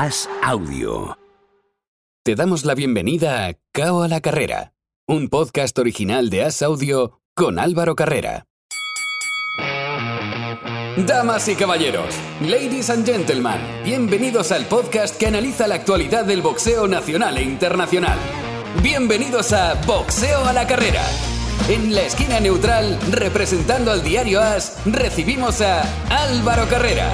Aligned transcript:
As 0.00 0.28
Audio. 0.44 1.18
Te 2.24 2.36
damos 2.36 2.64
la 2.64 2.76
bienvenida 2.76 3.46
a 3.46 3.54
Cao 3.72 4.04
a 4.04 4.06
la 4.06 4.20
Carrera, 4.20 4.72
un 5.08 5.28
podcast 5.28 5.76
original 5.76 6.30
de 6.30 6.44
As 6.44 6.62
Audio 6.62 7.20
con 7.34 7.58
Álvaro 7.58 7.96
Carrera. 7.96 8.46
Damas 11.04 11.48
y 11.48 11.56
caballeros, 11.56 12.14
ladies 12.40 12.90
and 12.90 13.04
gentlemen, 13.04 13.58
bienvenidos 13.84 14.52
al 14.52 14.66
podcast 14.66 15.18
que 15.18 15.26
analiza 15.26 15.66
la 15.66 15.74
actualidad 15.74 16.24
del 16.24 16.42
boxeo 16.42 16.86
nacional 16.86 17.36
e 17.36 17.42
internacional. 17.42 18.20
Bienvenidos 18.84 19.52
a 19.52 19.74
Boxeo 19.84 20.44
a 20.44 20.52
la 20.52 20.64
Carrera. 20.68 21.02
En 21.68 21.92
la 21.92 22.02
esquina 22.02 22.38
neutral, 22.38 23.00
representando 23.10 23.90
al 23.90 24.04
diario 24.04 24.40
As, 24.40 24.78
recibimos 24.86 25.60
a 25.60 25.82
Álvaro 26.08 26.68
Carrera. 26.68 27.10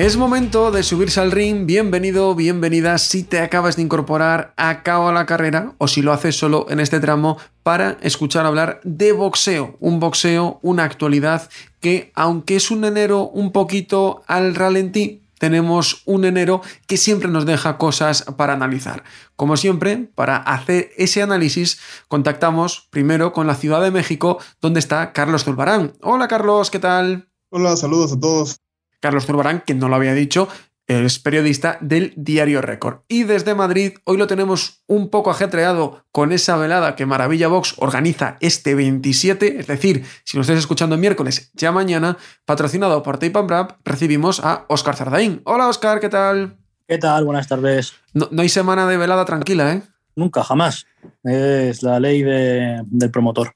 Es 0.00 0.16
momento 0.16 0.70
de 0.70 0.82
subirse 0.82 1.20
al 1.20 1.30
ring. 1.30 1.66
Bienvenido, 1.66 2.34
bienvenida 2.34 2.96
si 2.96 3.22
te 3.22 3.38
acabas 3.40 3.76
de 3.76 3.82
incorporar 3.82 4.54
a 4.56 4.82
cabo 4.82 5.12
la 5.12 5.26
carrera 5.26 5.74
o 5.76 5.88
si 5.88 6.00
lo 6.00 6.14
haces 6.14 6.38
solo 6.38 6.64
en 6.70 6.80
este 6.80 7.00
tramo 7.00 7.36
para 7.62 7.98
escuchar 8.00 8.46
hablar 8.46 8.80
de 8.82 9.12
boxeo. 9.12 9.76
Un 9.78 10.00
boxeo, 10.00 10.58
una 10.62 10.84
actualidad 10.84 11.50
que, 11.80 12.12
aunque 12.14 12.56
es 12.56 12.70
un 12.70 12.86
enero 12.86 13.28
un 13.28 13.52
poquito 13.52 14.22
al 14.26 14.54
ralentí, 14.54 15.20
tenemos 15.38 16.00
un 16.06 16.24
enero 16.24 16.62
que 16.86 16.96
siempre 16.96 17.28
nos 17.28 17.44
deja 17.44 17.76
cosas 17.76 18.24
para 18.38 18.54
analizar. 18.54 19.04
Como 19.36 19.58
siempre, 19.58 20.08
para 20.14 20.38
hacer 20.38 20.92
ese 20.96 21.20
análisis, 21.20 21.78
contactamos 22.08 22.88
primero 22.88 23.34
con 23.34 23.46
la 23.46 23.54
Ciudad 23.54 23.82
de 23.82 23.90
México, 23.90 24.38
donde 24.62 24.80
está 24.80 25.12
Carlos 25.12 25.44
Zulbarán. 25.44 25.92
Hola 26.00 26.26
Carlos, 26.26 26.70
¿qué 26.70 26.78
tal? 26.78 27.28
Hola, 27.50 27.76
saludos 27.76 28.14
a 28.14 28.18
todos. 28.18 28.60
Carlos 29.00 29.26
Zurbarán, 29.26 29.62
que 29.66 29.74
no 29.74 29.88
lo 29.88 29.96
había 29.96 30.14
dicho, 30.14 30.48
es 30.90 31.20
periodista 31.20 31.78
del 31.80 32.12
Diario 32.16 32.62
Récord. 32.62 33.02
Y 33.06 33.22
desde 33.22 33.54
Madrid, 33.54 33.92
hoy 34.04 34.16
lo 34.16 34.26
tenemos 34.26 34.82
un 34.88 35.08
poco 35.08 35.30
ajetreado 35.30 36.04
con 36.10 36.32
esa 36.32 36.56
velada 36.56 36.96
que 36.96 37.06
Maravilla 37.06 37.46
Box 37.46 37.74
organiza 37.78 38.36
este 38.40 38.74
27, 38.74 39.60
es 39.60 39.66
decir, 39.68 40.04
si 40.24 40.36
nos 40.36 40.46
estáis 40.46 40.58
escuchando 40.58 40.96
el 40.96 41.00
miércoles, 41.00 41.52
ya 41.54 41.70
mañana, 41.70 42.18
patrocinado 42.44 43.04
por 43.04 43.18
Tape 43.18 43.38
and 43.38 43.48
Brap, 43.48 43.72
recibimos 43.84 44.40
a 44.40 44.64
Oscar 44.68 44.96
Zardaín. 44.96 45.42
Hola 45.44 45.68
Oscar, 45.68 46.00
¿qué 46.00 46.08
tal? 46.08 46.56
¿Qué 46.88 46.98
tal? 46.98 47.24
Buenas 47.24 47.46
tardes. 47.46 47.92
No, 48.12 48.26
no 48.32 48.42
hay 48.42 48.48
semana 48.48 48.88
de 48.88 48.96
velada 48.96 49.24
tranquila, 49.24 49.72
¿eh? 49.72 49.82
Nunca, 50.16 50.42
jamás. 50.42 50.86
Es 51.22 51.84
la 51.84 52.00
ley 52.00 52.22
de, 52.22 52.82
del 52.86 53.10
promotor. 53.12 53.54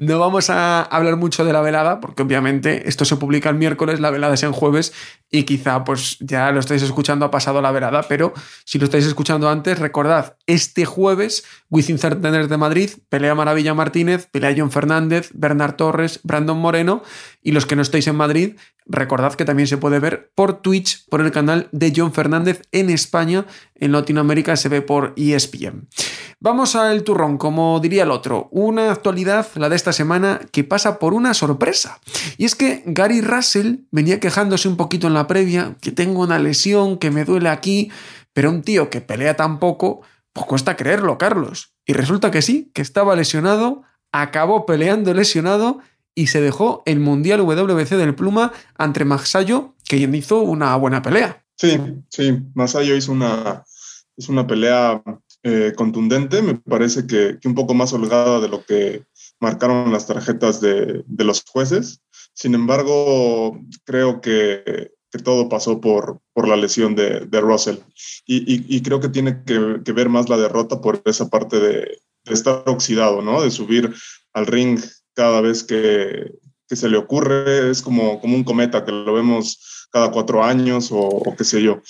No 0.00 0.18
vamos 0.18 0.50
a 0.50 0.82
hablar 0.82 1.16
mucho 1.16 1.44
de 1.44 1.52
la 1.52 1.60
velada, 1.60 2.00
porque 2.00 2.22
obviamente 2.22 2.88
esto 2.88 3.04
se 3.04 3.16
publica 3.16 3.48
el 3.48 3.56
miércoles, 3.56 4.00
la 4.00 4.10
velada 4.10 4.34
es 4.34 4.42
en 4.42 4.52
jueves, 4.52 4.92
y 5.30 5.44
quizá 5.44 5.84
pues 5.84 6.18
ya 6.20 6.50
lo 6.52 6.60
estáis 6.60 6.82
escuchando, 6.82 7.24
ha 7.24 7.30
pasado 7.30 7.60
la 7.60 7.72
velada, 7.72 8.02
pero 8.02 8.32
si 8.64 8.78
lo 8.78 8.84
estáis 8.84 9.06
escuchando 9.06 9.48
antes, 9.48 9.78
recordad, 9.78 10.36
este 10.46 10.84
jueves, 10.84 11.44
Wizzing 11.70 11.98
Centenares 11.98 12.48
de 12.48 12.56
Madrid, 12.56 12.90
pelea 13.08 13.34
Maravilla 13.34 13.74
Martínez, 13.74 14.28
pelea 14.30 14.54
John 14.56 14.70
Fernández, 14.70 15.30
Bernard 15.34 15.76
Torres, 15.76 16.20
Brandon 16.22 16.58
Moreno, 16.58 17.02
y 17.42 17.52
los 17.52 17.66
que 17.66 17.76
no 17.76 17.82
estáis 17.82 18.06
en 18.06 18.16
Madrid, 18.16 18.56
recordad 18.86 19.34
que 19.34 19.44
también 19.44 19.66
se 19.66 19.76
puede 19.76 19.98
ver 19.98 20.32
por 20.34 20.60
Twitch, 20.62 21.06
por 21.08 21.20
el 21.20 21.30
canal 21.30 21.68
de 21.72 21.92
John 21.94 22.12
Fernández 22.12 22.62
en 22.72 22.90
España, 22.90 23.46
en 23.74 23.92
Latinoamérica 23.92 24.56
se 24.56 24.68
ve 24.68 24.82
por 24.82 25.14
ESPN. 25.16 25.88
Vamos 26.40 26.76
al 26.76 27.02
turrón, 27.02 27.38
como 27.38 27.80
diría 27.80 28.02
el 28.02 28.10
otro, 28.10 28.48
una 28.50 28.90
actualidad, 28.90 29.46
la 29.54 29.68
de 29.68 29.76
esta 29.76 29.92
semana, 29.92 30.40
que 30.52 30.64
pasa 30.64 30.98
por 30.98 31.14
una 31.14 31.34
sorpresa. 31.34 31.98
Y 32.36 32.44
es 32.44 32.54
que 32.54 32.82
Gary 32.86 33.20
Russell 33.20 33.86
venía 33.90 34.20
quejándose 34.20 34.68
un 34.68 34.76
poquito 34.76 35.06
en 35.06 35.14
la 35.14 35.26
previa, 35.26 35.76
que 35.80 35.92
tengo 35.92 36.20
una 36.20 36.38
lesión, 36.38 36.98
que 36.98 37.10
me 37.10 37.24
duele 37.24 37.48
aquí, 37.48 37.90
pero 38.32 38.50
un 38.50 38.62
tío 38.62 38.90
que 38.90 39.00
pelea 39.00 39.34
tan 39.34 39.58
poco, 39.58 40.02
pues 40.32 40.46
cuesta 40.46 40.76
creerlo, 40.76 41.16
Carlos. 41.16 41.74
Y 41.86 41.94
resulta 41.94 42.30
que 42.30 42.42
sí, 42.42 42.70
que 42.74 42.82
estaba 42.82 43.16
lesionado, 43.16 43.82
acabó 44.12 44.66
peleando 44.66 45.14
lesionado 45.14 45.78
y 46.16 46.28
se 46.28 46.40
dejó 46.40 46.82
el 46.86 46.98
Mundial 46.98 47.42
WBC 47.42 47.90
del 47.90 48.16
Pluma 48.16 48.52
ante 48.76 49.04
Maxayo, 49.04 49.74
que 49.84 49.98
hizo 49.98 50.40
una 50.40 50.74
buena 50.76 51.02
pelea. 51.02 51.44
Sí, 51.56 51.78
sí, 52.08 52.38
Masayo 52.54 52.96
hizo 52.96 53.12
una, 53.12 53.62
hizo 54.16 54.32
una 54.32 54.46
pelea 54.46 55.02
eh, 55.42 55.74
contundente, 55.76 56.42
me 56.42 56.54
parece 56.54 57.06
que, 57.06 57.38
un 57.44 57.54
poco 57.54 57.74
más 57.74 57.92
holgada 57.92 58.40
de 58.40 58.48
lo 58.48 58.64
que 58.64 59.04
marcaron 59.40 59.92
las 59.92 60.06
tarjetas 60.06 60.60
de, 60.60 61.04
de 61.06 61.24
los 61.24 61.44
jueces. 61.44 62.00
Sin 62.32 62.54
embargo, 62.54 63.60
creo 63.84 64.22
que, 64.22 64.90
que 65.10 65.18
todo 65.18 65.50
pasó 65.50 65.80
por, 65.82 66.20
por 66.32 66.48
la 66.48 66.56
lesión 66.56 66.96
de, 66.96 67.20
de 67.20 67.40
Russell. 67.42 67.76
Y, 68.26 68.74
y, 68.74 68.82
creo 68.82 69.00
que 69.00 69.10
tiene 69.10 69.42
que, 69.44 69.80
que, 69.84 69.92
ver 69.92 70.08
más 70.08 70.28
la 70.30 70.38
derrota 70.38 70.80
por 70.80 71.02
esa 71.04 71.28
parte 71.28 71.60
de, 71.60 72.00
de 72.24 72.34
estar 72.34 72.62
oxidado, 72.66 73.22
¿no? 73.22 73.42
De 73.42 73.50
subir 73.50 73.94
al 74.32 74.46
ring 74.46 74.80
cada 75.16 75.40
vez 75.40 75.64
que, 75.64 76.30
que 76.68 76.76
se 76.76 76.88
le 76.88 76.98
ocurre. 76.98 77.70
Es 77.70 77.82
como, 77.82 78.20
como 78.20 78.36
un 78.36 78.44
cometa 78.44 78.84
que 78.84 78.92
lo 78.92 79.14
vemos 79.14 79.88
cada 79.90 80.10
cuatro 80.12 80.44
años 80.44 80.92
o, 80.92 80.98
o 80.98 81.34
qué 81.34 81.44
sé 81.44 81.62
yo. 81.62 81.80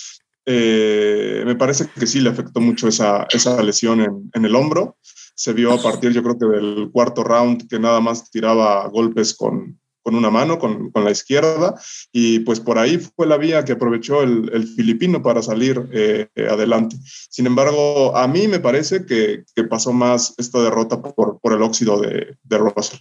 Eh, 0.47 1.43
me 1.45 1.57
parece 1.57 1.89
que 1.89 2.07
sí 2.07 2.21
le 2.21 2.31
afectó 2.31 2.61
mucho 2.61 2.87
esa, 2.87 3.27
esa 3.31 3.61
lesión 3.63 4.01
en, 4.01 4.31
en, 4.33 4.45
el 4.45 4.55
hombro. 4.55 4.97
Se 5.35 5.53
vio 5.53 5.73
a 5.73 5.83
partir, 5.83 6.13
yo 6.13 6.23
creo 6.23 6.39
que 6.39 6.47
del 6.47 6.91
cuarto 6.93 7.25
round, 7.25 7.69
que 7.69 7.81
nada 7.81 8.01
más 8.01 8.31
tiraba 8.31 8.87
golpes 8.89 9.35
con, 9.35 9.81
con 10.03 10.15
una 10.15 10.31
mano, 10.31 10.61
con, 10.61 10.93
con, 10.93 11.05
la 11.05 11.11
izquierda, 11.11 11.75
y 12.13 12.39
pues 12.39 12.61
por 12.61 12.79
ahí 12.79 12.97
fue 12.97 13.27
la 13.27 13.37
vía 13.37 13.65
que 13.65 13.73
aprovechó 13.73 14.23
el, 14.23 14.49
el 14.53 14.69
filipino 14.69 15.21
para 15.21 15.43
salir 15.43 15.85
eh, 15.93 16.29
adelante. 16.49 16.97
Sin 17.29 17.47
embargo, 17.47 18.17
a 18.17 18.29
mí 18.29 18.47
me 18.47 18.61
parece 18.61 19.05
que, 19.05 19.45
que 19.53 19.65
pasó 19.65 19.93
más 19.93 20.33
esta 20.39 20.63
derrota 20.63 21.03
por, 21.03 21.41
por 21.41 21.53
el 21.53 21.63
óxido 21.63 22.01
de, 22.01 22.37
de 22.45 22.59
Russell 22.59 23.01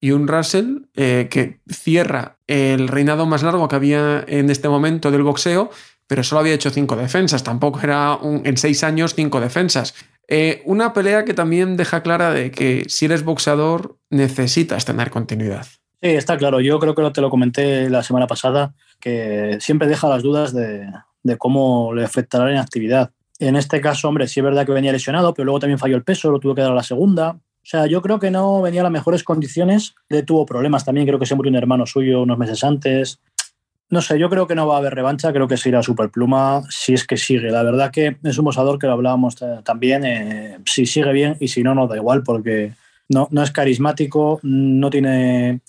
y 0.00 0.12
un 0.12 0.26
Russell 0.26 0.86
eh, 0.94 1.28
que 1.30 1.60
cierra 1.68 2.36
el 2.46 2.88
reinado 2.88 3.26
más 3.26 3.42
largo 3.42 3.68
que 3.68 3.76
había 3.76 4.24
en 4.26 4.50
este 4.50 4.68
momento 4.68 5.10
del 5.10 5.22
boxeo, 5.22 5.70
pero 6.06 6.24
solo 6.24 6.40
había 6.40 6.54
hecho 6.54 6.70
cinco 6.70 6.96
defensas, 6.96 7.44
tampoco 7.44 7.80
era 7.82 8.16
un, 8.16 8.42
en 8.44 8.56
seis 8.56 8.82
años 8.82 9.14
cinco 9.14 9.40
defensas. 9.40 9.94
Eh, 10.26 10.62
una 10.64 10.92
pelea 10.92 11.24
que 11.24 11.34
también 11.34 11.76
deja 11.76 12.02
clara 12.02 12.32
de 12.32 12.50
que 12.50 12.84
si 12.88 13.04
eres 13.06 13.24
boxeador 13.24 13.96
necesitas 14.10 14.84
tener 14.84 15.10
continuidad. 15.10 15.66
Sí, 16.02 16.08
está 16.08 16.36
claro. 16.36 16.60
Yo 16.60 16.78
creo 16.78 16.94
que 16.94 17.10
te 17.10 17.20
lo 17.20 17.30
comenté 17.30 17.90
la 17.90 18.02
semana 18.02 18.26
pasada, 18.26 18.72
que 19.00 19.58
siempre 19.60 19.88
deja 19.88 20.08
las 20.08 20.22
dudas 20.22 20.54
de, 20.54 20.88
de 21.22 21.36
cómo 21.36 21.92
le 21.94 22.04
afectará 22.04 22.48
la 22.48 22.60
actividad. 22.60 23.10
En 23.38 23.56
este 23.56 23.80
caso, 23.80 24.08
hombre, 24.08 24.28
sí 24.28 24.40
es 24.40 24.44
verdad 24.44 24.64
que 24.64 24.72
venía 24.72 24.92
lesionado, 24.92 25.34
pero 25.34 25.46
luego 25.46 25.60
también 25.60 25.78
falló 25.78 25.96
el 25.96 26.04
peso, 26.04 26.30
lo 26.30 26.38
tuvo 26.38 26.54
que 26.54 26.62
dar 26.62 26.72
a 26.72 26.76
la 26.76 26.82
segunda. 26.82 27.38
Sea, 27.70 27.86
yo 27.86 28.02
creo 28.02 28.18
que 28.18 28.32
no 28.32 28.60
venía 28.62 28.80
a 28.80 28.82
las 28.82 28.90
mejores 28.90 29.22
condiciones. 29.22 29.94
Le 30.08 30.24
tuvo 30.24 30.44
problemas 30.44 30.84
también, 30.84 31.06
creo 31.06 31.20
que 31.20 31.26
se 31.26 31.36
murió 31.36 31.50
un 31.50 31.56
hermano 31.56 31.86
suyo 31.86 32.22
unos 32.22 32.36
meses 32.36 32.64
antes. 32.64 33.20
No 33.90 34.00
sé, 34.00 34.18
yo 34.18 34.28
creo 34.28 34.48
que 34.48 34.56
no 34.56 34.66
va 34.66 34.74
a 34.74 34.78
haber 34.78 34.92
revancha, 34.92 35.32
creo 35.32 35.46
que 35.46 35.56
se 35.56 35.68
irá 35.68 35.78
a 35.78 35.84
Superpluma 35.84 36.64
si 36.68 36.94
es 36.94 37.06
que 37.06 37.16
sigue. 37.16 37.48
La 37.52 37.62
verdad 37.62 37.92
que 37.92 38.16
es 38.24 38.38
un 38.38 38.46
boxador 38.46 38.76
que 38.76 38.88
lo 38.88 38.94
hablábamos 38.94 39.36
también, 39.62 40.04
eh, 40.04 40.58
si 40.64 40.84
sigue 40.84 41.12
bien 41.12 41.36
y 41.38 41.46
si 41.46 41.62
no, 41.62 41.76
no 41.76 41.86
da 41.86 41.94
igual, 41.94 42.24
porque 42.24 42.72
no, 43.08 43.28
no 43.30 43.40
es 43.40 43.52
carismático, 43.52 44.40
no 44.42 44.90
tiene 44.90 45.60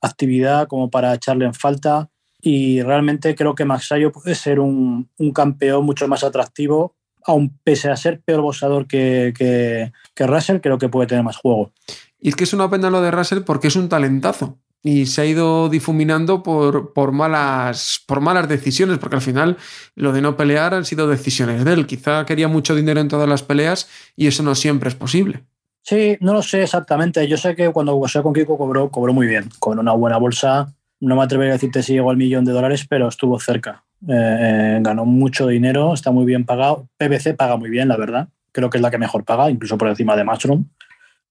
actividad 0.00 0.66
como 0.66 0.88
para 0.88 1.12
echarle 1.12 1.44
en 1.44 1.52
falta 1.52 2.08
y 2.40 2.80
realmente 2.80 3.34
creo 3.34 3.54
que 3.54 3.66
Maxayo 3.66 4.12
puede 4.12 4.34
ser 4.34 4.60
un, 4.60 5.10
un 5.18 5.32
campeón 5.32 5.84
mucho 5.84 6.08
más 6.08 6.24
atractivo 6.24 6.94
aun 7.30 7.58
pese 7.64 7.90
a 7.90 7.96
ser 7.96 8.20
peor 8.20 8.42
boxeador 8.42 8.86
que, 8.86 9.32
que, 9.36 9.92
que, 10.14 10.26
Russell, 10.26 10.60
creo 10.60 10.78
que 10.78 10.88
puede 10.88 11.06
tener 11.06 11.24
más 11.24 11.36
juego. 11.36 11.72
Y 12.20 12.28
es 12.28 12.36
que 12.36 12.44
es 12.44 12.52
una 12.52 12.68
pena 12.68 12.90
lo 12.90 13.00
de 13.00 13.10
Russell 13.10 13.40
porque 13.40 13.68
es 13.68 13.76
un 13.76 13.88
talentazo 13.88 14.58
y 14.82 15.06
se 15.06 15.22
ha 15.22 15.26
ido 15.26 15.68
difuminando 15.68 16.42
por, 16.42 16.92
por, 16.92 17.12
malas, 17.12 18.02
por 18.06 18.20
malas 18.20 18.48
decisiones, 18.48 18.98
porque 18.98 19.16
al 19.16 19.22
final 19.22 19.56
lo 19.94 20.12
de 20.12 20.22
no 20.22 20.36
pelear 20.36 20.74
han 20.74 20.84
sido 20.84 21.06
decisiones 21.08 21.64
de 21.64 21.72
él. 21.72 21.86
Quizá 21.86 22.24
quería 22.24 22.48
mucho 22.48 22.74
dinero 22.74 23.00
en 23.00 23.08
todas 23.08 23.28
las 23.28 23.42
peleas 23.42 23.88
y 24.16 24.26
eso 24.26 24.42
no 24.42 24.54
siempre 24.54 24.88
es 24.88 24.94
posible. 24.94 25.44
Sí, 25.82 26.16
no 26.20 26.32
lo 26.32 26.42
sé 26.42 26.62
exactamente. 26.62 27.26
Yo 27.26 27.36
sé 27.36 27.54
que 27.54 27.70
cuando 27.70 27.96
boxeó 27.96 28.22
con 28.22 28.32
Kiko 28.32 28.56
cobró, 28.56 28.90
cobró 28.90 29.12
muy 29.12 29.26
bien, 29.26 29.48
con 29.58 29.78
una 29.78 29.92
buena 29.92 30.18
bolsa. 30.18 30.74
No 31.00 31.16
me 31.16 31.22
atrevería 31.22 31.52
a 31.52 31.56
decirte 31.56 31.82
si 31.82 31.94
llegó 31.94 32.10
al 32.10 32.16
millón 32.16 32.44
de 32.44 32.52
dólares, 32.52 32.86
pero 32.88 33.08
estuvo 33.08 33.38
cerca. 33.40 33.84
Eh, 34.08 34.78
ganó 34.80 35.04
mucho 35.04 35.46
dinero, 35.46 35.94
está 35.94 36.10
muy 36.10 36.24
bien 36.24 36.44
pagado. 36.44 36.88
PBC 36.96 37.36
paga 37.36 37.56
muy 37.56 37.70
bien, 37.70 37.88
la 37.88 37.96
verdad. 37.96 38.28
Creo 38.52 38.70
que 38.70 38.78
es 38.78 38.82
la 38.82 38.90
que 38.90 38.98
mejor 38.98 39.24
paga, 39.24 39.50
incluso 39.50 39.78
por 39.78 39.88
encima 39.88 40.16
de 40.16 40.24
Mushroom, 40.24 40.68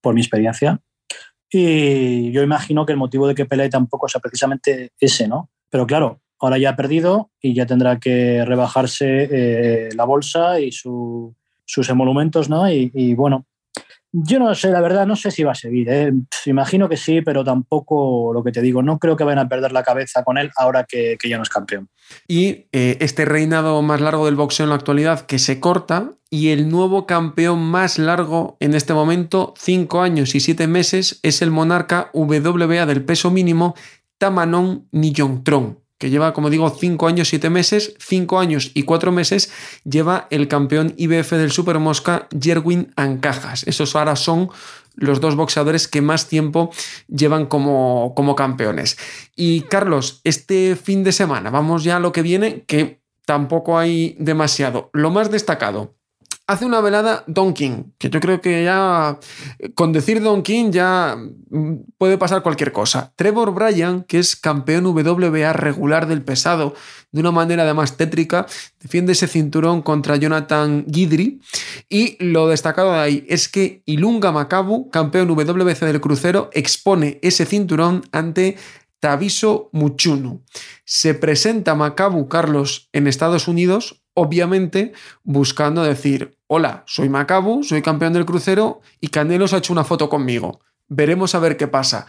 por 0.02 0.14
mi 0.14 0.22
experiencia. 0.22 0.80
Y 1.52 2.32
yo 2.32 2.44
imagino 2.44 2.86
que 2.86 2.94
el 2.94 3.00
motivo 3.00 3.28
de 3.28 3.36
que 3.36 3.46
pelee 3.46 3.70
tampoco 3.70 4.08
sea 4.08 4.22
precisamente 4.22 4.92
ese, 5.00 5.28
¿no? 5.28 5.50
Pero 5.70 5.88
claro, 5.88 6.22
ahora 6.40 6.58
ya 6.58 6.72
ha 6.72 6.76
perdido 6.76 7.32
y 7.42 7.54
ya 7.54 7.66
tendrá 7.66 8.00
que 8.00 8.46
rebajarse 8.46 9.28
eh, 9.32 9.90
la 9.96 10.06
bolsa 10.06 10.60
y 10.60 10.72
su, 10.72 11.36
sus 11.66 11.90
emolumentos, 11.90 12.50
¿no? 12.50 12.70
Y, 12.72 13.14
bueno, 13.16 13.46
Yo 14.12 14.40
no 14.40 14.54
sé, 14.56 14.72
la 14.72 14.82
verdad, 14.82 15.06
no 15.06 15.16
sé 15.16 15.30
si 15.30 15.44
va 15.44 15.52
a 15.52 15.56
seguir. 15.56 15.88
¿eh? 15.90 16.12
Imagino 16.46 16.90
que 16.90 16.98
sí, 16.98 17.22
pero 17.22 17.44
tampoco 17.44 18.32
lo 18.34 18.44
que 18.44 18.52
te 18.52 18.62
digo. 18.62 18.82
No 18.82 18.98
creo 18.98 19.16
que 19.16 19.24
vayan 19.24 19.46
a 19.46 19.50
perder 19.50 19.72
la 19.72 19.84
cabeza 19.84 20.24
con 20.24 20.38
él 20.38 20.50
ahora 20.56 20.84
que, 20.84 21.18
ya 21.24 21.38
no 21.38 21.44
es 21.44 21.50
campeón. 21.50 21.90
Y 22.28 22.68
eh, 22.72 22.98
este 23.02 23.26
reinado 23.26 23.82
más 23.84 24.02
largo 24.02 24.26
del 24.26 24.36
boxeo 24.36 24.64
en 24.64 24.72
la 24.72 24.76
actualidad 24.76 25.22
que 25.28 25.38
se 25.38 25.60
corta 25.60 26.14
y 26.32 26.50
el 26.50 26.70
nuevo 26.70 27.06
campeón 27.06 27.60
más 27.60 28.00
largo 28.00 28.58
en 28.60 28.74
este 28.74 28.94
momento, 28.94 29.54
cinco 29.58 30.02
años 30.02 30.34
y 30.34 30.40
siete 30.40 30.66
meses, 30.66 31.20
es 31.22 31.44
el 31.44 31.52
monarca 31.52 32.10
WBA 32.14 32.88
del 32.88 33.06
peso 33.06 33.30
mínimo 33.30 33.76
Tamanon 34.18 34.88
Niyongtron 34.92 35.80
que 36.00 36.10
lleva, 36.10 36.34
como 36.34 36.50
digo, 36.50 36.70
cinco 36.70 37.08
años, 37.08 37.28
siete 37.28 37.50
meses, 37.50 37.94
cinco 38.00 38.40
años 38.40 38.72
y 38.74 38.84
cuatro 38.84 39.12
meses, 39.12 39.52
lleva 39.84 40.28
el 40.32 40.48
campeón 40.48 40.94
IBF 40.98 41.34
del 41.34 41.52
Super 41.52 41.78
Mosca, 41.78 42.28
Jerwin 42.42 42.92
Ancajas. 42.96 43.64
Esos 43.68 43.96
ahora 43.96 44.16
son 44.16 44.50
los 44.96 45.20
dos 45.20 45.36
boxeadores 45.36 45.88
que 45.88 46.02
más 46.02 46.28
tiempo 46.28 46.72
llevan 47.08 47.46
como, 47.46 48.14
como 48.16 48.36
campeones. 48.36 48.98
Y 49.36 49.62
Carlos, 49.62 50.22
este 50.24 50.78
fin 50.78 51.04
de 51.04 51.12
semana, 51.12 51.50
vamos 51.50 51.84
ya 51.84 51.98
a 51.98 52.00
lo 52.00 52.14
que 52.14 52.22
viene, 52.22 52.64
que 52.66 53.02
tampoco 53.26 53.78
hay 53.78 54.16
demasiado. 54.20 54.90
Lo 54.94 55.12
más 55.12 55.30
destacado, 55.30 55.96
hace 56.50 56.66
una 56.66 56.82
velada 56.82 57.24
Don 57.28 57.54
King, 57.54 57.84
que 58.00 58.10
yo 58.10 58.20
creo 58.20 58.42
que 58.42 58.64
ya 58.64 59.20
con 59.76 59.94
decir 59.94 60.20
Don 60.20 60.42
King 60.42 60.72
ya 60.72 61.16
mm, 61.16 61.76
puede 61.96 62.18
pasar 62.18 62.42
cualquier 62.42 62.72
cosa. 62.72 63.14
Trevor 63.16 63.54
Bryan, 63.54 64.04
que 64.04 64.18
es 64.18 64.36
campeón 64.36 64.88
WBA 64.88 65.54
regular 65.54 66.08
del 66.08 66.24
pesado, 66.24 66.74
de 67.12 67.22
una 67.22 67.30
manera 67.30 67.64
además 67.64 67.98
tétrica, 67.98 68.48
defiende 68.82 69.12
ese 69.12 69.28
cinturón 69.28 69.84
contra 69.84 70.16
Jonathan 70.16 70.86
Guidry. 70.88 71.40
Y 71.88 72.18
lo 72.20 72.48
destacado 72.48 72.94
de 72.94 73.00
ahí 73.00 73.26
es 73.30 73.48
que 73.48 73.84
Ilunga 73.86 74.32
Makabu, 74.32 74.90
campeón 74.90 75.30
WBC 75.30 75.82
del 75.82 76.02
crucero, 76.02 76.50
expone 76.54 77.20
ese 77.22 77.46
cinturón 77.46 78.02
ante 78.12 78.58
Taviso 79.00 79.70
Muchunu. 79.72 80.44
Se 80.84 81.14
presenta 81.14 81.76
Macabu 81.76 82.28
Carlos 82.28 82.90
en 82.92 83.06
Estados 83.06 83.48
Unidos, 83.48 84.02
obviamente 84.16 84.94
buscando 85.24 85.84
decir, 85.84 86.39
hola, 86.52 86.84
soy 86.88 87.10
Macabu, 87.10 87.64
soy 87.64 87.84
campeón 87.84 88.14
del 88.14 88.26
crucero 88.26 88.82
y 89.00 89.10
Canelo 89.10 89.48
se 89.48 89.56
ha 89.56 89.60
hecho 89.60 89.72
una 89.72 89.84
foto 89.84 90.10
conmigo. 90.10 90.62
Veremos 90.88 91.36
a 91.36 91.40
ver 91.40 91.58
qué 91.58 91.68
pasa. 91.68 92.08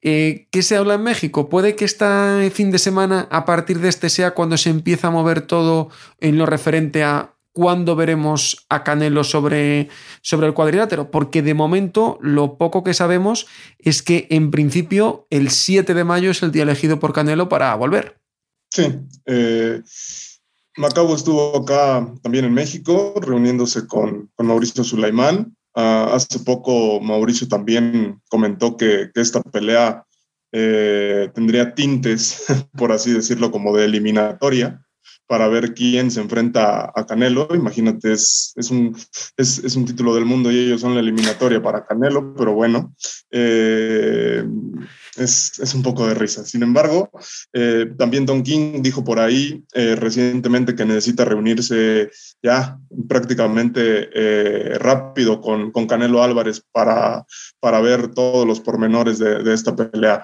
Eh, 0.00 0.46
¿Qué 0.52 0.62
se 0.62 0.76
habla 0.76 0.94
en 0.94 1.02
México? 1.02 1.48
Puede 1.48 1.74
que 1.74 1.84
este 1.84 2.50
fin 2.52 2.70
de 2.70 2.78
semana, 2.78 3.26
a 3.30 3.44
partir 3.44 3.80
de 3.80 3.88
este, 3.88 4.08
sea 4.08 4.32
cuando 4.34 4.56
se 4.56 4.70
empieza 4.70 5.08
a 5.08 5.10
mover 5.10 5.42
todo 5.42 5.90
en 6.20 6.38
lo 6.38 6.46
referente 6.46 7.02
a 7.02 7.34
cuándo 7.50 7.96
veremos 7.96 8.66
a 8.68 8.84
Canelo 8.84 9.24
sobre, 9.24 9.88
sobre 10.22 10.46
el 10.46 10.54
cuadrilátero, 10.54 11.10
porque 11.10 11.42
de 11.42 11.54
momento 11.54 12.18
lo 12.22 12.58
poco 12.58 12.84
que 12.84 12.94
sabemos 12.94 13.48
es 13.78 14.02
que 14.02 14.28
en 14.30 14.52
principio 14.52 15.26
el 15.28 15.50
7 15.50 15.92
de 15.92 16.04
mayo 16.04 16.30
es 16.30 16.42
el 16.44 16.52
día 16.52 16.62
elegido 16.62 17.00
por 17.00 17.12
Canelo 17.12 17.48
para 17.48 17.74
volver. 17.74 18.20
Sí, 18.70 19.00
eh, 19.26 19.82
Macabo 20.76 21.14
estuvo 21.14 21.56
acá 21.56 22.10
también 22.22 22.46
en 22.46 22.54
México 22.54 23.14
reuniéndose 23.20 23.86
con, 23.86 24.30
Mauricio 24.38 24.84
Sulaimán. 24.84 25.54
Ah, 25.74 26.10
hace 26.12 26.38
poco 26.40 27.00
Mauricio 27.00 27.48
también 27.48 28.20
comentó 28.28 28.76
que, 28.76 29.10
esta 29.14 29.42
pelea 29.42 30.04
eh, 30.52 31.30
tendría 31.34 31.74
tintes, 31.74 32.44
por 32.76 32.92
así 32.92 33.12
decirlo, 33.12 33.50
como 33.50 33.76
de 33.76 33.84
eliminatoria 33.84 34.82
para 35.26 35.48
ver 35.48 35.72
quién 35.72 36.10
se 36.10 36.20
enfrenta 36.20 36.92
a 36.94 37.06
Canelo. 37.06 37.48
Imagínate, 37.54 38.12
es, 38.12 38.52
es, 38.56 38.70
un, 38.70 38.94
es, 39.36 39.76
un 39.76 39.86
título 39.86 40.14
del 40.14 40.26
mundo 40.26 40.50
y 40.50 40.58
ellos 40.58 40.82
son 40.82 40.94
la 40.94 41.00
eliminatoria 41.00 41.62
para 41.62 41.86
Canelo, 41.86 42.34
pero 42.34 42.52
bueno, 42.52 42.94
eh, 43.30 44.44
es, 45.16 45.74
un 45.74 45.82
poco 45.82 46.06
de 46.06 46.14
risa. 46.14 46.44
Sin 46.44 46.62
embargo, 46.62 47.10
eh, 47.52 47.86
también 47.98 48.26
Don 48.26 48.42
King 48.42 48.82
dijo 48.82 49.04
por 49.04 49.20
ahí 49.20 49.64
eh, 49.74 49.96
recientemente 49.96 50.74
que 50.74 50.84
necesita 50.84 51.24
reunirse 51.24 52.10
ya 52.42 52.78
prácticamente 53.08 54.08
rápido 54.78 55.40
con, 55.40 55.70
Canelo 55.86 56.22
Álvarez 56.22 56.62
para, 56.72 57.24
para 57.60 57.80
ver 57.80 58.08
todos 58.08 58.46
los 58.46 58.60
pormenores 58.60 59.18
de, 59.18 59.42
de 59.42 59.54
esta 59.54 59.74
pelea 59.76 60.22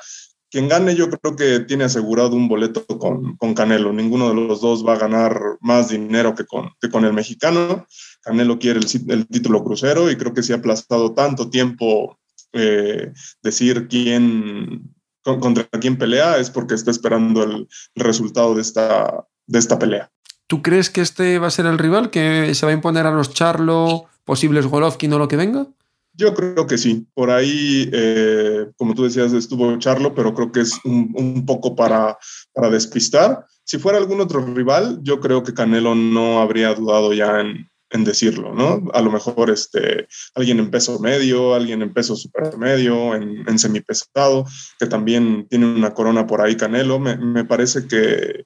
quien 0.51 0.69
gane 0.69 0.95
yo 0.95 1.11
creo 1.11 1.37
que 1.37 1.61
tiene 1.61 1.85
asegurado 1.85 2.35
un 2.35 2.49
boleto 2.49 2.87
con, 2.87 3.37
con, 3.37 3.55
Canelo. 3.55 3.93
Ninguno 3.93 4.29
de 4.29 4.35
los 4.35 4.61
dos 4.61 4.87
va 4.87 4.95
a 4.95 4.99
ganar 4.99 5.41
más 5.61 5.91
dinero 5.91 6.35
que 6.35 6.45
con, 6.47 6.71
que 6.81 6.89
con 6.89 7.05
el 7.05 7.13
mexicano. 7.13 7.87
Canelo 8.23 8.59
quiere 8.59 8.81
el, 8.81 9.27
título 9.27 9.63
crucero 9.63 10.11
y 10.11 10.17
creo 10.17 10.33
que 10.33 10.43
si 10.43 10.53
ha 10.53 10.57
aplazado 10.57 11.13
tanto 11.15 11.51
tiempo 11.51 12.18
eh, 12.53 13.13
decir 13.43 13.89
quién 13.89 14.95
contra 15.37 15.65
quién 15.81 15.99
pelea 15.99 16.39
es 16.39 16.51
porque 16.51 16.75
está 16.75 16.91
esperando 16.91 17.43
el, 17.43 17.69
resultado 17.95 18.55
de 18.55 18.63
esta, 18.63 19.27
de 19.47 19.59
esta 19.59 19.79
pelea. 19.79 20.11
¿Tú 20.47 20.63
crees 20.63 20.89
que 20.89 21.03
este 21.03 21.39
va 21.39 21.49
a 21.49 21.51
ser 21.51 21.67
el 21.67 21.79
rival 21.79 22.11
que 22.11 22.55
se 22.55 22.65
va 22.65 22.73
a 22.73 22.75
imponer 22.75 23.07
a 23.07 23.11
los 23.11 23.35
Charlo, 23.35 24.07
posibles 24.25 24.67
Golovkin 24.67 25.13
o 25.13 25.19
lo 25.19 25.29
que 25.29 25.37
venga? 25.37 25.67
Yo 26.15 26.35
creo 26.35 26.67
que 26.67 26.79
sí. 26.79 27.07
Por 27.15 27.31
ahí, 27.31 27.89
eh, 27.93 28.67
como 28.77 28.95
tú 28.95 29.05
decías, 29.05 29.33
estuvo 29.35 29.79
Charlo, 29.79 30.15
pero 30.15 30.35
creo 30.35 30.51
que 30.51 30.61
es 30.61 30.81
un, 30.85 31.45
poco 31.45 31.77
para, 31.77 32.19
para, 32.53 32.71
despistar. 32.71 33.45
Si 33.63 33.79
fuera 33.79 33.99
algún 33.99 34.21
otro 34.21 34.45
rival, 34.45 34.99
yo 35.03 35.21
creo 35.21 35.43
que 35.43 35.55
Canelo 35.55 35.95
no 35.95 36.41
habría 36.41 36.75
dudado 36.75 37.13
ya 37.13 37.41
en, 37.41 37.71
en 37.91 38.05
decirlo, 38.05 38.55
¿no? 38.55 38.91
A 38.93 39.01
lo 39.01 39.11
mejor 39.11 39.51
este, 39.51 40.09
alguien 40.35 40.59
en 40.59 40.71
peso 40.71 40.99
medio, 40.99 41.55
alguien 41.55 41.83
en 41.83 41.93
peso 41.93 42.17
supermedio, 42.17 43.15
en, 43.15 43.49
en 43.49 43.59
semipesado, 43.59 44.45
que 44.79 44.87
también 44.87 45.47
tiene 45.49 45.67
una 45.67 45.95
corona 45.95 46.27
por 46.27 46.41
ahí 46.41 46.57
Canelo. 46.57 46.99
Me, 46.99 47.17
me 47.17 47.45
parece 47.45 47.87
que, 47.87 48.45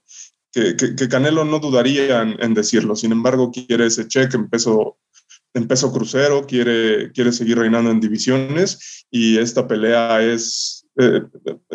que, 0.52 0.76
que, 0.76 1.08
Canelo 1.08 1.44
no 1.44 1.58
dudaría 1.58 2.22
en, 2.22 2.54
decirlo. 2.54 2.94
Sin 2.94 3.12
embargo, 3.12 3.50
quiere 3.50 3.86
ese 3.86 4.06
cheque 4.06 4.36
en 4.36 4.48
peso 4.48 4.98
en 5.54 5.68
peso 5.68 5.92
crucero, 5.92 6.46
quiere, 6.46 7.12
quiere 7.12 7.30
seguir 7.30 7.58
reinando 7.58 7.90
en 7.90 8.00
divisiones 8.00 9.04
y 9.10 9.36
esta 9.36 9.68
pelea 9.68 10.22
es, 10.22 10.86
eh, 10.96 11.20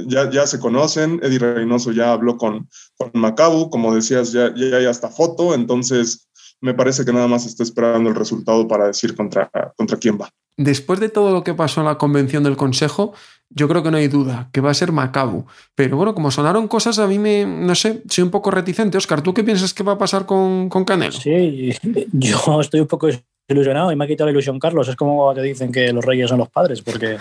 ya, 0.08 0.32
ya 0.32 0.48
se 0.48 0.58
conocen, 0.58 1.20
Eddie 1.22 1.38
Reynoso 1.38 1.92
ya 1.92 2.12
habló 2.12 2.38
con, 2.38 2.68
con 2.98 3.12
Macabu, 3.14 3.70
como 3.70 3.94
decías, 3.94 4.32
ya, 4.32 4.52
ya 4.56 4.78
hay 4.78 4.86
hasta 4.86 5.10
foto, 5.10 5.54
entonces 5.54 6.28
me 6.62 6.74
parece 6.74 7.06
que 7.06 7.14
nada 7.14 7.28
más 7.28 7.46
está 7.46 7.64
esperando 7.64 8.10
el 8.10 8.16
resultado 8.16 8.68
para 8.68 8.88
decir 8.88 9.16
contra, 9.16 9.50
contra 9.76 9.98
quién 9.98 10.18
va. 10.20 10.30
Después 10.58 11.00
de 11.00 11.10
todo 11.10 11.32
lo 11.32 11.44
que 11.44 11.54
pasó 11.54 11.82
en 11.82 11.86
la 11.86 12.00
convención 12.00 12.44
del 12.44 12.58
Consejo, 12.58 13.14
yo 13.50 13.68
creo 13.68 13.84
que 13.84 13.92
no 13.92 13.98
hay 13.98 14.08
duda 14.08 14.50
que 14.52 14.60
va 14.60 14.72
a 14.72 14.74
ser 14.74 14.92
Macabu. 14.92 15.46
Pero 15.76 15.98
bueno, 15.98 16.16
como 16.16 16.32
sonaron 16.32 16.68
cosas, 16.68 16.98
a 16.98 17.08
mí 17.08 17.20
me, 17.20 17.46
no 17.46 17.76
sé, 17.76 18.02
soy 18.10 18.24
un 18.24 18.32
poco 18.32 18.50
reticente. 18.50 18.98
Oscar, 18.98 19.22
¿tú 19.22 19.34
qué 19.34 19.44
piensas 19.44 19.74
que 19.74 19.84
va 19.84 19.94
a 19.94 19.98
pasar 19.98 20.26
con, 20.26 20.68
con 20.70 20.84
Canelo? 20.84 21.12
Sí, 21.12 21.74
yo 22.12 22.62
estoy 22.62 22.80
un 22.80 22.88
poco 22.88 23.08
ilusionado 23.48 23.92
y 23.92 23.96
me 23.96 24.06
ha 24.06 24.08
quitado 24.08 24.28
la 24.28 24.32
ilusión 24.32 24.60
Carlos. 24.60 24.88
Es 24.88 24.96
como 24.96 25.34
te 25.34 25.42
dicen 25.42 25.72
que 25.72 25.94
los 25.94 26.04
reyes 26.04 26.30
son 26.30 26.40
los 26.40 26.50
padres, 26.50 26.82
porque 26.82 27.18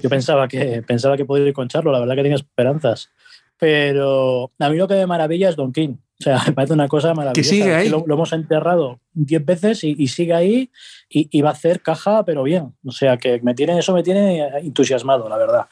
yo 0.00 0.10
pensaba 0.10 0.48
que, 0.48 0.82
pensaba 0.86 1.16
que 1.16 1.24
podía 1.24 1.46
ir 1.46 1.54
con 1.54 1.68
Charlo, 1.68 1.92
la 1.92 2.00
verdad 2.00 2.16
que 2.16 2.22
tenía 2.22 2.36
esperanzas. 2.36 3.10
Pero 3.58 4.50
a 4.58 4.68
mí 4.68 4.76
lo 4.76 4.88
que 4.88 4.94
me 4.94 5.06
maravilla 5.06 5.48
es 5.48 5.56
Don 5.56 5.72
King. 5.72 5.96
O 6.20 6.22
sea, 6.22 6.42
me 6.46 6.52
parece 6.52 6.74
una 6.74 6.88
cosa 6.88 7.14
maravillosa. 7.14 7.34
Que 7.34 7.44
sigue 7.44 7.74
ahí. 7.74 7.88
Lo, 7.88 8.04
hemos 8.06 8.32
enterrado 8.32 9.00
diez 9.12 9.44
veces 9.44 9.84
y, 9.84 10.06
sigue 10.08 10.34
ahí 10.34 10.70
y, 11.08 11.42
va 11.42 11.50
a 11.50 11.52
hacer 11.52 11.82
caja, 11.82 12.24
pero 12.24 12.42
bien. 12.42 12.74
O 12.84 12.92
sea, 12.92 13.16
que 13.16 13.40
me 13.42 13.54
tiene, 13.54 13.78
eso 13.78 13.92
me 13.92 14.02
tiene 14.02 14.46
entusiasmado, 14.58 15.28
la 15.28 15.36
verdad. 15.36 15.66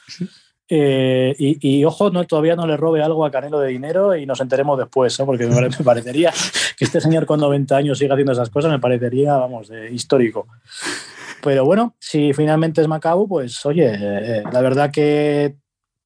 Eh, 0.73 1.35
y, 1.39 1.85
ojo, 1.85 2.11
no, 2.11 2.25
todavía 2.27 2.55
no 2.55 2.65
le 2.65 2.77
robe 2.77 3.03
algo 3.03 3.25
a 3.25 3.31
Canelo 3.31 3.59
de 3.59 3.71
dinero 3.71 4.15
y 4.15 4.25
nos 4.25 4.41
enteremos 4.41 4.79
después, 4.79 5.19
¿eh? 5.19 5.25
porque 5.25 5.47
me, 5.47 5.69
parecería 5.85 6.33
que 6.77 6.85
este 6.85 7.01
señor 7.01 7.27
con 7.27 7.41
90 7.41 7.77
años 7.77 7.99
siga 7.99 8.15
haciendo 8.15 8.33
esas 8.33 8.51
cosas, 8.51 8.71
me 8.71 8.79
parecería, 8.79 9.37
vamos, 9.37 9.71
histórico. 9.91 10.47
Pero 11.43 11.65
bueno, 11.65 11.97
si 11.99 12.33
finalmente 12.35 12.81
es 12.81 12.89
Macau, 12.89 13.27
pues 13.27 13.65
oye, 13.67 13.91
eh, 13.93 14.43
la 14.53 14.61
verdad 14.61 14.93
que 14.93 15.57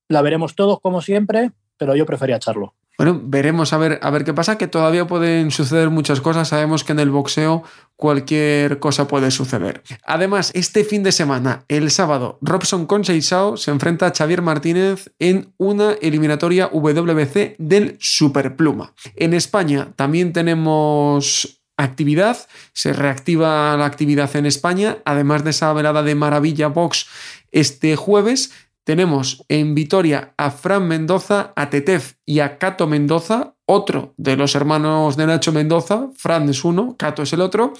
la 0.08 0.22
veremos 0.22 0.54
todos 0.54 0.80
como 0.80 1.02
siempre, 1.02 1.50
pero 1.76 1.94
yo 1.96 2.06
prefería 2.06 2.36
echarlo. 2.36 2.74
Bueno, 2.96 3.20
veremos 3.24 3.72
a 3.72 3.78
ver, 3.78 3.98
a 4.02 4.10
ver 4.10 4.24
qué 4.24 4.32
pasa, 4.32 4.56
que 4.56 4.68
todavía 4.68 5.06
pueden 5.06 5.50
suceder 5.50 5.90
muchas 5.90 6.20
cosas. 6.20 6.48
Sabemos 6.48 6.84
que 6.84 6.92
en 6.92 7.00
el 7.00 7.10
boxeo 7.10 7.64
cualquier 7.96 8.78
cosa 8.78 9.08
puede 9.08 9.32
suceder. 9.32 9.82
Además, 10.04 10.52
este 10.54 10.84
fin 10.84 11.02
de 11.02 11.10
semana, 11.10 11.64
el 11.66 11.90
sábado, 11.90 12.38
Robson 12.40 12.86
Conceição 12.86 13.56
se 13.56 13.72
enfrenta 13.72 14.06
a 14.06 14.14
Xavier 14.14 14.42
Martínez 14.42 15.10
en 15.18 15.52
una 15.56 15.94
eliminatoria 16.02 16.68
WBC 16.68 17.56
del 17.58 17.96
Superpluma. 17.98 18.94
En 19.16 19.34
España 19.34 19.88
también 19.96 20.32
tenemos 20.32 21.62
actividad, 21.76 22.36
se 22.72 22.92
reactiva 22.92 23.76
la 23.76 23.86
actividad 23.86 24.34
en 24.36 24.46
España, 24.46 24.98
además 25.04 25.42
de 25.42 25.50
esa 25.50 25.72
velada 25.72 26.04
de 26.04 26.14
Maravilla 26.14 26.68
Box 26.68 27.06
este 27.54 27.94
jueves, 27.94 28.50
tenemos 28.84 29.44
en 29.48 29.74
Vitoria 29.74 30.34
a 30.36 30.50
Fran 30.50 30.86
Mendoza, 30.86 31.52
a 31.56 31.70
Tetef 31.70 32.14
y 32.24 32.40
a 32.40 32.58
Cato 32.58 32.86
Mendoza, 32.86 33.54
otro 33.66 34.14
de 34.18 34.36
los 34.36 34.54
hermanos 34.54 35.16
de 35.16 35.26
Nacho 35.26 35.52
Mendoza, 35.52 36.08
Fran 36.16 36.48
es 36.48 36.64
uno, 36.64 36.96
Cato 36.98 37.22
es 37.22 37.32
el 37.32 37.40
otro, 37.40 37.72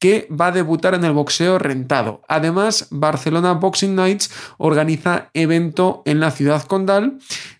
que 0.00 0.28
va 0.28 0.48
a 0.48 0.52
debutar 0.52 0.94
en 0.94 1.04
el 1.04 1.12
boxeo 1.12 1.58
rentado. 1.58 2.22
Además, 2.28 2.88
Barcelona 2.90 3.54
Boxing 3.54 3.94
Nights 3.94 4.30
organiza 4.58 5.30
evento 5.32 6.02
en 6.04 6.20
la 6.20 6.32
ciudad 6.32 6.64
condal. 6.64 7.18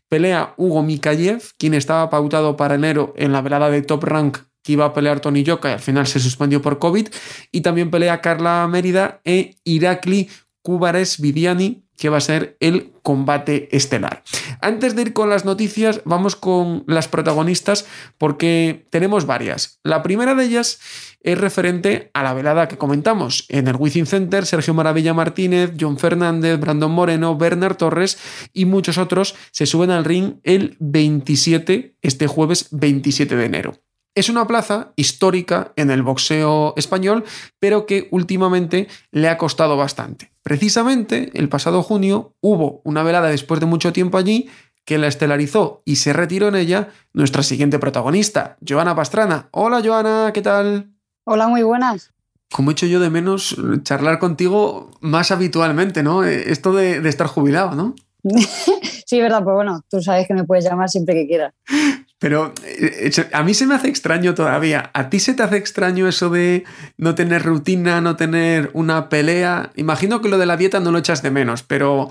Pelea 0.08 0.54
Hugo 0.56 0.82
Mikayev, 0.82 1.42
quien 1.58 1.74
estaba 1.74 2.10
pautado 2.10 2.56
para 2.56 2.74
enero 2.74 3.14
en 3.16 3.32
la 3.32 3.42
velada 3.42 3.70
de 3.70 3.82
Top 3.82 4.04
Rank 4.04 4.38
que 4.62 4.72
iba 4.72 4.84
a 4.84 4.92
pelear 4.92 5.20
Tony 5.20 5.44
Yoka 5.44 5.70
y 5.70 5.72
al 5.72 5.80
final 5.80 6.06
se 6.06 6.20
suspendió 6.20 6.60
por 6.60 6.78
COVID. 6.78 7.08
Y 7.52 7.62
también 7.62 7.90
pelea 7.90 8.20
Carla 8.20 8.68
Mérida 8.68 9.22
e 9.24 9.56
Irakli 9.64 10.28
Kubares 10.60 11.20
Viviani, 11.22 11.87
que 11.98 12.08
va 12.08 12.16
a 12.18 12.22
ser 12.22 12.56
el 12.60 12.92
combate 13.02 13.68
estelar. 13.76 14.22
Antes 14.62 14.94
de 14.94 15.02
ir 15.02 15.12
con 15.12 15.28
las 15.28 15.44
noticias, 15.44 16.00
vamos 16.04 16.36
con 16.36 16.84
las 16.86 17.08
protagonistas 17.08 17.86
porque 18.16 18.86
tenemos 18.90 19.26
varias. 19.26 19.80
La 19.82 20.02
primera 20.02 20.34
de 20.34 20.44
ellas 20.44 20.78
es 21.20 21.38
referente 21.38 22.10
a 22.14 22.22
la 22.22 22.32
velada 22.32 22.68
que 22.68 22.78
comentamos. 22.78 23.44
En 23.48 23.66
el 23.68 23.76
Within 23.76 24.06
Center, 24.06 24.46
Sergio 24.46 24.72
Maravilla 24.72 25.12
Martínez, 25.12 25.72
John 25.78 25.98
Fernández, 25.98 26.58
Brandon 26.60 26.92
Moreno, 26.92 27.36
Bernard 27.36 27.76
Torres 27.76 28.18
y 28.52 28.64
muchos 28.64 28.96
otros 28.96 29.34
se 29.50 29.66
suben 29.66 29.90
al 29.90 30.04
ring 30.04 30.36
el 30.44 30.76
27, 30.78 31.96
este 32.00 32.26
jueves 32.28 32.68
27 32.70 33.36
de 33.36 33.44
enero. 33.44 33.87
Es 34.14 34.28
una 34.28 34.46
plaza 34.46 34.92
histórica 34.96 35.72
en 35.76 35.90
el 35.90 36.02
boxeo 36.02 36.74
español, 36.76 37.24
pero 37.60 37.86
que 37.86 38.08
últimamente 38.10 38.88
le 39.12 39.28
ha 39.28 39.38
costado 39.38 39.76
bastante. 39.76 40.32
Precisamente 40.42 41.30
el 41.34 41.48
pasado 41.48 41.82
junio 41.82 42.34
hubo 42.40 42.80
una 42.84 43.02
velada 43.02 43.28
después 43.28 43.60
de 43.60 43.66
mucho 43.66 43.92
tiempo 43.92 44.18
allí 44.18 44.48
que 44.84 44.98
la 44.98 45.06
estelarizó 45.06 45.82
y 45.84 45.96
se 45.96 46.14
retiró 46.14 46.48
en 46.48 46.56
ella 46.56 46.88
nuestra 47.12 47.42
siguiente 47.42 47.78
protagonista, 47.78 48.56
Joana 48.66 48.96
Pastrana. 48.96 49.48
Hola 49.52 49.82
Joana, 49.84 50.30
¿qué 50.32 50.40
tal? 50.40 50.90
Hola, 51.24 51.46
muy 51.46 51.62
buenas. 51.62 52.10
Como 52.50 52.70
he 52.70 52.72
hecho 52.72 52.86
yo 52.86 52.98
de 52.98 53.10
menos 53.10 53.54
charlar 53.82 54.18
contigo 54.18 54.90
más 55.02 55.30
habitualmente, 55.30 56.02
¿no? 56.02 56.24
Eh, 56.24 56.50
esto 56.50 56.72
de, 56.72 57.02
de 57.02 57.08
estar 57.10 57.26
jubilado, 57.26 57.74
¿no? 57.74 57.94
sí, 59.06 59.20
verdad, 59.20 59.44
pues 59.44 59.54
bueno, 59.54 59.82
tú 59.90 60.00
sabes 60.00 60.26
que 60.26 60.32
me 60.32 60.44
puedes 60.44 60.64
llamar 60.64 60.88
siempre 60.88 61.14
que 61.14 61.26
quieras. 61.26 61.52
Pero 62.18 62.52
eh, 62.64 63.10
a 63.32 63.42
mí 63.42 63.54
se 63.54 63.66
me 63.66 63.74
hace 63.74 63.88
extraño 63.88 64.34
todavía. 64.34 64.90
¿A 64.92 65.08
ti 65.08 65.20
se 65.20 65.34
te 65.34 65.42
hace 65.42 65.56
extraño 65.56 66.08
eso 66.08 66.30
de 66.30 66.64
no 66.96 67.14
tener 67.14 67.42
rutina, 67.44 68.00
no 68.00 68.16
tener 68.16 68.70
una 68.74 69.08
pelea? 69.08 69.70
Imagino 69.76 70.20
que 70.20 70.28
lo 70.28 70.38
de 70.38 70.46
la 70.46 70.56
dieta 70.56 70.80
no 70.80 70.90
lo 70.90 70.98
echas 70.98 71.22
de 71.22 71.30
menos, 71.30 71.62
pero 71.62 72.08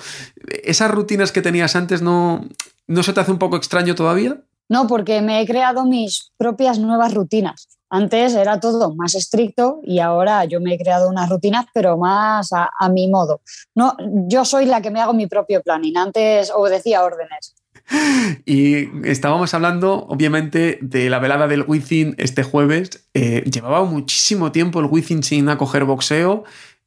esas 0.64 0.92
rutinas 0.92 1.32
que 1.32 1.42
tenías 1.42 1.76
antes 1.76 2.02
no, 2.02 2.46
¿no 2.88 3.04
se 3.04 3.14
te 3.14 3.20
hace 3.20 3.32
un 3.32 3.40
poco 3.40 3.58
extraño 3.58 3.96
todavía? 3.96 4.38
No, 4.70 4.88
porque 4.88 5.22
me 5.22 5.42
he 5.42 5.46
creado 5.46 5.86
mis 5.86 6.32
propias 6.38 6.80
nuevas 6.80 7.14
rutinas. 7.14 7.68
Antes 7.90 8.36
era 8.36 8.60
todo 8.60 8.94
más 8.96 9.16
estricto 9.16 9.80
y 9.84 10.00
ahora 10.00 10.44
yo 10.44 10.60
me 10.60 10.74
he 10.74 10.78
creado 10.78 11.10
unas 11.10 11.30
rutinas, 11.30 11.66
pero 11.74 11.98
más 11.98 12.52
a, 12.52 12.70
a 12.78 12.90
mi 12.90 13.10
modo. 13.10 13.40
No, 13.76 13.96
yo 14.28 14.44
soy 14.44 14.66
la 14.66 14.82
que 14.82 14.92
me 14.92 15.00
hago 15.00 15.14
mi 15.14 15.28
propio 15.28 15.62
planning. 15.62 15.98
Antes 15.98 16.52
obedecía 16.54 17.04
órdenes. 17.04 17.56
Y 18.46 18.89
estábamos 19.08 19.53
hablando, 19.53 20.06
obviamente, 20.08 20.79
de 20.82 21.10
la 21.10 21.20
velada 21.20 21.48
del 21.48 21.65
Within 21.67 22.15
este 22.17 22.44
jueves. 22.44 23.08
Eh, 23.13 23.44
llevaba 23.51 23.84
muchísimo 23.86 24.51
tiempo 24.51 24.79
el 24.79 24.86
Within 24.86 25.24
sin 25.24 25.50
acoger 25.50 25.86
boxeo. 25.86 26.44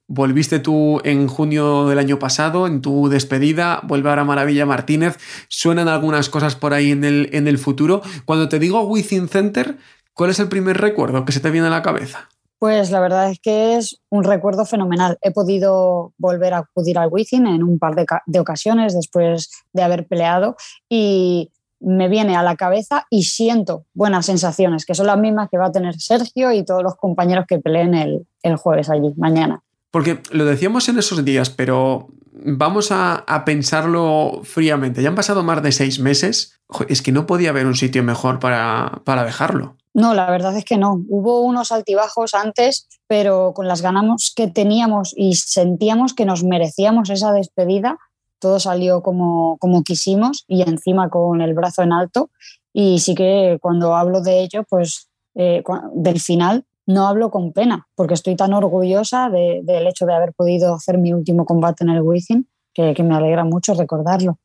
Volviste 0.07 0.59
tú 0.59 1.01
en 1.05 1.29
junio 1.29 1.87
del 1.87 1.99
año 1.99 2.19
pasado, 2.19 2.67
en 2.67 2.81
tu 2.81 3.09
despedida, 3.09 3.81
vuelve 3.85 4.11
ahora 4.11 4.25
Maravilla 4.25 4.67
Martínez. 4.67 5.19
Suenan 5.49 5.87
algunas 5.87 6.29
cosas 6.29 6.57
por 6.57 6.75
ahí 6.75 6.91
en 6.91 7.05
el, 7.05 7.31
en 7.33 7.47
el 7.47 7.59
futuro. 7.59 8.03
Cuando 8.25 8.49
te 8.49 8.59
digo 8.59 8.83
Within 8.83 9.29
Center, 9.29 9.79
¿cuál 10.13 10.31
es 10.31 10.41
el 10.41 10.49
primer 10.49 10.79
recuerdo 10.79 11.25
que 11.25 11.33
se 11.33 11.41
te 11.41 11.51
viene 11.51 11.69
a 11.69 11.71
la 11.71 11.83
cabeza? 11.83 12.29
Pues 12.61 12.91
la 12.91 13.01
verdad 13.01 13.31
es 13.31 13.41
que 13.41 13.79
es 13.79 14.03
un 14.11 14.23
recuerdo 14.23 14.67
fenomenal. 14.67 15.17
He 15.23 15.31
podido 15.31 16.13
volver 16.19 16.53
a 16.53 16.59
acudir 16.59 16.99
al 16.99 17.09
Wizzing 17.11 17.47
en 17.47 17.63
un 17.63 17.79
par 17.79 17.95
de, 17.95 18.39
ocasiones 18.39 18.95
después 18.95 19.51
de 19.73 19.83
haber 19.83 20.07
peleado 20.07 20.57
y 20.87 21.51
me 21.81 22.11
viene 22.11 22.37
a 22.37 22.43
la 22.43 22.57
cabeza 22.57 23.07
y 23.09 23.23
siento 23.23 23.87
buenas 23.95 24.27
sensaciones, 24.27 24.85
que 24.85 24.95
son 24.95 25.07
las 25.07 25.19
mismas 25.19 25.49
que 25.51 25.57
va 25.57 25.69
a 25.69 25.73
tener 25.73 25.99
Sergio 25.99 26.53
y 26.53 26.63
todos 26.63 26.83
los 26.83 26.97
compañeros 26.97 27.47
que 27.49 27.59
peleen 27.59 27.95
el, 27.95 28.27
el 28.43 28.57
jueves 28.57 28.91
allí, 28.91 29.15
mañana. 29.17 29.63
Porque 29.91 30.21
lo 30.31 30.45
decíamos 30.45 30.87
en 30.91 30.99
esos 30.99 31.25
días, 31.25 31.49
pero 31.49 32.09
vamos 32.31 32.93
a, 32.93 33.25
a, 33.27 33.47
pensarlo 33.47 34.43
fríamente. 34.45 35.03
Ya 35.03 35.09
han 35.09 35.15
pasado 35.15 35.43
más 35.43 35.63
de 35.63 35.73
seis 35.73 35.99
meses. 35.99 36.61
Es 36.91 37.01
que 37.01 37.11
no 37.11 37.25
podía 37.25 37.49
haber 37.49 37.65
un 37.65 37.75
sitio 37.75 38.03
mejor 38.03 38.39
para, 38.39 39.01
para 39.07 39.25
dejarlo. 39.25 39.77
No, 39.93 40.15
la 40.15 40.31
verdad 40.31 40.57
es 40.57 40.65
que 40.65 40.77
no. 40.77 41.05
Hubo 41.09 41.41
unos 41.41 41.73
altibajos 41.73 42.35
antes, 42.35 42.87
pero 43.07 43.53
con 43.55 43.67
las 43.67 43.83
ganas 43.83 44.33
que 44.35 44.47
teníamos 44.47 45.13
y 45.17 45.35
sentíamos 45.35 46.15
que 46.15 46.25
nos 46.25 46.45
merecíamos 46.45 47.11
esa 47.11 47.33
despedida, 47.33 47.99
todo 48.39 48.61
salió 48.61 49.03
como, 49.03 49.59
como 49.59 49.83
quisimos 49.83 50.45
y 50.47 50.63
encima 50.63 51.11
con 51.11 51.41
el 51.41 51.55
brazo 51.55 51.83
en 51.83 51.93
alto. 51.93 52.31
Y 52.73 53.01
sí 53.01 53.15
que 53.15 53.59
cuando 53.61 53.97
hablo 53.97 54.21
de 54.21 54.41
ello, 54.41 54.65
pues 54.69 55.09
eh, 55.35 55.63
del 55.95 56.21
final, 56.21 56.65
no 56.87 57.07
hablo 57.07 57.31
con 57.31 57.53
pena, 57.53 57.87
porque 57.95 58.15
estoy 58.15 58.37
tan 58.37 58.53
orgullosa 58.55 59.29
de, 59.29 59.61
del 59.65 59.87
hecho 59.87 60.07
de 60.07 60.15
haber 60.15 60.33
podido 60.33 60.75
hacer 60.75 60.99
mi 60.99 61.13
último 61.13 61.45
combate 61.45 61.85
en 61.85 61.91
el 61.91 62.03
Wizzing, 62.03 62.49
que, 62.73 62.95
que 62.95 63.03
me 63.03 63.15
alegra 63.15 63.45
mucho 63.45 63.75
recordarlo. 63.75 64.39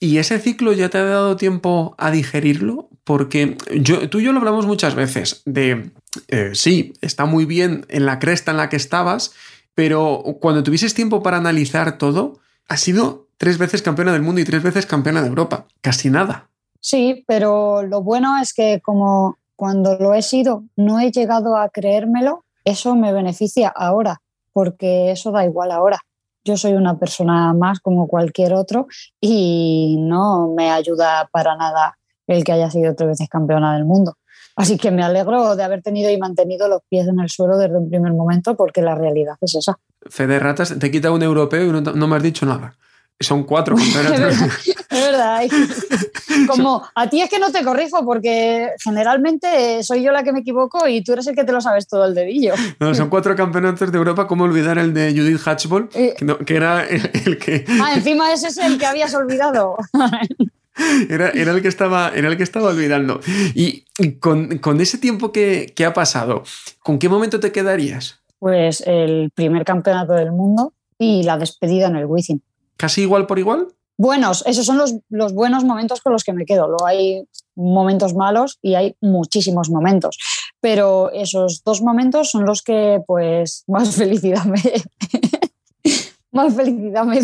¿Y 0.00 0.18
ese 0.18 0.38
ciclo 0.38 0.72
ya 0.72 0.88
te 0.88 0.98
ha 0.98 1.04
dado 1.04 1.36
tiempo 1.36 1.94
a 1.98 2.10
digerirlo? 2.10 2.88
Porque 3.04 3.56
yo, 3.80 4.08
tú 4.08 4.20
y 4.20 4.24
yo 4.24 4.32
lo 4.32 4.38
hablamos 4.38 4.66
muchas 4.66 4.94
veces 4.94 5.42
de, 5.44 5.90
eh, 6.28 6.50
sí, 6.54 6.94
está 7.00 7.26
muy 7.26 7.44
bien 7.44 7.84
en 7.88 8.06
la 8.06 8.18
cresta 8.18 8.50
en 8.50 8.56
la 8.56 8.68
que 8.68 8.76
estabas, 8.76 9.32
pero 9.74 10.22
cuando 10.40 10.62
tuvieses 10.62 10.94
tiempo 10.94 11.22
para 11.22 11.36
analizar 11.36 11.98
todo, 11.98 12.38
has 12.66 12.80
sido 12.80 13.28
tres 13.36 13.58
veces 13.58 13.82
campeona 13.82 14.12
del 14.12 14.22
mundo 14.22 14.40
y 14.40 14.44
tres 14.44 14.62
veces 14.62 14.86
campeona 14.86 15.20
de 15.20 15.28
Europa. 15.28 15.66
Casi 15.80 16.08
nada. 16.08 16.48
Sí, 16.80 17.24
pero 17.26 17.82
lo 17.82 18.02
bueno 18.02 18.38
es 18.38 18.54
que 18.54 18.80
como 18.82 19.38
cuando 19.56 19.98
lo 19.98 20.14
he 20.14 20.22
sido 20.22 20.64
no 20.76 21.00
he 21.00 21.10
llegado 21.10 21.56
a 21.56 21.68
creérmelo, 21.68 22.44
eso 22.64 22.94
me 22.94 23.12
beneficia 23.12 23.68
ahora, 23.68 24.22
porque 24.52 25.10
eso 25.10 25.30
da 25.30 25.44
igual 25.44 25.70
ahora 25.70 26.00
yo 26.44 26.56
soy 26.56 26.74
una 26.74 26.98
persona 26.98 27.54
más 27.54 27.80
como 27.80 28.06
cualquier 28.06 28.52
otro 28.52 28.86
y 29.20 29.96
no 29.98 30.52
me 30.54 30.70
ayuda 30.70 31.28
para 31.32 31.56
nada 31.56 31.98
el 32.26 32.44
que 32.44 32.52
haya 32.52 32.70
sido 32.70 32.94
tres 32.94 33.10
veces 33.10 33.28
campeona 33.28 33.74
del 33.74 33.84
mundo. 33.84 34.16
Así 34.56 34.76
que 34.76 34.90
me 34.90 35.02
alegro 35.02 35.56
de 35.56 35.64
haber 35.64 35.82
tenido 35.82 36.10
y 36.10 36.18
mantenido 36.18 36.68
los 36.68 36.82
pies 36.88 37.08
en 37.08 37.18
el 37.18 37.28
suelo 37.28 37.58
desde 37.58 37.76
un 37.76 37.90
primer 37.90 38.12
momento 38.12 38.56
porque 38.56 38.82
la 38.82 38.94
realidad 38.94 39.34
es 39.40 39.56
esa. 39.56 39.78
Fede 40.08 40.38
Ratas, 40.38 40.78
te 40.78 40.90
quita 40.90 41.10
un 41.10 41.22
europeo 41.22 41.64
y 41.64 41.72
no, 41.72 41.80
no 41.80 42.06
me 42.06 42.16
has 42.16 42.22
dicho 42.22 42.46
nada. 42.46 42.76
Son 43.20 43.44
cuatro 43.44 43.76
campeonatos. 43.94 44.66
es 44.66 44.90
verdad. 44.90 45.42
Como 46.48 46.86
a 46.94 47.08
ti 47.08 47.20
es 47.20 47.30
que 47.30 47.38
no 47.38 47.50
te 47.50 47.64
corrijo 47.64 48.04
porque 48.04 48.70
generalmente 48.82 49.82
soy 49.82 50.02
yo 50.02 50.12
la 50.12 50.22
que 50.22 50.32
me 50.32 50.40
equivoco 50.40 50.86
y 50.88 51.02
tú 51.02 51.12
eres 51.12 51.26
el 51.26 51.34
que 51.34 51.44
te 51.44 51.52
lo 51.52 51.60
sabes 51.60 51.86
todo 51.86 52.04
el 52.04 52.14
dedillo. 52.14 52.54
No, 52.80 52.94
son 52.94 53.08
cuatro 53.08 53.34
campeonatos 53.34 53.90
de 53.90 53.98
Europa. 53.98 54.26
¿Cómo 54.26 54.44
olvidar 54.44 54.78
el 54.78 54.92
de 54.92 55.12
Judith 55.12 55.40
Hatchball? 55.44 55.88
Que, 55.88 56.16
no, 56.22 56.38
que 56.38 56.56
era 56.56 56.84
el 56.84 57.38
que... 57.38 57.64
Ah, 57.82 57.94
encima 57.94 58.32
ese 58.32 58.48
es 58.48 58.58
el 58.58 58.78
que 58.78 58.86
habías 58.86 59.14
olvidado. 59.14 59.76
Era, 61.08 61.30
era, 61.30 61.52
el 61.52 61.62
que 61.62 61.68
estaba, 61.68 62.10
era 62.14 62.28
el 62.28 62.36
que 62.36 62.42
estaba 62.42 62.70
olvidando. 62.70 63.20
Y, 63.54 63.84
con, 64.18 64.58
con, 64.58 64.80
ese 64.80 64.98
tiempo 64.98 65.32
que, 65.32 65.72
que, 65.74 65.84
ha 65.84 65.94
pasado, 65.94 66.42
¿con 66.80 66.98
qué 66.98 67.08
momento 67.08 67.40
te 67.40 67.52
quedarías? 67.52 68.20
Pues 68.38 68.82
el 68.86 69.30
primer 69.34 69.64
campeonato 69.64 70.14
del 70.14 70.32
mundo 70.32 70.72
y 70.98 71.22
la 71.22 71.38
despedida 71.38 71.86
en 71.86 71.96
el 71.96 72.06
Wizzing. 72.06 72.42
¿Casi 72.76 73.02
igual 73.02 73.26
por 73.26 73.38
igual? 73.38 73.68
Buenos, 73.96 74.42
esos 74.46 74.66
son 74.66 74.78
los, 74.78 74.96
los, 75.08 75.32
buenos 75.32 75.64
momentos 75.64 76.00
con 76.00 76.12
los 76.12 76.24
que 76.24 76.32
me 76.32 76.44
quedo. 76.44 76.66
Luego 76.66 76.86
hay 76.86 77.28
momentos 77.54 78.14
malos 78.14 78.58
y 78.60 78.74
hay 78.74 78.96
muchísimos 79.00 79.70
momentos. 79.70 80.18
Pero 80.60 81.12
esos 81.12 81.62
dos 81.64 81.80
momentos 81.80 82.30
son 82.30 82.44
los 82.44 82.62
que 82.62 83.00
pues 83.06 83.64
más 83.68 83.94
felicidad 83.94 84.44
me... 84.44 84.60
más 86.32 86.54
felicidad 86.54 87.04
me 87.04 87.20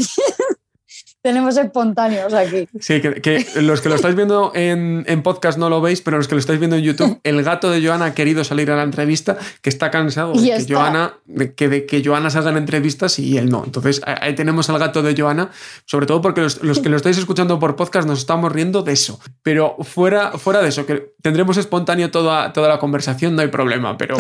tenemos 1.23 1.57
espontáneos 1.57 2.33
aquí. 2.33 2.67
Sí, 2.81 3.01
que, 3.01 3.21
que, 3.21 3.47
los 3.61 3.81
que 3.81 3.89
lo 3.89 3.95
estáis 3.95 4.17
viendo 4.17 4.53
en, 4.55 5.05
en, 5.07 5.23
podcast 5.23 5.59
no 5.59 5.69
lo 5.69 5.81
veis, 5.81 6.01
pero 6.01 6.17
los 6.17 6.29
que 6.29 6.35
lo 6.35 6.39
estáis 6.39 6.59
viendo 6.59 6.77
en 6.77 6.83
YouTube, 6.83 7.21
el 7.25 7.43
gato 7.43 7.71
de 7.71 7.85
Joana 7.85 8.07
ha 8.07 8.15
querido 8.15 8.43
salir 8.43 8.71
a 8.71 8.77
la 8.77 8.83
entrevista, 8.83 9.37
que 9.61 9.69
está 9.69 9.91
cansado 9.91 10.33
de 10.33 10.65
que, 10.65 10.73
Joana, 10.73 11.15
de 11.27 11.55
que, 11.55 11.69
de 11.69 11.87
que 11.87 12.03
Joana 12.05 12.31
salga 12.31 12.51
en 12.51 12.57
entrevistas 12.57 13.19
y 13.19 13.37
él 13.37 13.51
no. 13.51 13.65
Entonces 13.65 14.01
ahí 14.05 14.35
tenemos 14.35 14.71
al 14.71 14.79
gato 14.79 15.03
de 15.03 15.15
Joana, 15.21 15.51
sobre 15.85 16.07
todo 16.07 16.23
porque 16.23 16.41
los, 16.41 16.63
los, 16.63 16.81
que 16.81 16.89
lo 16.89 16.97
estáis 16.97 17.19
escuchando 17.19 17.59
por 17.59 17.77
podcast 17.77 18.09
nos 18.09 18.21
estamos 18.21 18.51
riendo 18.51 18.83
de 18.83 18.93
eso. 18.93 19.21
Pero 19.43 19.77
fuera, 19.81 20.33
fuera 20.39 20.63
de 20.63 20.69
eso, 20.69 20.87
que 20.87 21.13
tendremos 21.23 21.57
espontáneo 21.59 22.11
toda, 22.11 22.53
toda 22.53 22.69
la 22.69 22.79
conversación, 22.79 23.37
no 23.37 23.43
hay 23.43 23.49
problema, 23.49 23.99
pero 23.99 24.17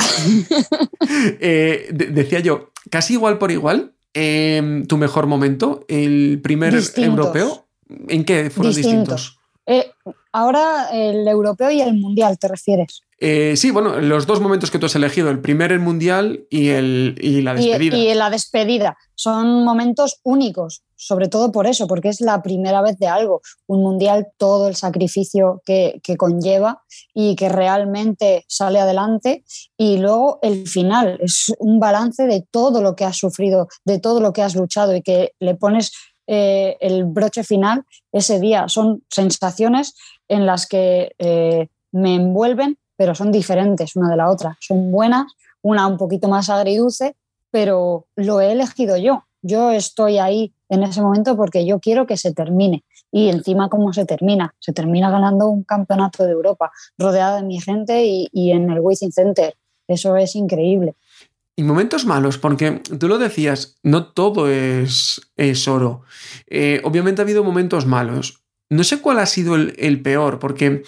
eh, 1.40 1.88
de, 1.90 2.06
decía 2.06 2.40
yo, 2.40 2.72
casi 2.90 3.14
igual 3.14 3.38
por 3.38 3.50
igual, 3.50 3.94
eh, 4.14 4.84
tu 4.88 4.96
mejor 4.96 5.26
momento, 5.26 5.84
el 5.88 6.40
primer 6.42 6.74
distintos. 6.74 7.04
europeo, 7.04 7.66
¿en 8.08 8.24
qué 8.24 8.50
fueron 8.50 8.74
distintos? 8.74 9.36
distintos? 9.36 9.40
Eh, 9.66 9.92
ahora 10.32 10.88
el 10.92 11.26
europeo 11.26 11.70
y 11.70 11.80
el 11.80 11.94
mundial, 11.94 12.38
¿te 12.38 12.48
refieres? 12.48 13.02
Eh, 13.22 13.54
sí, 13.56 13.70
bueno, 13.70 14.00
los 14.00 14.26
dos 14.26 14.40
momentos 14.40 14.70
que 14.70 14.78
tú 14.78 14.86
has 14.86 14.96
elegido, 14.96 15.28
el 15.28 15.40
primer 15.40 15.72
el 15.72 15.80
mundial 15.80 16.46
y, 16.48 16.70
el, 16.70 17.16
y 17.20 17.42
la 17.42 17.52
despedida. 17.52 17.96
Y, 17.96 18.14
la 18.14 18.30
despedida. 18.30 18.96
Son 19.14 19.62
momentos 19.62 20.20
únicos, 20.22 20.82
sobre 20.96 21.28
todo 21.28 21.52
por 21.52 21.66
eso, 21.66 21.86
porque 21.86 22.08
es 22.08 22.22
la 22.22 22.42
primera 22.42 22.80
vez 22.80 22.98
de 22.98 23.08
algo. 23.08 23.42
Un 23.66 23.82
mundial, 23.82 24.28
todo 24.38 24.68
el 24.68 24.74
sacrificio 24.74 25.60
que, 25.66 26.00
que 26.02 26.16
conlleva 26.16 26.82
y 27.12 27.36
que 27.36 27.50
realmente 27.50 28.46
sale 28.48 28.80
adelante. 28.80 29.44
Y 29.76 29.98
luego 29.98 30.38
el 30.40 30.66
final, 30.66 31.18
es 31.20 31.52
un 31.58 31.78
balance 31.78 32.26
de 32.26 32.46
todo 32.50 32.80
lo 32.80 32.96
que 32.96 33.04
has 33.04 33.18
sufrido, 33.18 33.68
de 33.84 33.98
todo 33.98 34.20
lo 34.20 34.32
que 34.32 34.40
has 34.40 34.54
luchado 34.54 34.96
y 34.96 35.02
que 35.02 35.32
le 35.40 35.56
pones 35.56 35.92
eh, 36.32 36.76
el 36.80 37.06
broche 37.06 37.42
final 37.42 37.84
ese 38.12 38.38
día. 38.38 38.68
Son 38.68 39.02
sensaciones 39.10 39.94
en 40.30 40.46
las 40.46 40.66
que 40.66 41.14
eh, 41.18 41.68
me 41.92 42.14
envuelven 42.14 42.78
pero 43.00 43.14
son 43.14 43.32
diferentes 43.32 43.96
una 43.96 44.10
de 44.10 44.16
la 44.18 44.28
otra. 44.28 44.58
Son 44.60 44.92
buenas, 44.92 45.32
una 45.62 45.86
un 45.86 45.96
poquito 45.96 46.28
más 46.28 46.50
agridulce, 46.50 47.16
pero 47.50 48.08
lo 48.14 48.42
he 48.42 48.52
elegido 48.52 48.98
yo. 48.98 49.24
Yo 49.40 49.70
estoy 49.70 50.18
ahí 50.18 50.52
en 50.68 50.82
ese 50.82 51.00
momento 51.00 51.34
porque 51.34 51.64
yo 51.64 51.80
quiero 51.80 52.06
que 52.06 52.18
se 52.18 52.34
termine. 52.34 52.84
Y 53.10 53.30
encima, 53.30 53.70
¿cómo 53.70 53.94
se 53.94 54.04
termina? 54.04 54.54
Se 54.58 54.74
termina 54.74 55.10
ganando 55.10 55.48
un 55.48 55.64
campeonato 55.64 56.24
de 56.24 56.32
Europa, 56.32 56.72
rodeada 56.98 57.36
de 57.36 57.44
mi 57.44 57.58
gente 57.58 58.04
y, 58.04 58.50
en 58.50 58.68
el 58.70 58.80
Wizzing 58.80 59.12
Center. 59.12 59.56
Eso 59.88 60.14
es 60.18 60.36
increíble. 60.36 60.94
Y 61.56 61.62
momentos 61.62 62.04
malos, 62.04 62.36
porque 62.36 62.82
tú 62.98 63.08
lo 63.08 63.16
decías, 63.16 63.78
no 63.82 64.12
todo 64.12 64.50
es, 64.50 65.22
es 65.36 65.66
oro. 65.68 66.02
Eh, 66.48 66.82
obviamente 66.84 67.22
ha 67.22 67.24
habido 67.24 67.42
momentos 67.44 67.86
malos. 67.86 68.44
No 68.70 68.84
sé 68.84 69.00
cuál 69.00 69.18
ha 69.18 69.26
sido 69.26 69.56
el, 69.56 70.00
peor, 70.00 70.38
porque 70.38 70.84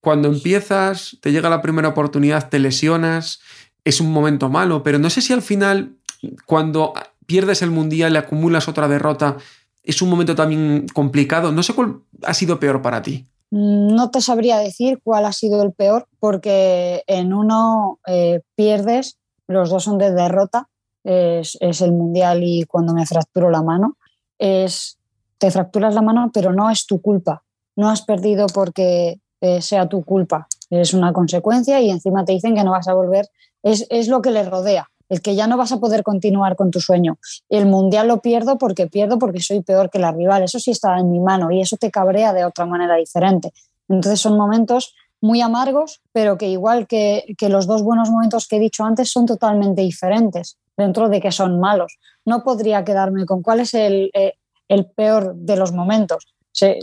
cuando 0.00 0.28
empiezas, 0.28 1.16
te 1.20 1.30
llega 1.30 1.48
la 1.48 1.62
primera 1.62 1.88
oportunidad, 1.88 2.48
te 2.48 2.58
lesionas, 2.58 3.40
es 3.84 4.00
un 4.00 4.12
momento 4.12 4.48
malo, 4.48 4.82
pero 4.82 4.98
no 4.98 5.08
sé 5.10 5.22
si 5.22 5.32
al 5.32 5.40
final, 5.40 5.96
cuando 6.44 6.92
pierdes 7.26 7.62
el 7.62 7.70
mundial 7.70 8.14
y 8.14 8.16
acumulas 8.16 8.68
otra 8.68 8.88
derrota, 8.88 9.36
es 9.84 10.02
un 10.02 10.10
momento 10.10 10.34
también 10.34 10.86
complicado. 10.92 11.52
No 11.52 11.62
sé 11.62 11.72
cuál 11.72 12.00
ha 12.24 12.34
sido 12.34 12.58
peor 12.58 12.82
para 12.82 13.00
ti. 13.00 13.24
No 13.52 14.10
te 14.10 14.20
sabría 14.20 14.58
decir 14.58 14.98
cuál 15.02 15.24
ha 15.24 15.32
sido 15.32 15.62
el 15.62 15.72
peor, 15.72 16.08
porque 16.18 17.04
en 17.06 17.32
uno 17.32 18.00
eh, 18.06 18.40
pierdes, 18.56 19.18
los 19.46 19.70
dos 19.70 19.84
son 19.84 19.98
de 19.98 20.12
derrota, 20.12 20.68
es, 21.04 21.56
es, 21.60 21.80
el 21.80 21.92
mundial 21.92 22.42
y 22.42 22.64
cuando 22.64 22.92
me 22.92 23.06
fracturo 23.06 23.50
la 23.50 23.62
mano, 23.62 23.96
es, 24.38 24.99
te 25.40 25.50
fracturas 25.50 25.94
la 25.94 26.02
mano, 26.02 26.30
pero 26.32 26.52
no 26.52 26.70
es 26.70 26.86
tu 26.86 27.00
culpa. 27.00 27.42
No 27.74 27.88
has 27.88 28.02
perdido 28.02 28.46
porque 28.48 29.20
eh, 29.40 29.62
sea 29.62 29.88
tu 29.88 30.04
culpa. 30.04 30.46
Es 30.68 30.92
una 30.92 31.12
consecuencia 31.14 31.80
y 31.80 31.90
encima 31.90 32.24
te 32.26 32.32
dicen 32.32 32.54
que 32.54 32.62
no 32.62 32.72
vas 32.72 32.88
a 32.88 32.94
volver. 32.94 33.26
Es, 33.62 33.86
es 33.88 34.08
lo 34.08 34.20
que 34.20 34.30
le 34.30 34.44
rodea, 34.44 34.90
el 35.08 35.22
que 35.22 35.34
ya 35.34 35.46
no 35.46 35.56
vas 35.56 35.72
a 35.72 35.80
poder 35.80 36.02
continuar 36.02 36.56
con 36.56 36.70
tu 36.70 36.80
sueño. 36.80 37.18
El 37.48 37.64
mundial 37.64 38.08
lo 38.08 38.20
pierdo 38.20 38.58
porque 38.58 38.86
pierdo 38.86 39.18
porque 39.18 39.40
soy 39.40 39.62
peor 39.62 39.88
que 39.88 39.98
la 39.98 40.12
rival. 40.12 40.42
Eso 40.42 40.60
sí 40.60 40.72
está 40.72 40.98
en 40.98 41.10
mi 41.10 41.20
mano 41.20 41.50
y 41.50 41.62
eso 41.62 41.78
te 41.78 41.90
cabrea 41.90 42.34
de 42.34 42.44
otra 42.44 42.66
manera 42.66 42.96
diferente. 42.96 43.52
Entonces 43.88 44.20
son 44.20 44.36
momentos 44.36 44.94
muy 45.22 45.40
amargos, 45.40 46.02
pero 46.12 46.36
que 46.36 46.48
igual 46.48 46.86
que, 46.86 47.34
que, 47.38 47.48
los 47.48 47.66
dos 47.66 47.82
buenos 47.82 48.10
momentos 48.10 48.46
que 48.46 48.56
he 48.56 48.60
dicho 48.60 48.84
antes 48.84 49.10
son 49.10 49.26
totalmente 49.26 49.82
diferentes 49.82 50.58
dentro 50.76 51.08
de 51.08 51.20
que 51.20 51.32
son 51.32 51.60
malos. 51.60 51.98
No 52.26 52.42
podría 52.42 52.84
quedarme 52.84 53.26
con 53.26 53.42
cuál 53.42 53.60
es 53.60 53.74
el, 53.74 54.10
eh, 54.14 54.34
el 54.70 54.86
peor 54.86 55.34
de 55.34 55.56
los 55.56 55.72
momentos 55.72 56.34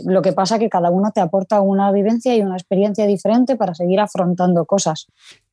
lo 0.04 0.22
que 0.22 0.32
pasa 0.32 0.56
es 0.56 0.60
que 0.60 0.68
cada 0.68 0.90
uno 0.90 1.10
te 1.14 1.20
aporta 1.20 1.60
una 1.60 1.92
vivencia 1.92 2.34
y 2.34 2.40
una 2.40 2.56
experiencia 2.56 3.06
diferente 3.06 3.56
para 3.56 3.74
seguir 3.74 4.00
afrontando 4.00 4.64
cosas. 4.64 5.06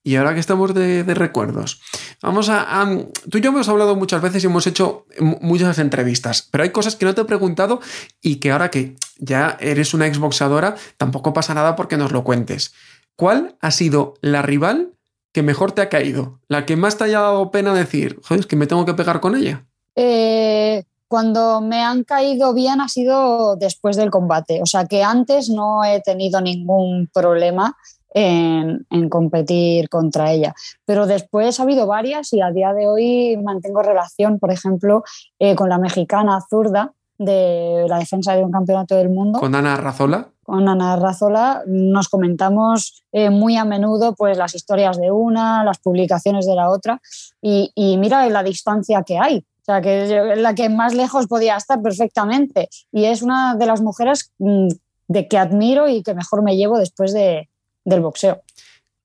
Y 0.04 0.16
ahora 0.16 0.34
que 0.34 0.40
estamos 0.40 0.74
de, 0.74 1.04
recuerdos, 1.04 1.82
vamos 2.22 2.50
a, 2.50 2.88
Tú 3.30 3.40
y 3.40 3.42
yo 3.42 3.50
hemos 3.50 3.68
hablado 3.70 3.96
muchas 3.96 4.22
veces 4.22 4.44
y 4.44 4.48
hemos 4.48 4.68
hecho 4.68 5.06
muchas 5.20 5.80
entrevistas, 5.80 6.48
pero 6.52 6.64
hay 6.64 6.70
cosas 6.70 6.96
que 6.96 7.06
no 7.06 7.16
te 7.16 7.22
he 7.22 7.26
preguntado 7.26 7.80
y 8.22 8.36
que 8.38 8.52
ahora 8.52 8.70
que 8.70 8.96
ya 9.18 9.58
eres 9.60 9.94
una 9.94 10.08
exboxadora, 10.08 10.76
tampoco 10.98 11.34
pasa 11.34 11.54
nada 11.54 11.76
porque 11.76 11.98
nos 11.98 12.12
lo 12.12 12.24
cuentes. 12.24 12.74
¿Cuál 13.16 13.56
ha 13.62 13.72
sido 13.72 14.16
la 14.22 14.42
rival 14.42 14.94
que 15.32 15.42
mejor 15.42 15.72
te 15.72 15.82
ha 15.82 15.90
caído? 15.90 16.40
¿La 16.48 16.66
que 16.66 16.76
más 16.76 16.98
te 16.98 17.06
haya 17.06 17.22
dado 17.22 17.50
pena 17.50 17.74
decir, 17.74 18.20
joder, 18.24 18.42
es 18.42 18.48
que 18.48 18.56
me 18.56 18.68
tengo 18.68 18.86
que 18.86 18.94
pegar 18.94 19.20
con 19.22 19.36
ella? 19.36 19.66
Eh, 19.96 20.84
cuando 21.08 21.62
me 21.62 21.84
han 21.84 22.04
caído 22.04 22.54
bien 22.54 22.82
ha 22.82 22.88
sido 22.88 23.56
después 23.56 23.96
del 23.96 24.10
combate. 24.10 24.62
O 24.62 24.66
sea 24.66 24.86
que 24.86 25.04
antes 25.04 25.50
no 25.50 25.84
he 25.84 26.02
tenido 26.02 26.42
ningún 26.42 27.10
problema 27.14 27.76
en, 28.16 29.10
competir 29.10 29.90
contra 29.90 30.32
ella. 30.32 30.56
Pero 30.86 31.06
después 31.06 31.60
ha 31.60 31.64
habido 31.64 31.86
varias 31.86 32.32
y 32.34 32.42
a 32.42 32.52
día 32.52 32.74
de 32.74 32.88
hoy 32.88 33.38
mantengo 33.38 33.84
relación, 33.84 34.40
por 34.40 34.52
ejemplo, 34.52 35.04
eh, 35.38 35.56
con 35.56 35.70
la 35.70 35.78
mexicana 35.78 36.40
zurda 36.50 36.94
de 37.18 37.86
la 37.88 38.00
defensa 38.00 38.34
de 38.36 38.44
un 38.44 38.52
campeonato 38.52 38.96
del 38.96 39.10
mundo. 39.10 39.40
¿Con 39.40 39.56
Ana 39.56 39.78
Razola? 39.78 40.30
Con 40.44 40.68
Ana 40.68 40.96
Razola 40.96 41.64
nos 41.66 42.08
comentamos 42.08 43.04
eh, 43.12 43.30
muy 43.30 43.58
a 43.58 43.66
menudo 43.66 44.16
pues, 44.16 44.38
las 44.38 44.56
historias 44.56 44.98
de 44.98 45.12
una, 45.12 45.64
las 45.64 45.80
publicaciones 45.80 46.46
de 46.46 46.56
la 46.56 46.70
otra 46.70 47.02
y, 47.42 47.72
y 47.76 47.98
mira 47.98 48.28
la 48.30 48.44
distancia 48.44 49.04
que 49.04 49.18
hay 49.18 49.46
o 49.66 49.72
sea, 49.72 49.82
que 49.82 50.04
es 50.04 50.40
la 50.40 50.54
que 50.54 50.70
más 50.70 50.94
lejos 50.94 51.26
podía 51.26 51.58
estar 51.58 51.82
perfectamente. 51.82 52.70
Y 52.92 53.06
es 53.06 53.24
una 53.24 53.56
de 53.56 53.66
las 53.66 53.82
mujeres 53.82 54.32
mm, 54.38 54.68
de 55.08 55.28
que 55.28 55.40
admiro 55.40 55.90
y 55.90 56.04
que 56.04 56.14
mejor 56.14 56.44
me 56.44 56.56
llevo 56.56 56.78
después 56.78 57.14
de, 57.14 57.50
del 57.84 58.02
boxeo. 58.02 58.44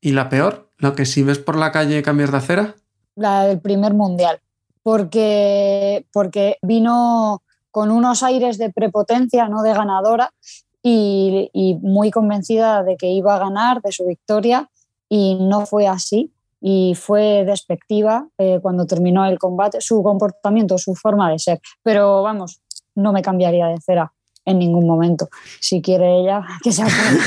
¿Y 0.02 0.12
la 0.12 0.28
peor? 0.28 0.68
¿Lo 0.76 0.94
que 0.94 1.06
si 1.06 1.22
ves 1.22 1.38
por 1.38 1.56
la 1.56 1.72
calle 1.72 2.02
cambias 2.02 2.30
de 2.30 2.36
acera? 2.36 2.74
La 3.14 3.46
del 3.46 3.58
primer 3.58 3.94
mundial. 3.94 4.40
Porque, 4.82 6.04
porque 6.12 6.58
vino 6.60 7.42
con 7.70 7.90
unos 7.90 8.22
aires 8.22 8.58
de 8.58 8.70
prepotencia, 8.70 9.48
no 9.48 9.62
de 9.62 9.72
ganadora, 9.72 10.30
y, 10.82 11.48
y 11.54 11.76
muy 11.76 12.10
convencida 12.10 12.82
de 12.82 12.98
que 12.98 13.06
iba 13.06 13.34
a 13.34 13.38
ganar, 13.38 13.80
de 13.80 13.92
su 13.92 14.04
victoria, 14.04 14.68
y 15.08 15.36
no 15.36 15.64
fue 15.64 15.86
así 15.86 16.30
y 16.60 16.94
fue 16.94 17.44
despectiva 17.44 18.28
eh, 18.38 18.58
cuando 18.60 18.86
terminó 18.86 19.24
el 19.24 19.38
combate, 19.38 19.80
su 19.80 20.02
comportamiento, 20.02 20.76
su 20.78 20.94
forma 20.94 21.30
de 21.30 21.38
ser. 21.38 21.60
Pero 21.82 22.22
vamos, 22.22 22.60
no 22.94 23.12
me 23.12 23.22
cambiaría 23.22 23.66
de 23.66 23.80
cera 23.80 24.12
en 24.44 24.58
ningún 24.58 24.86
momento. 24.86 25.28
Si 25.60 25.80
quiere 25.80 26.20
ella, 26.20 26.44
que 26.62 26.72
sea 26.72 26.86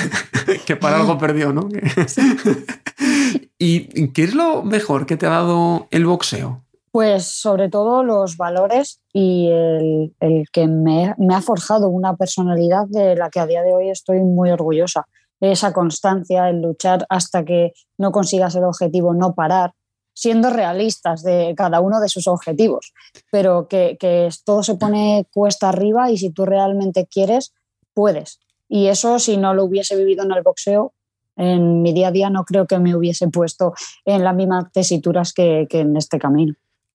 Que 0.66 0.76
para 0.76 0.98
algo 0.98 1.18
perdió, 1.18 1.54
¿no? 1.54 1.70
¿Y 3.58 4.10
qué 4.10 4.24
es 4.24 4.36
lo 4.36 4.64
mejor 4.64 5.06
que 5.06 5.16
te 5.18 5.26
ha 5.26 5.30
dado 5.30 5.88
el 5.90 6.06
boxeo? 6.06 6.62
Pues 6.92 7.26
sobre 7.26 7.70
todo 7.70 8.04
los 8.04 8.38
valores 8.38 9.02
y 9.14 9.48
el, 9.50 10.14
el 10.20 10.46
que 10.52 10.68
me, 10.68 11.16
me, 11.18 11.34
ha 11.34 11.42
forjado 11.42 11.88
una 11.88 12.16
personalidad 12.16 12.86
de 12.88 13.16
la 13.16 13.32
que 13.32 13.40
a 13.40 13.48
día 13.48 13.64
de 13.64 13.74
hoy 13.74 13.90
estoy 13.90 14.20
muy 14.20 14.52
orgullosa 14.52 15.08
esa 15.40 15.74
constancia, 15.74 16.50
el 16.50 16.62
luchar 16.62 17.06
hasta 17.10 17.44
que 17.44 17.74
no 17.98 18.12
consigas 18.12 18.56
el 18.56 18.64
objetivo, 18.64 19.14
no 19.14 19.34
parar, 19.34 19.74
siendo 20.14 20.50
realistas 20.50 21.24
de 21.24 21.54
cada 21.58 21.82
uno 21.82 22.00
de 22.00 22.10
sus 22.10 22.28
objetivos, 22.28 22.94
pero 23.32 23.68
que, 23.68 23.98
todo 24.46 24.64
se 24.64 24.76
pone 24.76 25.26
cuesta 25.34 25.70
arriba 25.70 26.12
y 26.12 26.18
si 26.18 26.30
tú 26.30 26.46
realmente 26.46 27.08
quieres, 27.08 27.54
puedes. 27.94 28.40
Y 28.70 28.88
eso 28.88 29.20
si 29.20 29.38
no 29.38 29.54
lo 29.54 29.66
hubiese 29.66 29.96
vivido 29.96 30.24
en 30.24 30.32
el 30.32 30.44
boxeo, 30.44 30.94
en 31.36 31.82
mi 31.82 31.94
día 31.94 32.10
a 32.10 32.12
día 32.12 32.30
no 32.30 32.46
creo 32.46 32.68
que 32.68 32.78
me 32.78 32.96
hubiese 32.96 33.28
puesto 33.28 33.74
en 34.06 34.24
las 34.24 34.36
mismas 34.36 34.72
tesituras 34.72 35.34
que 35.34 35.68
en 35.72 35.98
este 35.98 36.20
camino. 36.20 36.54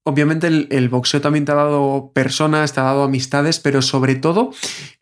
Obviamente 0.09 0.47
el, 0.47 0.89
boxeo 0.89 1.21
también 1.21 1.45
te 1.45 1.53
ha 1.53 1.57
dado 1.57 2.13
personas, 2.15 2.73
te 2.73 2.81
ha 2.81 2.85
dado 2.85 3.03
amistades, 3.03 3.61
pero 3.61 3.83
sobre 3.83 4.15
todo 4.15 4.53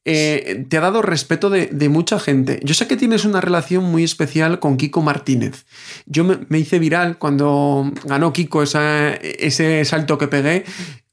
eh, 0.05 0.67
te 0.69 0.77
ha 0.77 0.81
dado 0.81 1.01
respeto 1.01 1.49
de, 1.49 1.89
mucha 1.89 2.19
gente. 2.19 2.59
Yo 2.65 2.75
sé 2.75 2.89
que 2.89 2.97
tienes 2.97 3.25
una 3.25 3.41
relación 3.41 3.85
muy 3.85 4.03
especial 4.03 4.59
con 4.59 4.77
Kiko 4.77 5.03
Martínez. 5.03 5.65
Yo 6.07 6.25
me, 6.25 6.59
hice 6.59 6.81
viral 6.81 7.19
cuando 7.19 7.89
ganó 8.03 8.33
Kiko 8.33 8.65
ese 8.65 9.85
salto 9.85 10.19
que 10.19 10.27
pegué. 10.27 10.65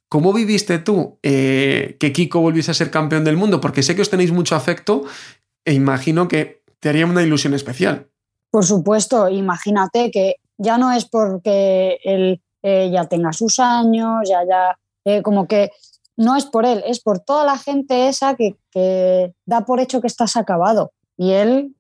¿Cómo 0.10 0.34
viviste 0.34 0.80
tú 0.80 1.20
eh, 1.22 1.96
que 2.00 2.12
Kiko 2.12 2.42
volviese 2.42 2.72
a 2.72 2.74
ser 2.74 2.90
campeón 2.90 3.24
del 3.24 3.38
mundo? 3.38 3.62
Porque 3.62 3.84
sé 3.84 3.96
que 3.96 4.02
os 4.02 4.10
tenéis 4.10 4.32
mucho 4.32 4.56
afecto 4.56 5.04
e 5.66 5.74
imagino 5.74 6.28
que 6.28 6.64
te 6.80 6.90
haría 6.90 7.06
una 7.06 7.22
ilusión 7.22 7.54
especial. 7.54 8.08
Por 8.50 8.66
supuesto, 8.66 9.30
imagínate 9.30 10.10
que 10.10 10.38
ya 10.58 10.80
no 10.80 10.92
es 10.92 11.06
porque 11.06 12.00
el 12.04 12.43
eh, 12.64 12.90
ya 12.92 13.06
tenga 13.06 13.34
sus 13.34 13.60
años, 13.60 14.28
ya, 14.28 14.44
ya, 14.46 14.80
eh, 15.04 15.22
como 15.22 15.48
que 15.48 15.72
no 16.16 16.36
es 16.36 16.46
por 16.46 16.66
él, 16.66 16.82
es 16.86 17.02
por 17.02 17.20
toda 17.20 17.44
la 17.44 17.58
gente 17.58 18.08
esa 18.08 18.36
que, 18.36 18.56
da 19.46 19.66
por 19.66 19.80
hecho 19.80 20.02
que 20.02 20.08
estás 20.08 20.38
acabado. 20.38 20.92
Y 21.18 21.32
él 21.32 21.76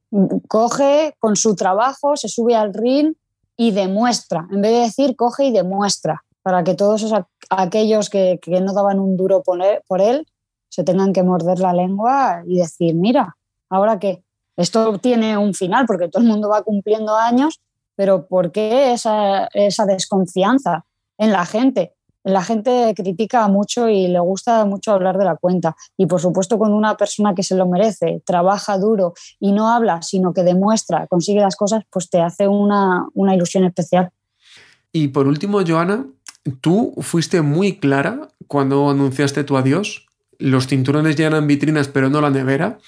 coge 0.47 1.15
con 1.19 1.35
su 1.35 1.55
trabajo, 1.55 2.15
se 2.17 2.27
sube 2.27 2.55
al 2.55 2.73
ring 2.73 3.13
y 3.55 3.71
demuestra, 3.71 4.47
en 4.51 4.61
vez 4.61 4.71
de 4.71 4.79
decir 4.79 5.15
coge 5.15 5.45
y 5.45 5.51
demuestra, 5.51 6.23
para 6.41 6.63
que 6.63 6.75
todos 6.75 7.05
aquellos 7.49 8.09
que, 8.09 8.39
no 8.61 8.73
daban 8.73 8.99
un 8.99 9.15
duro 9.15 9.41
por 9.41 9.63
él, 9.63 9.79
por 9.87 10.01
él 10.01 10.27
se 10.69 10.83
tengan 10.83 11.13
que 11.13 11.23
morder 11.23 11.59
la 11.59 11.73
lengua 11.73 12.43
y 12.45 12.57
decir, 12.57 12.95
mira, 12.95 13.37
ahora 13.69 13.99
qué, 13.99 14.23
Esto 14.57 14.97
tiene 14.99 15.37
un 15.37 15.53
final 15.53 15.85
porque 15.85 16.09
todo 16.09 16.21
el 16.21 16.29
mundo 16.29 16.49
va 16.49 16.63
cumpliendo 16.63 17.15
años, 17.15 17.59
pero 18.03 18.27
¿por 18.27 18.51
qué 18.51 18.91
esa, 18.91 19.47
desconfianza 19.87 20.83
en 21.17 21.31
la 21.31 21.45
gente? 21.45 21.93
La 22.25 22.43
gente 22.43 22.93
critica 22.97 23.47
mucho 23.47 23.87
y 23.87 24.09
le 24.09 24.19
gusta 24.19 24.65
mucho 24.65 24.91
hablar 24.91 25.17
de 25.17 25.23
la 25.23 25.37
cuenta. 25.37 25.77
Y 25.95 26.05
por 26.05 26.19
supuesto, 26.19 26.57
cuando 26.57 26.75
una 26.75 26.97
persona 26.97 27.33
que 27.33 27.43
se 27.43 27.55
lo 27.55 27.65
merece, 27.65 28.21
trabaja 28.25 28.77
duro 28.77 29.13
y 29.39 29.53
no 29.53 29.69
habla, 29.69 30.01
sino 30.01 30.33
que 30.33 30.43
demuestra, 30.43 31.07
consigue 31.07 31.39
las 31.39 31.55
cosas, 31.55 31.85
pues 31.89 32.09
te 32.09 32.19
hace 32.19 32.45
una, 32.45 33.07
una 33.13 33.35
ilusión 33.35 33.63
especial. 33.63 34.09
Y 34.91 35.07
por 35.07 35.25
último, 35.25 35.61
Joana, 35.65 36.05
tú 36.59 36.95
fuiste 36.97 37.41
muy 37.41 37.77
clara 37.77 38.27
cuando 38.47 38.89
anunciaste 38.89 39.45
tu 39.45 39.55
adiós. 39.55 40.07
Los 40.39 40.67
cinturones 40.67 41.15
ya 41.15 41.27
eran 41.27 41.47
vitrinas, 41.47 41.87
pero 41.87 42.09
no 42.09 42.19
la 42.19 42.31
nevera. 42.31 42.79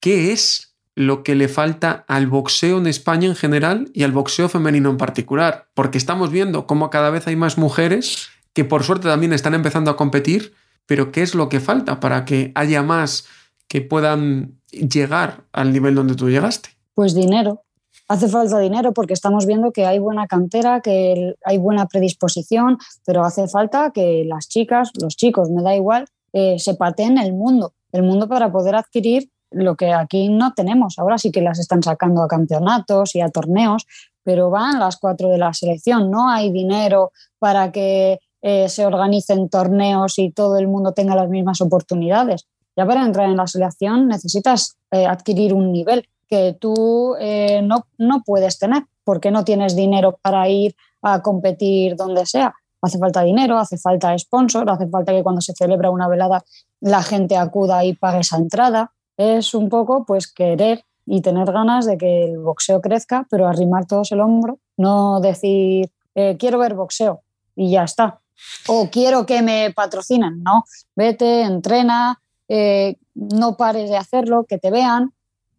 ¿Qué 0.00 0.32
es 0.32 0.75
lo 0.96 1.22
que 1.22 1.36
le 1.36 1.46
falta 1.46 2.04
al 2.08 2.26
boxeo 2.26 2.78
en 2.78 2.88
España 2.88 3.28
en 3.28 3.36
general 3.36 3.90
y 3.92 4.02
al 4.02 4.12
boxeo 4.12 4.48
femenino 4.48 4.90
en 4.90 4.96
particular? 4.96 5.68
Porque 5.74 5.98
estamos 5.98 6.30
viendo 6.30 6.66
cómo 6.66 6.90
cada 6.90 7.10
vez 7.10 7.28
hay 7.28 7.36
más 7.36 7.58
mujeres 7.58 8.30
que 8.54 8.64
por 8.64 8.82
suerte 8.82 9.06
también 9.06 9.34
están 9.34 9.54
empezando 9.54 9.90
a 9.90 9.96
competir, 9.96 10.54
pero 10.86 11.12
¿qué 11.12 11.20
es 11.20 11.34
lo 11.34 11.50
que 11.50 11.60
falta 11.60 12.00
para 12.00 12.24
que 12.24 12.52
haya 12.54 12.82
más 12.82 13.26
que 13.68 13.82
puedan 13.82 14.58
llegar 14.72 15.44
al 15.52 15.72
nivel 15.72 15.94
donde 15.94 16.14
tú 16.14 16.30
llegaste? 16.30 16.70
Pues 16.94 17.14
dinero. 17.14 17.62
Hace 18.08 18.28
falta 18.28 18.58
dinero 18.58 18.92
porque 18.92 19.12
estamos 19.12 19.44
viendo 19.44 19.72
que 19.72 19.84
hay 19.84 19.98
buena 19.98 20.26
cantera, 20.26 20.80
que 20.80 21.34
hay 21.44 21.58
buena 21.58 21.86
predisposición, 21.86 22.78
pero 23.04 23.24
hace 23.24 23.46
falta 23.46 23.90
que 23.90 24.24
las 24.26 24.48
chicas, 24.48 24.90
los 25.02 25.16
chicos, 25.16 25.50
me 25.50 25.62
da 25.62 25.76
igual, 25.76 26.06
eh, 26.32 26.58
se 26.58 26.74
pateen 26.74 27.18
el 27.18 27.34
mundo, 27.34 27.74
el 27.92 28.04
mundo 28.04 28.26
para 28.26 28.50
poder 28.50 28.76
adquirir 28.76 29.28
lo 29.56 29.74
que 29.74 29.92
aquí 29.92 30.28
no 30.28 30.52
tenemos. 30.54 30.98
Ahora 30.98 31.18
sí 31.18 31.30
que 31.30 31.42
las 31.42 31.58
están 31.58 31.82
sacando 31.82 32.22
a 32.22 32.28
campeonatos 32.28 33.14
y 33.14 33.20
a 33.20 33.28
torneos, 33.28 33.86
pero 34.22 34.50
van 34.50 34.78
las 34.78 34.96
cuatro 34.96 35.28
de 35.28 35.38
la 35.38 35.52
selección. 35.52 36.10
No 36.10 36.30
hay 36.30 36.50
dinero 36.50 37.12
para 37.38 37.72
que 37.72 38.18
eh, 38.42 38.68
se 38.68 38.86
organicen 38.86 39.48
torneos 39.48 40.18
y 40.18 40.30
todo 40.30 40.58
el 40.58 40.68
mundo 40.68 40.92
tenga 40.92 41.14
las 41.14 41.28
mismas 41.28 41.60
oportunidades. 41.60 42.46
Ya 42.76 42.86
para 42.86 43.04
entrar 43.04 43.28
en 43.28 43.36
la 43.36 43.46
selección 43.46 44.08
necesitas 44.08 44.76
eh, 44.90 45.06
adquirir 45.06 45.54
un 45.54 45.72
nivel 45.72 46.08
que 46.28 46.56
tú 46.58 47.14
eh, 47.18 47.62
no, 47.62 47.86
no 47.98 48.22
puedes 48.24 48.58
tener 48.58 48.84
porque 49.04 49.30
no 49.30 49.44
tienes 49.44 49.76
dinero 49.76 50.18
para 50.20 50.48
ir 50.48 50.74
a 51.02 51.22
competir 51.22 51.96
donde 51.96 52.26
sea. 52.26 52.54
Hace 52.82 52.98
falta 52.98 53.22
dinero, 53.22 53.58
hace 53.58 53.78
falta 53.78 54.16
sponsor, 54.18 54.68
hace 54.68 54.88
falta 54.88 55.12
que 55.12 55.22
cuando 55.22 55.40
se 55.40 55.54
celebra 55.54 55.90
una 55.90 56.08
velada 56.08 56.44
la 56.80 57.02
gente 57.02 57.36
acuda 57.36 57.84
y 57.84 57.94
pague 57.94 58.20
esa 58.20 58.36
entrada. 58.36 58.92
Es 59.16 59.54
un 59.54 59.68
poco 59.68 60.04
pues 60.04 60.30
querer 60.32 60.84
y 61.06 61.20
tener 61.22 61.52
ganas 61.52 61.86
de 61.86 61.96
que 61.96 62.24
el 62.24 62.38
boxeo 62.38 62.80
crezca, 62.80 63.26
pero 63.30 63.46
arrimar 63.46 63.86
todos 63.86 64.12
el 64.12 64.20
hombro, 64.20 64.58
no 64.76 65.20
decir 65.20 65.90
quiero 66.38 66.58
ver 66.58 66.74
boxeo 66.74 67.20
y 67.54 67.70
ya 67.70 67.84
está 67.84 68.20
o 68.66 68.90
quiero 68.90 69.26
que 69.26 69.42
me 69.42 69.72
patrocinen. 69.74 70.42
No, 70.42 70.64
vete, 70.94 71.42
entrena, 71.42 72.20
eh, 72.48 72.96
no 73.14 73.56
pares 73.56 73.90
de 73.90 73.96
hacerlo, 73.96 74.44
que 74.48 74.58
te 74.58 74.70
vean. 74.70 75.12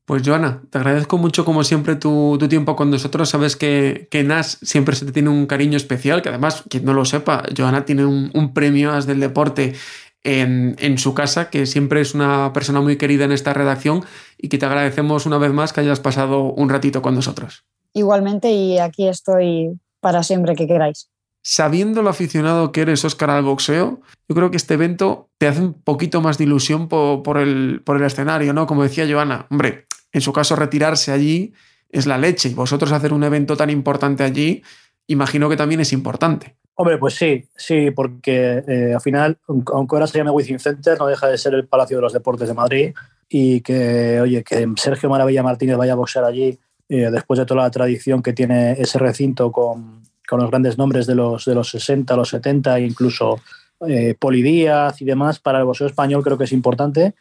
Pues 0.06 0.24
Joana, 0.26 0.62
te 0.70 0.78
agradezco 0.78 1.18
mucho 1.18 1.44
como 1.44 1.66
siempre 1.66 1.98
tu, 1.98 2.38
tiempo 2.48 2.78
con 2.78 2.90
nosotros. 2.90 3.28
Sabes 3.28 3.58
que, 3.58 4.08
que 4.10 4.24
NAS 4.24 4.58
siempre 4.62 4.96
se 4.96 5.06
te 5.06 5.12
tiene 5.12 5.28
un 5.30 5.48
cariño 5.48 5.76
especial, 5.76 6.22
que 6.22 6.30
además, 6.30 6.64
quien 6.70 6.86
no 6.86 6.94
lo 6.94 7.04
sepa, 7.04 7.44
Joana 7.56 7.84
tiene 7.84 8.06
un, 8.06 8.54
premio 8.54 8.94
AS 8.94 9.06
del 9.06 9.20
deporte 9.20 9.76
en, 10.24 10.76
en, 10.80 10.98
su 10.98 11.14
casa, 11.14 11.50
que 11.50 11.66
siempre 11.66 12.02
es 12.02 12.14
una 12.14 12.52
persona 12.54 12.82
muy 12.82 12.98
querida 12.98 13.26
en 13.26 13.32
esta 13.32 13.54
redacción 13.54 14.04
y 14.38 14.50
que 14.50 14.58
te 14.58 14.66
agradecemos 14.66 15.26
una 15.26 15.38
vez 15.38 15.52
más 15.54 15.74
que 15.74 15.82
hayas 15.82 16.00
pasado 16.00 16.44
un 16.44 16.70
ratito 16.70 17.02
con 17.02 17.16
nosotros. 17.16 17.66
Igualmente 17.94 18.52
y 18.52 18.78
aquí 18.78 19.08
estoy 19.08 19.80
para 20.00 20.24
siempre 20.24 20.56
que 20.56 20.68
queráis 20.68 21.10
sabiendo 21.50 22.02
lo 22.02 22.10
aficionado 22.10 22.74
que 22.74 22.82
eres, 22.82 23.06
Oscar, 23.06 23.30
al 23.30 23.46
boxeo, 23.46 24.02
yo 24.28 24.36
creo 24.36 24.52
que 24.52 24.58
este 24.58 24.74
evento 24.74 25.30
te 25.38 25.48
hace 25.48 25.62
un 25.62 25.76
poquito 25.76 26.20
más 26.20 26.38
de 26.38 26.44
ilusión 26.44 26.90
por, 26.90 27.38
el, 27.38 27.82
por 27.86 27.96
el 27.96 28.04
escenario, 28.04 28.52
¿no? 28.52 28.68
Como 28.68 28.84
decía 28.84 29.08
Joana, 29.10 29.48
hombre, 29.50 29.88
en 30.12 30.20
su 30.20 30.34
caso 30.34 30.58
retirarse 30.58 31.14
allí 31.14 31.54
es 31.90 32.06
la 32.06 32.18
leche 32.18 32.50
y 32.50 32.54
vosotros 32.54 32.92
hacer 32.92 33.14
un 33.14 33.24
evento 33.24 33.56
tan 33.56 33.70
importante 33.70 34.26
allí, 34.26 34.62
imagino 35.08 35.48
que 35.48 35.56
también 35.56 35.80
es 35.80 35.94
importante. 35.94 36.58
Hombre, 36.80 37.00
pues 37.00 37.16
sí, 37.16 37.44
sí, 37.56 37.90
porque 37.90 38.64
eh, 38.68 38.94
al 38.94 39.02
final, 39.02 39.40
aunque 39.48 39.96
ahora 39.96 40.06
se 40.06 40.20
llame 40.20 40.30
Within 40.30 40.60
Center, 40.60 40.96
no 41.00 41.08
deja 41.08 41.28
de 41.28 41.40
ser 41.40 41.56
el 41.56 41.66
Palacio 41.66 41.98
de 41.98 42.02
los 42.04 42.14
Deportes 42.14 42.48
de 42.48 42.54
Madrid 42.54 42.94
y 43.28 43.62
que, 43.62 44.22
oye, 44.22 44.44
que 44.44 44.68
Sergio 44.76 45.10
Maravilla 45.10 45.42
Martínez 45.42 45.76
vaya 45.76 45.94
a 45.94 45.96
boxear 45.96 46.24
allí 46.26 46.60
eh, 46.88 47.10
después 47.12 47.40
de 47.40 47.48
toda 47.48 47.64
la 47.64 47.72
tradición 47.72 48.22
que 48.22 48.34
tiene 48.34 48.74
ese 48.74 49.00
recinto 49.00 49.52
con, 49.52 50.04
con 50.30 50.40
los 50.40 50.52
grandes 50.52 50.78
nombres 50.78 51.08
de 51.08 51.16
los, 51.16 51.46
de 51.46 51.56
los 51.56 51.68
60, 51.72 52.16
los 52.16 52.30
70, 52.30 52.80
incluso 52.80 53.40
eh, 53.88 54.14
Polidíaz 54.20 55.02
y 55.02 55.06
demás, 55.06 55.40
para 55.40 55.58
el 55.58 55.66
boxeo 55.66 55.88
español 55.88 56.24
creo 56.24 56.38
que 56.38 56.44
es 56.44 56.52
importante. 56.52 57.16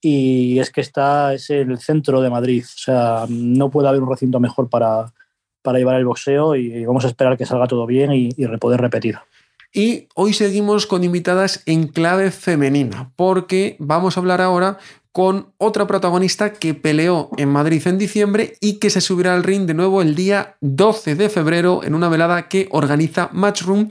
Y 0.00 0.60
es 0.60 0.70
que 0.70 0.82
está, 0.82 1.34
es 1.34 1.50
el 1.50 1.78
centro 1.78 2.20
de 2.20 2.30
Madrid. 2.30 2.62
O 2.64 2.78
sea, 2.78 3.26
no 3.28 3.70
puede 3.70 3.88
haber 3.88 4.02
un 4.02 4.08
recinto 4.08 4.38
mejor 4.38 4.70
para, 4.70 5.12
para 5.62 5.78
llevar 5.78 5.96
el 5.96 6.04
boxeo 6.04 6.54
y 6.56 6.84
vamos 6.84 7.04
a 7.04 7.08
esperar 7.08 7.36
que 7.36 7.46
salga 7.46 7.66
todo 7.66 7.86
bien 7.86 8.12
y, 8.12 8.30
poder 8.58 8.80
repetir. 8.80 9.18
Y 9.72 10.08
hoy 10.14 10.32
seguimos 10.32 10.86
con 10.86 11.04
invitadas 11.04 11.62
en 11.66 11.86
clave 11.86 12.32
femenina, 12.32 13.12
porque 13.14 13.76
vamos 13.78 14.16
a 14.16 14.20
hablar 14.20 14.40
ahora 14.40 14.78
con 15.12 15.52
otra 15.58 15.86
protagonista 15.86 16.52
que 16.52 16.74
peleó 16.74 17.30
en 17.36 17.48
Madrid 17.48 17.86
en 17.86 17.98
diciembre 17.98 18.54
y 18.60 18.74
que 18.74 18.90
se 18.90 19.00
subirá 19.00 19.34
al 19.34 19.42
ring 19.42 19.66
de 19.66 19.74
nuevo 19.74 20.02
el 20.02 20.14
día 20.14 20.56
12 20.60 21.16
de 21.16 21.28
febrero 21.28 21.82
en 21.84 21.94
una 21.94 22.08
velada 22.08 22.48
que 22.48 22.68
organiza 22.70 23.28
Matchroom 23.32 23.88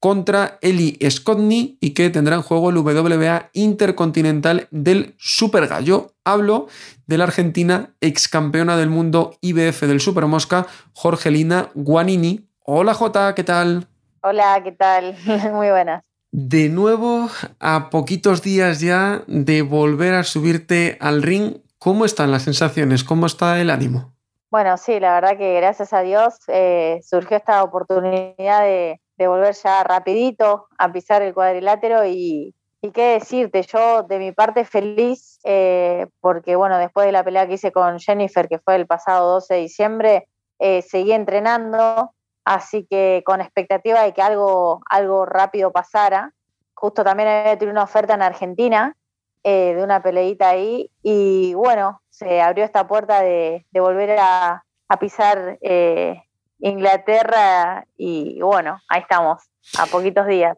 contra 0.00 0.58
Eli 0.62 0.98
Scottney 1.08 1.76
y 1.80 1.92
que 1.92 2.08
tendrá 2.08 2.34
en 2.34 2.42
juego 2.42 2.70
el 2.70 2.78
WBA 2.78 3.50
Intercontinental 3.52 4.66
del 4.70 5.14
Super 5.18 5.68
Gallo. 5.68 6.14
Hablo 6.24 6.68
de 7.06 7.18
la 7.18 7.24
argentina 7.24 7.90
ex 8.00 8.26
campeona 8.26 8.78
del 8.78 8.88
mundo 8.88 9.36
IBF 9.42 9.82
del 9.82 10.00
Super 10.00 10.24
Mosca, 10.24 10.66
Jorgelina 10.94 11.68
Guanini. 11.74 12.48
Hola 12.64 12.94
Jota, 12.94 13.34
¿qué 13.34 13.44
tal? 13.44 13.86
Hola, 14.22 14.60
¿qué 14.64 14.72
tal? 14.72 15.16
Muy 15.52 15.68
buenas. 15.68 16.02
De 16.32 16.68
nuevo, 16.68 17.28
a 17.58 17.90
poquitos 17.90 18.42
días 18.42 18.80
ya 18.80 19.22
de 19.26 19.62
volver 19.62 20.14
a 20.14 20.24
subirte 20.24 20.96
al 21.00 21.22
ring, 21.22 21.58
¿cómo 21.78 22.04
están 22.04 22.30
las 22.30 22.42
sensaciones? 22.42 23.04
¿Cómo 23.04 23.26
está 23.26 23.60
el 23.60 23.68
ánimo? 23.68 24.14
Bueno, 24.50 24.76
sí, 24.78 24.98
la 24.98 25.14
verdad 25.14 25.36
que 25.36 25.54
gracias 25.56 25.92
a 25.92 26.00
Dios 26.00 26.40
eh, 26.48 27.00
surgió 27.04 27.36
esta 27.36 27.62
oportunidad 27.62 28.62
de, 28.62 29.00
volver 29.28 29.54
ya 29.54 29.82
rapidito 29.84 30.66
a 30.78 30.92
pisar 30.92 31.22
el 31.22 31.34
cuadrilátero 31.34 32.04
y, 32.06 32.54
qué 32.94 33.12
decirte, 33.12 33.62
yo 33.62 34.02
de 34.04 34.18
mi 34.18 34.32
parte 34.32 34.64
feliz 34.64 35.38
eh, 35.44 36.06
porque 36.20 36.56
bueno, 36.56 36.78
después 36.78 37.06
de 37.06 37.12
la 37.12 37.24
pelea 37.24 37.46
que 37.46 37.54
hice 37.54 37.72
con 37.72 37.98
Jennifer, 37.98 38.48
que 38.48 38.58
fue 38.58 38.76
el 38.76 38.86
pasado 38.86 39.32
12 39.32 39.54
de 39.54 39.60
diciembre, 39.60 40.28
eh, 40.58 40.82
seguí 40.82 41.12
entrenando, 41.12 42.14
así 42.44 42.86
que 42.88 43.22
con 43.24 43.40
expectativa 43.40 44.02
de 44.02 44.12
que 44.12 44.22
algo, 44.22 44.82
algo 44.88 45.26
rápido 45.26 45.72
pasara. 45.72 46.32
Justo 46.74 47.04
también 47.04 47.28
había 47.28 47.58
tenido 47.58 47.72
una 47.72 47.84
oferta 47.84 48.14
en 48.14 48.22
Argentina 48.22 48.96
eh, 49.42 49.72
de 49.74 49.82
una 49.82 50.02
peleita 50.02 50.50
ahí 50.50 50.90
y 51.02 51.54
bueno, 51.54 52.02
se 52.10 52.42
abrió 52.42 52.62
esta 52.62 52.86
puerta 52.86 53.22
de, 53.22 53.64
volver 53.72 54.18
a, 54.20 54.64
pisar 54.98 55.56
eh, 55.62 56.22
Inglaterra 56.60 57.86
y 57.96 58.40
bueno, 58.40 58.80
ahí 58.88 59.00
estamos, 59.00 59.42
a 59.78 59.86
poquitos 59.86 60.26
días. 60.26 60.56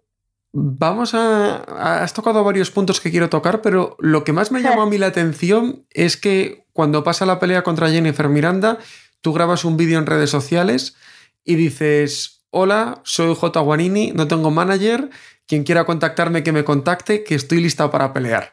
Vamos 0.53 1.15
a. 1.15 2.03
Has 2.03 2.13
tocado 2.13 2.45
varios 2.45 2.71
puntos 2.71 3.01
que 3.01 3.11
quiero 3.11 3.31
tocar, 3.31 3.63
pero 3.63 3.97
lo 3.99 4.23
que 4.25 4.33
más 4.33 4.53
me 4.53 4.61
llamó 4.63 4.83
a 4.83 4.87
mí 4.87 4.99
la 4.99 5.07
atención 5.07 5.87
es 5.91 6.17
que 6.17 6.67
cuando 6.73 7.05
pasa 7.05 7.27
la 7.27 7.39
pelea 7.39 7.63
contra 7.63 7.91
Jennifer 7.91 8.29
Miranda, 8.29 8.79
tú 9.21 9.33
grabas 9.33 9.65
un 9.65 9.77
vídeo 9.77 9.99
en 9.99 10.07
redes 10.07 10.31
sociales 10.31 10.97
y 11.45 11.55
dices, 11.55 12.45
hola, 12.51 13.01
soy 13.05 13.35
J. 13.35 13.61
Guanini, 13.61 14.13
no 14.13 14.29
tengo 14.29 14.51
manager, 14.51 15.11
quien 15.47 15.65
quiera 15.65 15.85
contactarme 15.85 16.43
que 16.43 16.53
me 16.53 16.65
contacte, 16.65 17.25
que 17.25 17.35
estoy 17.35 17.61
lista 17.61 17.91
para 17.91 18.13
pelear. 18.13 18.53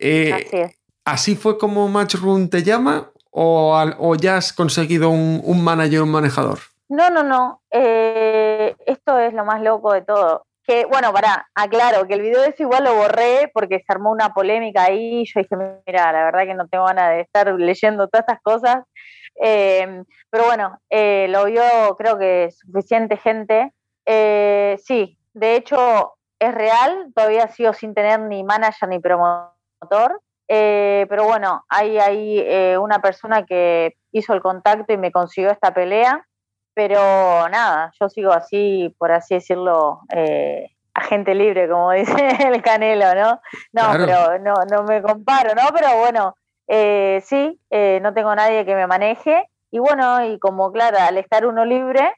Eh, 0.00 0.70
así, 1.04 1.34
fue 1.36 1.58
como 1.58 1.88
Matchroom 1.88 2.48
te 2.48 2.62
llama 2.62 3.10
o, 3.30 4.16
ya 4.16 4.36
has 4.36 4.52
conseguido 4.52 5.10
un, 5.10 5.62
manager, 5.62 6.02
un 6.02 6.10
manejador? 6.10 6.58
No, 6.88 7.10
no, 7.10 7.22
no. 7.22 7.62
Eh, 7.70 8.74
esto 8.86 9.18
es 9.18 9.34
lo 9.34 9.44
más 9.44 9.60
loco 9.62 9.92
de 9.92 10.02
todo. 10.02 10.46
Que, 10.64 10.84
bueno, 10.84 11.12
para, 11.12 11.48
aclaro, 11.54 12.06
que 12.06 12.14
el 12.14 12.22
video 12.22 12.42
ese 12.44 12.62
igual 12.62 12.84
lo 12.84 12.94
borré 12.94 13.50
porque 13.54 13.78
se 13.78 13.92
armó 13.92 14.10
una 14.10 14.34
polémica 14.34 14.84
ahí. 14.84 15.24
Yo 15.26 15.40
dije, 15.40 15.56
mira, 15.86 16.12
la 16.12 16.24
verdad 16.24 16.44
que 16.44 16.54
no 16.54 16.68
tengo 16.68 16.84
ganas 16.86 17.10
de 17.10 17.20
estar 17.22 17.52
leyendo 17.54 18.08
todas 18.08 18.24
estas 18.28 18.42
cosas. 18.42 18.84
Eh, 19.42 20.02
pero 20.30 20.44
bueno, 20.44 20.78
eh, 20.90 21.26
lo 21.28 21.44
vio 21.46 21.62
creo 21.96 22.18
que 22.18 22.50
suficiente 22.50 23.16
gente. 23.16 23.72
Eh, 24.06 24.78
sí, 24.84 25.18
de 25.34 25.56
hecho 25.56 26.14
es 26.38 26.54
real, 26.54 27.12
todavía 27.14 27.48
sigo 27.48 27.72
sin 27.72 27.94
tener 27.94 28.20
ni 28.20 28.44
manager 28.44 28.88
ni 28.88 28.98
promotor. 28.98 30.20
Eh, 30.48 31.06
pero 31.08 31.24
bueno, 31.24 31.64
hay, 31.68 31.98
hay 31.98 32.40
eh, 32.40 32.78
una 32.78 33.00
persona 33.00 33.44
que 33.44 33.96
hizo 34.12 34.32
el 34.32 34.40
contacto 34.40 34.92
y 34.92 34.96
me 34.96 35.12
consiguió 35.12 35.50
esta 35.50 35.74
pelea. 35.74 36.26
Pero 36.78 37.48
nada, 37.48 37.90
yo 37.98 38.08
sigo 38.08 38.30
así, 38.30 38.94
por 38.98 39.10
así 39.10 39.34
decirlo, 39.34 40.02
eh, 40.14 40.68
agente 40.94 41.34
libre, 41.34 41.68
como 41.68 41.90
dice 42.30 42.38
el 42.38 42.62
Canelo, 42.62 43.16
¿no? 43.16 43.40
No, 43.72 43.82
pero 43.96 44.38
no, 44.38 44.54
no 44.70 44.84
me 44.84 45.02
comparo, 45.02 45.56
¿no? 45.56 45.62
Pero 45.74 45.98
bueno, 45.98 46.36
sí, 47.20 47.60
no 48.00 48.14
tengo 48.14 48.32
nadie 48.32 48.64
que 48.64 48.76
me 48.76 48.86
maneje. 48.86 49.44
Y 49.72 49.80
bueno, 49.80 50.24
y 50.24 50.38
como 50.38 50.70
claro, 50.70 50.98
al 51.00 51.18
estar 51.18 51.44
uno 51.46 51.64
libre, 51.64 52.14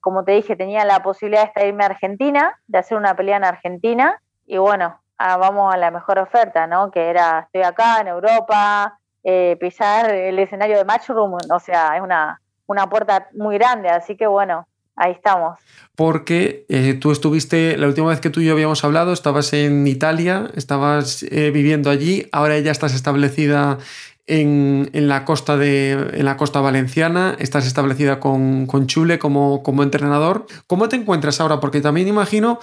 como 0.00 0.24
te 0.24 0.32
dije, 0.32 0.56
tenía 0.56 0.84
la 0.84 1.04
posibilidad 1.04 1.54
de 1.54 1.68
irme 1.68 1.84
a 1.84 1.86
Argentina, 1.86 2.58
de 2.66 2.78
hacer 2.78 2.98
una 2.98 3.14
pelea 3.14 3.36
en 3.36 3.44
Argentina. 3.44 4.20
Y 4.44 4.58
bueno, 4.58 5.00
vamos 5.16 5.72
a 5.72 5.76
la 5.76 5.92
mejor 5.92 6.18
oferta, 6.18 6.66
¿no? 6.66 6.90
Que 6.90 7.10
era, 7.10 7.46
estoy 7.46 7.62
acá 7.62 8.00
en 8.00 8.08
Europa, 8.08 8.98
eh, 9.24 9.56
pisar 9.60 10.10
el 10.10 10.36
escenario 10.40 10.78
de 10.78 10.84
Matchroom, 10.84 11.34
o 11.34 11.58
sea, 11.60 11.94
es 11.96 12.02
una, 12.02 12.41
una 12.72 12.88
puerta 12.88 13.28
muy 13.34 13.56
grande, 13.56 13.88
así 13.88 14.16
que 14.16 14.26
bueno, 14.26 14.66
ahí 14.96 15.12
estamos. 15.12 15.58
Porque 15.94 16.66
eh, 16.68 16.94
tú 16.94 17.12
estuviste, 17.12 17.76
la 17.76 17.86
última 17.86 18.08
vez 18.08 18.20
que 18.20 18.30
tú 18.30 18.40
y 18.40 18.46
yo 18.46 18.52
habíamos 18.52 18.82
hablado, 18.84 19.12
estabas 19.12 19.52
en 19.52 19.86
Italia, 19.86 20.50
estabas 20.54 21.22
eh, 21.22 21.50
viviendo 21.50 21.90
allí, 21.90 22.28
ahora 22.32 22.58
ya 22.58 22.72
estás 22.72 22.94
establecida 22.94 23.78
en, 24.26 24.90
la 24.92 25.24
costa 25.24 25.56
de, 25.56 25.92
en 25.92 26.24
la 26.24 26.36
costa 26.36 26.60
valenciana, 26.60 27.36
estás 27.38 27.66
establecida 27.66 28.20
con, 28.20 28.66
con 28.66 28.86
Chule 28.86 29.18
como, 29.18 29.62
como 29.62 29.82
entrenador. 29.82 30.46
¿Cómo 30.66 30.88
te 30.88 30.96
encuentras 30.96 31.40
ahora? 31.40 31.60
Porque 31.60 31.80
también 31.80 32.08
imagino 32.08 32.58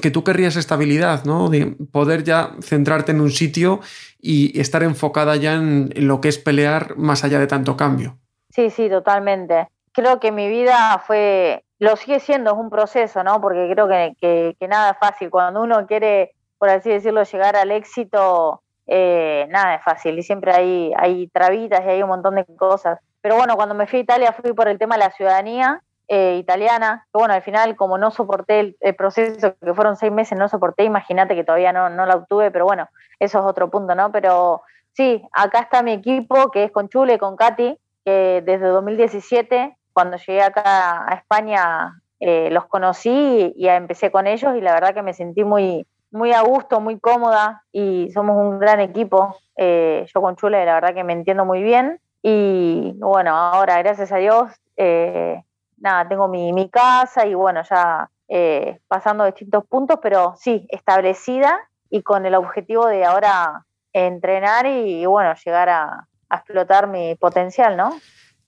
que 0.00 0.10
tú 0.10 0.24
querrías 0.24 0.56
estabilidad, 0.56 1.24
¿no? 1.24 1.48
De 1.48 1.66
poder 1.92 2.24
ya 2.24 2.56
centrarte 2.60 3.12
en 3.12 3.20
un 3.20 3.30
sitio 3.30 3.80
y 4.20 4.58
estar 4.58 4.82
enfocada 4.82 5.36
ya 5.36 5.54
en, 5.54 5.92
lo 5.94 6.20
que 6.20 6.28
es 6.28 6.38
pelear 6.38 6.96
más 6.96 7.24
allá 7.24 7.38
de 7.38 7.46
tanto 7.46 7.76
cambio. 7.76 8.18
Sí, 8.54 8.70
sí, 8.70 8.88
totalmente. 8.88 9.68
Creo 9.92 10.20
que 10.20 10.30
mi 10.30 10.48
vida 10.48 11.02
fue, 11.04 11.64
lo 11.80 11.96
sigue 11.96 12.20
siendo, 12.20 12.52
es 12.52 12.56
un 12.56 12.70
proceso, 12.70 13.24
¿no? 13.24 13.40
Porque 13.40 13.68
creo 13.72 13.88
que, 13.88 14.56
nada 14.68 14.92
es 14.92 14.98
fácil. 14.98 15.28
Cuando 15.28 15.60
uno 15.60 15.88
quiere, 15.88 16.36
por 16.56 16.68
así 16.68 16.88
decirlo, 16.88 17.24
llegar 17.24 17.56
al 17.56 17.72
éxito, 17.72 18.62
eh, 18.86 19.48
nada 19.50 19.74
es 19.74 19.82
fácil 19.82 20.16
y 20.16 20.22
siempre 20.22 20.52
hay, 20.52 20.92
hay 20.96 21.26
trabitas 21.28 21.80
y 21.84 21.88
hay 21.88 22.02
un 22.04 22.10
montón 22.10 22.36
de 22.36 22.44
cosas. 22.56 23.00
Pero 23.20 23.34
bueno, 23.36 23.56
cuando 23.56 23.74
me 23.74 23.88
fui 23.88 23.98
a 24.00 24.02
Italia 24.02 24.32
fui 24.32 24.52
por 24.52 24.68
el 24.68 24.78
tema 24.78 24.94
de 24.96 25.04
la 25.04 25.10
ciudadanía 25.10 25.82
eh, 26.06 26.36
italiana, 26.36 27.08
que 27.12 27.18
bueno, 27.18 27.34
al 27.34 27.42
final 27.42 27.74
como 27.74 27.98
no 27.98 28.12
soporté 28.12 28.76
el, 28.78 28.94
proceso, 28.94 29.56
que 29.60 29.74
fueron 29.74 29.96
seis 29.96 30.12
meses, 30.12 30.38
no 30.38 30.48
soporté, 30.48 30.84
imagínate 30.84 31.34
que 31.34 31.42
todavía 31.42 31.72
no, 31.72 31.90
no 31.90 32.06
la 32.06 32.14
obtuve, 32.14 32.52
pero 32.52 32.66
bueno, 32.66 32.88
eso 33.18 33.40
es 33.40 33.44
otro 33.44 33.68
punto, 33.68 33.96
¿no? 33.96 34.12
Pero 34.12 34.62
sí, 34.92 35.26
acá 35.32 35.58
está 35.60 35.82
mi 35.82 35.92
equipo, 35.92 36.52
que 36.52 36.64
es 36.64 36.70
con 36.70 36.88
Chule, 36.88 37.18
con 37.18 37.34
Katy, 37.34 37.78
que 38.04 38.42
desde 38.44 38.66
2017, 38.68 39.76
cuando 39.92 40.16
llegué 40.16 40.42
acá 40.42 41.04
a 41.08 41.14
España, 41.14 42.02
eh, 42.20 42.50
los 42.50 42.66
conocí 42.66 43.52
y, 43.56 43.68
empecé 43.68 44.10
con 44.10 44.26
ellos 44.26 44.56
y 44.56 44.60
la 44.60 44.72
verdad 44.74 44.94
que 44.94 45.02
me 45.02 45.14
sentí 45.14 45.44
muy, 45.44 45.86
muy 46.10 46.32
a 46.32 46.42
gusto, 46.42 46.80
muy 46.80 46.98
cómoda 46.98 47.64
y 47.72 48.10
somos 48.12 48.36
un 48.36 48.58
gran 48.58 48.80
equipo. 48.80 49.36
Eh, 49.56 50.06
yo 50.12 50.20
con 50.20 50.36
Chule 50.36 50.64
la 50.64 50.74
verdad 50.74 50.94
que 50.94 51.04
me 51.04 51.12
entiendo 51.12 51.44
muy 51.44 51.62
bien 51.62 52.00
y 52.22 52.94
bueno, 52.98 53.36
ahora 53.36 53.78
gracias 53.82 54.10
a 54.10 54.16
Dios 54.16 54.50
eh, 54.76 55.42
nada, 55.78 56.08
tengo 56.08 56.28
mi, 56.28 56.52
mi 56.52 56.68
casa 56.68 57.26
y 57.26 57.34
bueno, 57.34 57.62
ya 57.68 58.10
eh, 58.28 58.80
pasando 58.88 59.24
distintos 59.24 59.64
puntos, 59.66 59.98
pero 60.02 60.34
sí, 60.36 60.66
establecida 60.70 61.58
y 61.90 62.02
con 62.02 62.26
el 62.26 62.34
objetivo 62.34 62.86
de 62.86 63.04
ahora 63.04 63.64
entrenar 63.92 64.66
y, 64.66 65.06
bueno, 65.06 65.34
llegar 65.44 65.68
a, 65.68 66.08
explotar 66.30 66.88
mi 66.88 67.14
potencial, 67.14 67.76
¿no? 67.76 68.00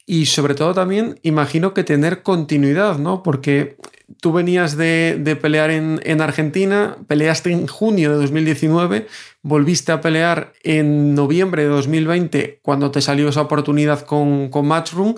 Y 0.06 0.26
sobre 0.26 0.54
todo 0.54 0.72
también 0.72 1.18
imagino 1.22 1.74
que 1.74 1.82
tener 1.82 2.22
continuidad, 2.22 2.98
¿no? 2.98 3.24
Porque 3.24 3.76
tú 4.20 4.32
venías 4.32 4.76
de, 4.76 5.38
pelear 5.40 5.70
en, 5.70 6.20
Argentina, 6.20 6.96
peleaste 7.08 7.50
en 7.50 7.66
junio 7.66 8.12
de 8.12 8.16
2019, 8.18 9.08
volviste 9.42 9.90
a 9.90 10.00
pelear 10.00 10.52
en 10.62 11.16
noviembre 11.16 11.64
de 11.64 11.70
2020 11.70 12.60
cuando 12.62 12.92
te 12.92 13.00
salió 13.00 13.28
esa 13.28 13.42
oportunidad 13.42 14.02
con, 14.02 14.48
con 14.48 14.68
Matchroom, 14.68 15.16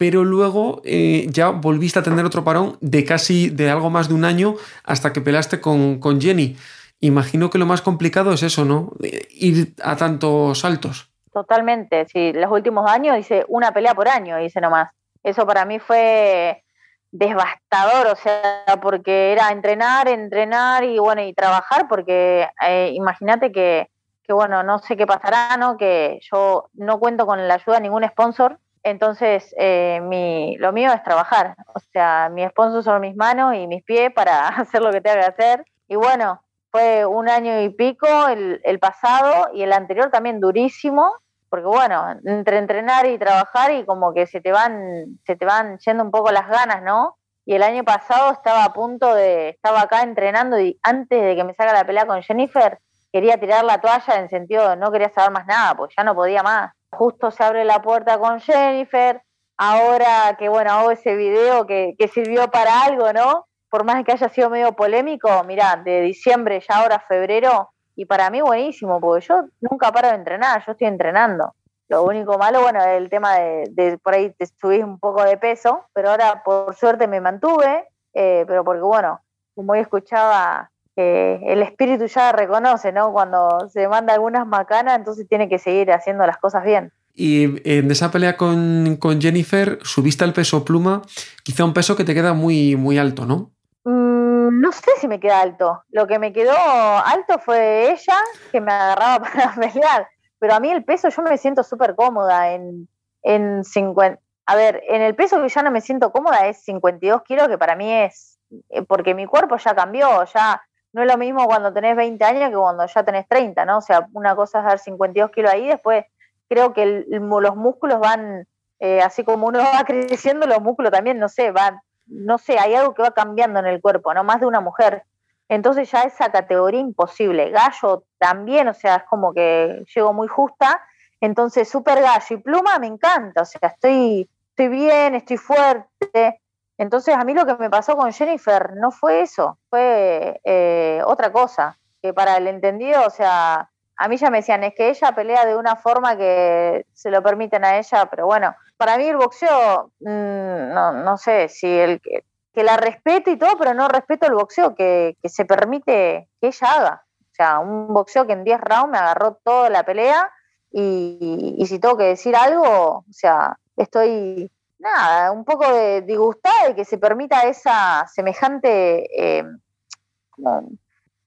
pero 0.00 0.24
luego 0.24 0.80
eh, 0.86 1.26
ya 1.28 1.50
volviste 1.50 1.98
a 1.98 2.02
tener 2.02 2.24
otro 2.24 2.42
parón 2.42 2.78
de 2.80 3.04
casi 3.04 3.50
de 3.50 3.68
algo 3.68 3.90
más 3.90 4.08
de 4.08 4.14
un 4.14 4.24
año 4.24 4.56
hasta 4.82 5.12
que 5.12 5.20
pelaste 5.20 5.60
con, 5.60 6.00
Jenny. 6.18 6.56
Imagino 7.00 7.50
que 7.50 7.58
lo 7.58 7.66
más 7.66 7.82
complicado 7.82 8.32
es 8.32 8.42
eso, 8.42 8.64
¿no? 8.64 8.94
Ir 9.30 9.74
a 9.82 9.96
tantos 9.96 10.60
saltos. 10.60 11.09
Totalmente, 11.32 12.06
sí. 12.06 12.32
Los 12.32 12.50
últimos 12.50 12.90
años 12.90 13.18
hice 13.18 13.44
una 13.48 13.72
pelea 13.72 13.94
por 13.94 14.08
año, 14.08 14.40
hice 14.40 14.60
nomás. 14.60 14.90
Eso 15.22 15.46
para 15.46 15.64
mí 15.64 15.78
fue 15.78 16.64
devastador, 17.12 18.06
o 18.08 18.16
sea, 18.16 18.64
porque 18.80 19.32
era 19.32 19.50
entrenar, 19.50 20.08
entrenar 20.08 20.84
y 20.84 20.98
bueno, 20.98 21.22
y 21.22 21.34
trabajar, 21.34 21.88
porque 21.88 22.48
eh, 22.66 22.90
imagínate 22.94 23.52
que, 23.52 23.90
que, 24.24 24.32
bueno, 24.32 24.62
no 24.62 24.78
sé 24.78 24.96
qué 24.96 25.06
pasará, 25.06 25.56
¿no? 25.56 25.76
Que 25.76 26.20
yo 26.32 26.70
no 26.74 26.98
cuento 26.98 27.26
con 27.26 27.46
la 27.46 27.54
ayuda 27.54 27.76
de 27.76 27.82
ningún 27.82 28.06
sponsor, 28.08 28.58
entonces, 28.82 29.54
eh, 29.58 30.00
mi, 30.02 30.56
lo 30.56 30.72
mío 30.72 30.92
es 30.92 31.02
trabajar. 31.02 31.54
O 31.74 31.80
sea, 31.92 32.30
mi 32.32 32.46
sponsor 32.48 32.82
son 32.82 33.00
mis 33.00 33.16
manos 33.16 33.54
y 33.54 33.66
mis 33.66 33.82
pies 33.84 34.10
para 34.14 34.48
hacer 34.48 34.82
lo 34.82 34.90
que 34.90 35.00
tenga 35.00 35.20
que 35.20 35.26
hacer. 35.26 35.64
Y 35.88 35.96
bueno, 35.96 36.42
fue 36.70 37.04
un 37.06 37.28
año 37.28 37.60
y 37.62 37.70
pico 37.70 38.06
el, 38.28 38.78
pasado 38.78 39.50
y 39.54 39.62
el 39.62 39.72
anterior 39.72 40.10
también 40.10 40.40
durísimo, 40.40 41.12
porque 41.48 41.66
bueno, 41.66 42.16
entre 42.24 42.58
entrenar 42.58 43.06
y 43.06 43.18
trabajar 43.18 43.72
y 43.72 43.84
como 43.84 44.14
que 44.14 44.26
se 44.26 44.40
te 44.40 44.52
van, 44.52 45.18
se 45.24 45.36
te 45.36 45.44
van 45.44 45.78
yendo 45.78 46.04
un 46.04 46.10
poco 46.10 46.30
las 46.30 46.48
ganas, 46.48 46.82
¿no? 46.82 47.16
Y 47.44 47.54
el 47.54 47.62
año 47.62 47.84
pasado 47.84 48.32
estaba 48.32 48.64
a 48.64 48.72
punto 48.72 49.14
de, 49.14 49.48
estaba 49.50 49.82
acá 49.82 50.02
entrenando 50.02 50.60
y 50.60 50.78
antes 50.82 51.20
de 51.22 51.34
que 51.34 51.44
me 51.44 51.54
salga 51.54 51.72
la 51.72 51.84
pelea 51.84 52.06
con 52.06 52.22
Jennifer, 52.22 52.78
quería 53.12 53.38
tirar 53.38 53.64
la 53.64 53.80
toalla 53.80 54.20
en 54.20 54.28
sentido 54.28 54.76
no 54.76 54.92
quería 54.92 55.10
saber 55.10 55.32
más 55.32 55.46
nada, 55.46 55.74
porque 55.74 55.94
ya 55.96 56.04
no 56.04 56.14
podía 56.14 56.42
más 56.42 56.72
justo 56.90 57.30
se 57.30 57.42
abre 57.42 57.64
la 57.64 57.82
puerta 57.82 58.18
con 58.18 58.40
Jennifer, 58.40 59.22
ahora 59.56 60.36
que 60.38 60.48
bueno, 60.48 60.72
hago 60.72 60.90
ese 60.90 61.16
video 61.16 61.66
que, 61.66 61.94
sirvió 62.12 62.50
para 62.50 62.82
algo, 62.82 63.12
¿no? 63.12 63.46
Por 63.70 63.84
más 63.84 64.04
que 64.04 64.12
haya 64.12 64.28
sido 64.28 64.50
medio 64.50 64.72
polémico, 64.72 65.28
mira, 65.44 65.80
de 65.82 66.02
diciembre 66.02 66.62
ya 66.68 66.76
ahora 66.76 66.98
febrero, 67.00 67.70
y 67.96 68.04
para 68.04 68.30
mí 68.30 68.40
buenísimo, 68.40 69.00
porque 69.00 69.26
yo 69.26 69.44
nunca 69.60 69.92
paro 69.92 70.08
de 70.08 70.14
entrenar, 70.14 70.64
yo 70.66 70.72
estoy 70.72 70.88
entrenando. 70.88 71.54
Lo 71.88 72.02
único 72.04 72.38
malo, 72.38 72.62
bueno, 72.62 72.80
es 72.80 72.98
el 72.98 73.08
tema 73.08 73.34
de, 73.34 73.98
por 74.02 74.14
ahí 74.14 74.30
te 74.30 74.46
subís 74.46 74.84
un 74.84 74.98
poco 74.98 75.24
de 75.24 75.36
peso, 75.36 75.84
pero 75.92 76.10
ahora 76.10 76.42
por 76.44 76.74
suerte 76.74 77.06
me 77.08 77.20
mantuve, 77.20 77.88
eh, 78.14 78.44
pero 78.46 78.64
porque 78.64 78.82
bueno, 78.82 79.20
como 79.54 79.72
hoy 79.72 79.80
escuchaba 79.80 80.70
el 80.96 81.62
espíritu 81.62 82.06
ya 82.06 82.32
reconoce, 82.32 82.92
¿no? 82.92 83.12
Cuando 83.12 83.68
se 83.72 83.88
manda 83.88 84.14
algunas 84.14 84.46
macanas, 84.46 84.98
entonces 84.98 85.26
tiene 85.28 85.48
que 85.48 85.58
seguir 85.58 85.90
haciendo 85.92 86.26
las 86.26 86.38
cosas 86.38 86.64
bien. 86.64 86.92
Y 87.14 87.68
en 87.68 87.90
esa 87.90 88.10
pelea 88.10 88.36
con, 88.36 88.98
Jennifer, 89.20 89.78
subiste 89.82 90.24
el 90.24 90.32
peso 90.32 90.64
pluma, 90.64 91.02
quizá 91.42 91.64
un 91.64 91.74
peso 91.74 91.96
que 91.96 92.04
te 92.04 92.14
queda 92.14 92.34
muy, 92.34 92.76
muy 92.76 92.98
alto, 92.98 93.26
¿no? 93.26 93.50
Mm, 93.84 94.60
no 94.60 94.72
sé 94.72 94.90
si 94.98 95.08
me 95.08 95.20
queda 95.20 95.40
alto. 95.40 95.82
Lo 95.90 96.06
que 96.06 96.18
me 96.18 96.32
quedó 96.32 96.52
alto 96.52 97.38
fue 97.38 97.90
ella, 97.92 98.18
que 98.52 98.60
me 98.60 98.72
agarraba 98.72 99.24
para 99.32 99.54
pelear. 99.54 100.08
Pero 100.38 100.54
a 100.54 100.60
mí 100.60 100.70
el 100.70 100.84
peso, 100.84 101.08
yo 101.08 101.22
me 101.22 101.36
siento 101.38 101.62
súper 101.62 101.94
cómoda 101.94 102.52
en, 102.52 102.88
en 103.22 103.64
50. 103.64 104.20
A 104.46 104.56
ver, 104.56 104.82
en 104.88 105.02
el 105.02 105.14
peso 105.14 105.40
que 105.40 105.48
ya 105.48 105.62
no 105.62 105.70
me 105.70 105.80
siento 105.80 106.12
cómoda 106.12 106.48
es 106.48 106.62
52 106.64 107.22
kilos, 107.22 107.48
que 107.48 107.58
para 107.58 107.76
mí 107.76 107.92
es. 107.92 108.38
Eh, 108.70 108.82
porque 108.82 109.14
mi 109.14 109.26
cuerpo 109.26 109.56
ya 109.58 109.74
cambió, 109.74 110.24
ya 110.24 110.62
no 110.92 111.02
es 111.02 111.08
lo 111.08 111.16
mismo 111.16 111.44
cuando 111.46 111.72
tenés 111.72 111.96
20 111.96 112.24
años 112.24 112.50
que 112.50 112.56
cuando 112.56 112.84
ya 112.86 113.04
tenés 113.04 113.28
30, 113.28 113.64
¿no? 113.64 113.78
O 113.78 113.80
sea, 113.80 114.08
una 114.12 114.34
cosa 114.34 114.58
es 114.58 114.64
dar 114.64 114.78
52 114.78 115.30
kilos 115.30 115.52
ahí, 115.52 115.68
después 115.68 116.04
creo 116.48 116.72
que 116.72 117.04
los 117.08 117.56
músculos 117.56 118.00
van, 118.00 118.46
eh, 118.80 119.00
así 119.00 119.22
como 119.24 119.46
uno 119.46 119.60
va 119.74 119.84
creciendo, 119.84 120.46
los 120.46 120.60
músculos 120.60 120.90
también, 120.90 121.18
no 121.18 121.28
sé, 121.28 121.52
van, 121.52 121.80
no 122.10 122.38
sé, 122.38 122.58
hay 122.58 122.74
algo 122.74 122.94
que 122.94 123.02
va 123.02 123.12
cambiando 123.12 123.60
en 123.60 123.66
el 123.66 123.80
cuerpo, 123.80 124.12
¿no? 124.12 124.24
Más 124.24 124.40
de 124.40 124.46
una 124.46 124.60
mujer. 124.60 125.04
Entonces 125.48 125.90
ya 125.90 126.02
esa 126.02 126.30
categoría 126.30 126.80
imposible. 126.80 127.50
Gallo 127.50 128.04
también, 128.18 128.68
o 128.68 128.74
sea, 128.74 128.96
es 128.96 129.04
como 129.04 129.32
que 129.32 129.84
llego 129.94 130.12
muy 130.12 130.28
justa. 130.28 130.82
Entonces, 131.20 131.68
súper 131.68 132.00
gallo 132.00 132.36
y 132.36 132.38
pluma 132.38 132.78
me 132.78 132.86
encanta, 132.86 133.42
o 133.42 133.44
sea, 133.44 133.68
estoy, 133.68 134.28
estoy 134.50 134.68
bien, 134.68 135.14
estoy 135.14 135.36
fuerte. 135.36 136.40
Entonces 136.78 137.14
a 137.14 137.24
mí 137.24 137.34
lo 137.34 137.44
que 137.44 137.56
me 137.56 137.68
pasó 137.68 137.94
con 137.94 138.10
Jennifer 138.10 138.74
no 138.76 138.90
fue 138.90 139.20
eso, 139.20 139.58
fue 139.68 140.40
eh, 140.44 141.02
otra 141.04 141.30
cosa, 141.30 141.78
que 142.00 142.14
para 142.14 142.38
el 142.38 142.46
entendido, 142.46 143.06
o 143.06 143.10
sea, 143.10 143.69
a 144.02 144.08
mí 144.08 144.16
ya 144.16 144.30
me 144.30 144.38
decían, 144.38 144.64
es 144.64 144.74
que 144.74 144.88
ella 144.88 145.12
pelea 145.12 145.44
de 145.44 145.54
una 145.54 145.76
forma 145.76 146.16
que 146.16 146.86
se 146.94 147.10
lo 147.10 147.22
permiten 147.22 147.66
a 147.66 147.76
ella, 147.76 148.06
pero 148.06 148.24
bueno, 148.24 148.56
para 148.78 148.96
mí 148.96 149.04
el 149.04 149.18
boxeo, 149.18 149.92
mm, 150.00 150.72
no, 150.72 150.92
no 150.92 151.18
sé 151.18 151.50
si 151.50 151.66
el 151.68 152.00
que, 152.00 152.24
la 152.62 152.78
respeto 152.78 153.30
y 153.30 153.36
todo, 153.36 153.56
pero 153.58 153.74
no 153.74 153.88
respeto 153.88 154.26
el 154.26 154.34
boxeo 154.34 154.74
que, 154.74 155.16
que 155.22 155.28
se 155.28 155.44
permite 155.44 156.28
que 156.40 156.46
ella 156.46 156.72
haga. 156.72 157.04
O 157.20 157.34
sea, 157.34 157.58
un 157.58 157.92
boxeo 157.92 158.26
que 158.26 158.32
en 158.32 158.44
10 158.44 158.60
rounds 158.60 158.90
me 158.90 158.98
agarró 158.98 159.38
toda 159.44 159.68
la 159.68 159.82
pelea 159.82 160.30
y, 160.70 161.62
si 161.66 161.78
tengo 161.78 161.96
que 161.96 162.04
decir 162.04 162.34
algo, 162.36 162.98
o 162.98 163.12
sea, 163.12 163.58
estoy, 163.76 164.50
nada, 164.78 165.30
un 165.30 165.44
poco 165.44 165.70
de 165.72 166.02
disgustada 166.02 166.68
de 166.68 166.74
que 166.74 166.86
se 166.86 166.96
permita 166.96 167.42
esa 167.42 168.06
semejante... 168.08 169.40
Eh, 169.40 169.44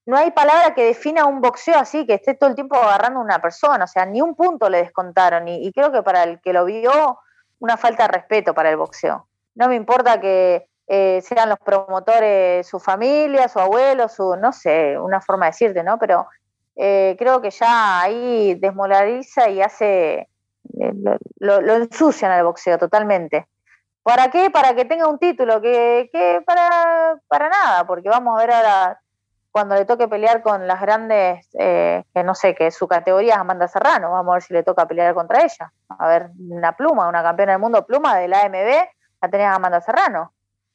no 0.06 0.18
hay 0.18 0.32
palabra 0.32 0.74
que 0.74 0.84
defina 0.84 1.26
un 1.26 1.40
boxeo 1.40 1.78
así, 1.78 2.06
que 2.06 2.16
esté 2.16 2.34
todo 2.36 2.50
el 2.50 2.56
tiempo 2.56 2.76
agarrando 2.76 3.20
a 3.20 3.24
una 3.24 3.42
persona, 3.42 3.86
o 3.86 3.88
sea, 3.88 4.06
ni 4.06 4.22
un 4.22 4.36
punto 4.36 4.70
le 4.70 4.80
descontaron, 4.80 5.48
y, 5.48 5.72
creo 5.72 5.92
que 5.92 6.04
para 6.04 6.24
el 6.24 6.42
que 6.42 6.54
lo 6.54 6.66
vio, 6.66 7.20
una 7.60 7.78
falta 7.78 8.04
de 8.04 8.14
respeto 8.14 8.54
para 8.54 8.70
el 8.70 8.78
boxeo. 8.78 9.28
No 9.56 9.70
me 9.70 9.76
importa 9.76 10.20
que 10.20 10.68
eh, 10.88 11.22
sean 11.22 11.50
los 11.50 11.60
promotores, 11.60 12.68
su 12.68 12.80
familia, 12.80 13.48
su 13.48 13.60
abuelo, 13.60 14.10
su, 14.10 14.36
no 14.36 14.52
sé, 14.52 14.98
una 15.00 15.22
forma 15.22 15.46
de 15.46 15.52
decirte, 15.52 15.84
¿no? 15.84 15.98
Pero 15.98 16.28
eh, 16.76 17.16
creo 17.18 17.40
que 17.40 17.52
ya 17.52 18.02
ahí 18.02 18.56
desmolariza 18.56 19.50
y 19.50 19.62
hace, 19.62 20.28
eh, 20.80 20.94
lo, 21.40 21.62
lo, 21.62 21.76
ensucian 21.76 22.32
al 22.32 22.44
boxeo 22.44 22.78
totalmente. 22.78 23.48
¿Para 24.02 24.30
qué? 24.30 24.50
Para 24.50 24.76
que 24.76 24.84
tenga 24.84 25.08
un 25.08 25.18
título, 25.18 25.62
que, 25.62 26.10
que 26.12 26.42
para, 26.46 27.18
para 27.30 27.48
nada, 27.48 27.88
porque 27.88 28.10
vamos 28.10 28.38
a 28.38 28.42
ver 28.42 28.52
ahora 28.52 29.00
cuando 29.54 29.76
le 29.76 29.86
toque 29.86 30.08
pelear 30.08 30.42
con 30.42 30.68
las 30.68 30.82
grandes, 30.82 31.48
eh, 31.60 32.04
que 32.12 32.24
no 32.24 32.34
sé, 32.34 32.56
que 32.56 32.72
su 32.72 32.88
categoría 32.88 33.36
es 33.36 33.40
Amanda 33.40 33.68
Serrano, 33.68 34.10
vamos 34.10 34.32
a 34.32 34.34
ver 34.34 34.42
si 34.42 34.52
le 34.52 34.64
toca 34.64 34.88
pelear 34.88 35.14
contra 35.14 35.44
ella. 35.44 35.72
A 35.90 36.08
ver, 36.08 36.32
una 36.50 36.76
pluma, 36.76 37.08
una 37.08 37.22
campeona 37.22 37.52
del 37.52 37.62
mundo 37.62 37.86
pluma 37.86 38.18
de 38.18 38.28
la 38.28 38.42
AMB, 38.42 38.88
la 39.22 39.30
tenés 39.30 39.48
Amanda 39.48 39.80
Serrano. 39.80 40.34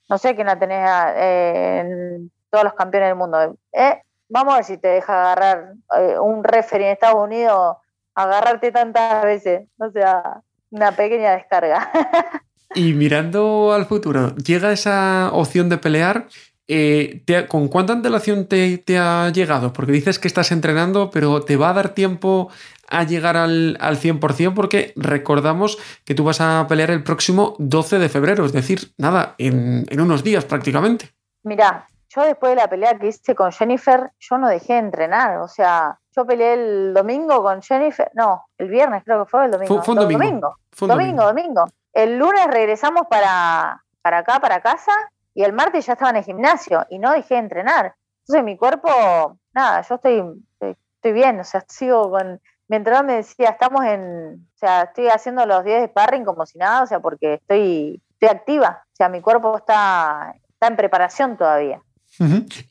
No 0.08 0.16
sé 0.16 0.36
quién 0.36 0.46
la 0.46 0.60
tenés 0.60 0.88
eh, 1.16 1.78
en 1.80 2.30
todos 2.50 2.62
los 2.62 2.74
campeones 2.74 3.08
del 3.08 3.16
mundo. 3.16 3.56
Eh, 3.72 4.00
vamos 4.28 4.54
a 4.54 4.56
ver 4.58 4.64
si 4.64 4.78
te 4.78 4.86
deja 4.86 5.22
agarrar 5.22 5.72
un 6.20 6.44
referee 6.44 6.86
en 6.86 6.92
Estados 6.92 7.20
Unidos, 7.20 7.78
agarrarte 8.14 8.70
tantas 8.70 9.24
veces. 9.24 9.66
O 9.78 9.90
sea, 9.90 10.40
una 10.70 10.92
pequeña 10.92 11.32
descarga. 11.32 11.90
y 12.76 12.92
mirando 12.92 13.72
al 13.72 13.86
futuro, 13.86 14.36
¿llega 14.36 14.70
esa 14.70 15.30
opción 15.32 15.68
de 15.68 15.78
pelear? 15.78 16.28
Eh, 16.70 17.24
¿Con 17.48 17.68
cuánta 17.68 17.94
antelación 17.94 18.46
te, 18.46 18.98
ha 18.98 19.30
llegado? 19.30 19.72
Porque 19.72 19.90
dices 19.90 20.18
que 20.18 20.28
estás 20.28 20.52
entrenando, 20.52 21.10
pero 21.10 21.42
¿te 21.42 21.56
va 21.56 21.70
a 21.70 21.72
dar 21.72 21.88
tiempo 21.90 22.50
a 22.90 23.04
llegar 23.04 23.38
al, 23.38 23.78
al 23.80 23.96
100%? 23.96 24.52
Porque 24.52 24.92
recordamos 24.94 25.78
que 26.04 26.14
tú 26.14 26.24
vas 26.24 26.42
a 26.42 26.66
pelear 26.68 26.90
el 26.90 27.02
próximo 27.02 27.54
12 27.58 27.98
de 27.98 28.10
febrero, 28.10 28.44
es 28.44 28.52
decir, 28.52 28.92
nada, 28.98 29.34
en, 29.38 29.86
unos 29.98 30.22
días 30.22 30.44
prácticamente. 30.44 31.10
Mira, 31.42 31.88
yo 32.10 32.22
después 32.22 32.50
de 32.50 32.56
la 32.56 32.68
pelea 32.68 32.98
que 32.98 33.08
hice 33.08 33.34
con 33.34 33.50
Jennifer, 33.50 34.10
yo 34.18 34.36
no 34.36 34.48
dejé 34.48 34.74
de 34.74 34.80
entrenar. 34.80 35.38
O 35.38 35.48
sea, 35.48 35.98
yo 36.14 36.26
peleé 36.26 36.52
el 36.52 36.92
domingo 36.92 37.42
con 37.42 37.62
Jennifer, 37.62 38.10
no, 38.12 38.44
el 38.58 38.68
viernes 38.68 39.04
creo 39.04 39.24
que 39.24 39.30
fue 39.30 39.46
el 39.46 39.52
domingo. 39.52 39.82
Fue, 39.82 39.94
un 39.94 40.00
domingo. 40.00 40.54
domingo. 40.80 41.24
domingo, 41.24 41.64
El 41.94 42.18
lunes 42.18 42.46
regresamos 42.46 43.06
para, 43.08 43.84
para 44.02 44.18
acá, 44.18 44.38
para 44.40 44.60
casa, 44.60 44.92
y 45.38 45.44
el 45.44 45.52
martes 45.52 45.86
ya 45.86 45.92
estaba 45.92 46.10
en 46.10 46.16
el 46.16 46.24
gimnasio 46.24 46.84
y 46.90 46.98
no 46.98 47.12
dejé 47.12 47.34
de 47.34 47.40
entrenar. 47.42 47.94
Entonces 48.22 48.44
mi 48.44 48.56
cuerpo, 48.56 49.38
nada, 49.54 49.82
yo 49.82 49.94
estoy, 49.94 50.24
estoy 50.58 51.12
bien, 51.12 51.38
o 51.38 51.44
sea, 51.44 51.64
sigo 51.68 52.10
con... 52.10 52.40
Mi 52.66 52.76
entrenador 52.76 53.06
me 53.06 53.14
decía, 53.14 53.50
estamos 53.50 53.84
en, 53.84 54.48
o 54.54 54.58
sea, 54.58 54.82
estoy 54.82 55.06
haciendo 55.06 55.46
los 55.46 55.64
días 55.64 55.80
de 55.80 55.86
sparring 55.86 56.24
como 56.24 56.44
si 56.44 56.58
nada, 56.58 56.82
o 56.82 56.86
sea, 56.88 56.98
porque 56.98 57.34
estoy, 57.34 58.02
estoy 58.14 58.28
activa, 58.28 58.82
o 58.84 58.96
sea, 58.96 59.08
mi 59.08 59.20
cuerpo 59.20 59.56
está, 59.56 60.34
está 60.48 60.66
en 60.66 60.76
preparación 60.76 61.36
todavía. 61.36 61.80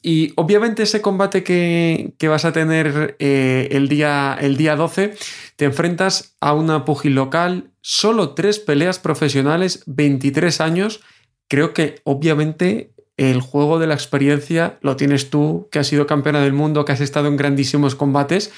Y 0.01 0.34
obviamente 0.36 0.84
ese 0.84 1.01
combate 1.01 1.43
que, 1.43 2.13
vas 2.27 2.43
a 2.43 2.51
tener 2.51 3.15
eh, 3.19 3.69
el, 3.71 3.88
día, 3.88 4.38
el 4.39 4.58
día 4.58 4.75
12, 4.75 5.15
te 5.56 5.65
enfrentas 5.65 6.36
a 6.41 6.53
una 6.53 6.84
pugil 6.84 7.15
local, 7.15 7.71
solo 7.80 8.36
tres 8.36 8.60
peleas 8.60 8.99
profesionales, 8.99 9.84
23 9.86 10.60
años, 10.60 11.01
creo 11.47 11.73
que 11.73 12.01
obviamente 12.03 12.91
el 13.17 13.41
juego 13.41 13.79
de 13.79 13.88
la 13.88 13.95
experiencia 13.95 14.77
lo 14.81 14.95
tienes 14.95 15.29
tú, 15.29 15.67
que 15.71 15.79
has 15.79 15.88
sido 15.88 16.05
campeona 16.05 16.41
del 16.41 16.53
mundo, 16.53 16.86
que 16.86 16.91
has 16.91 17.01
estado 17.01 17.27
en 17.27 17.38
grandísimos 17.38 17.95
combates 17.95 18.53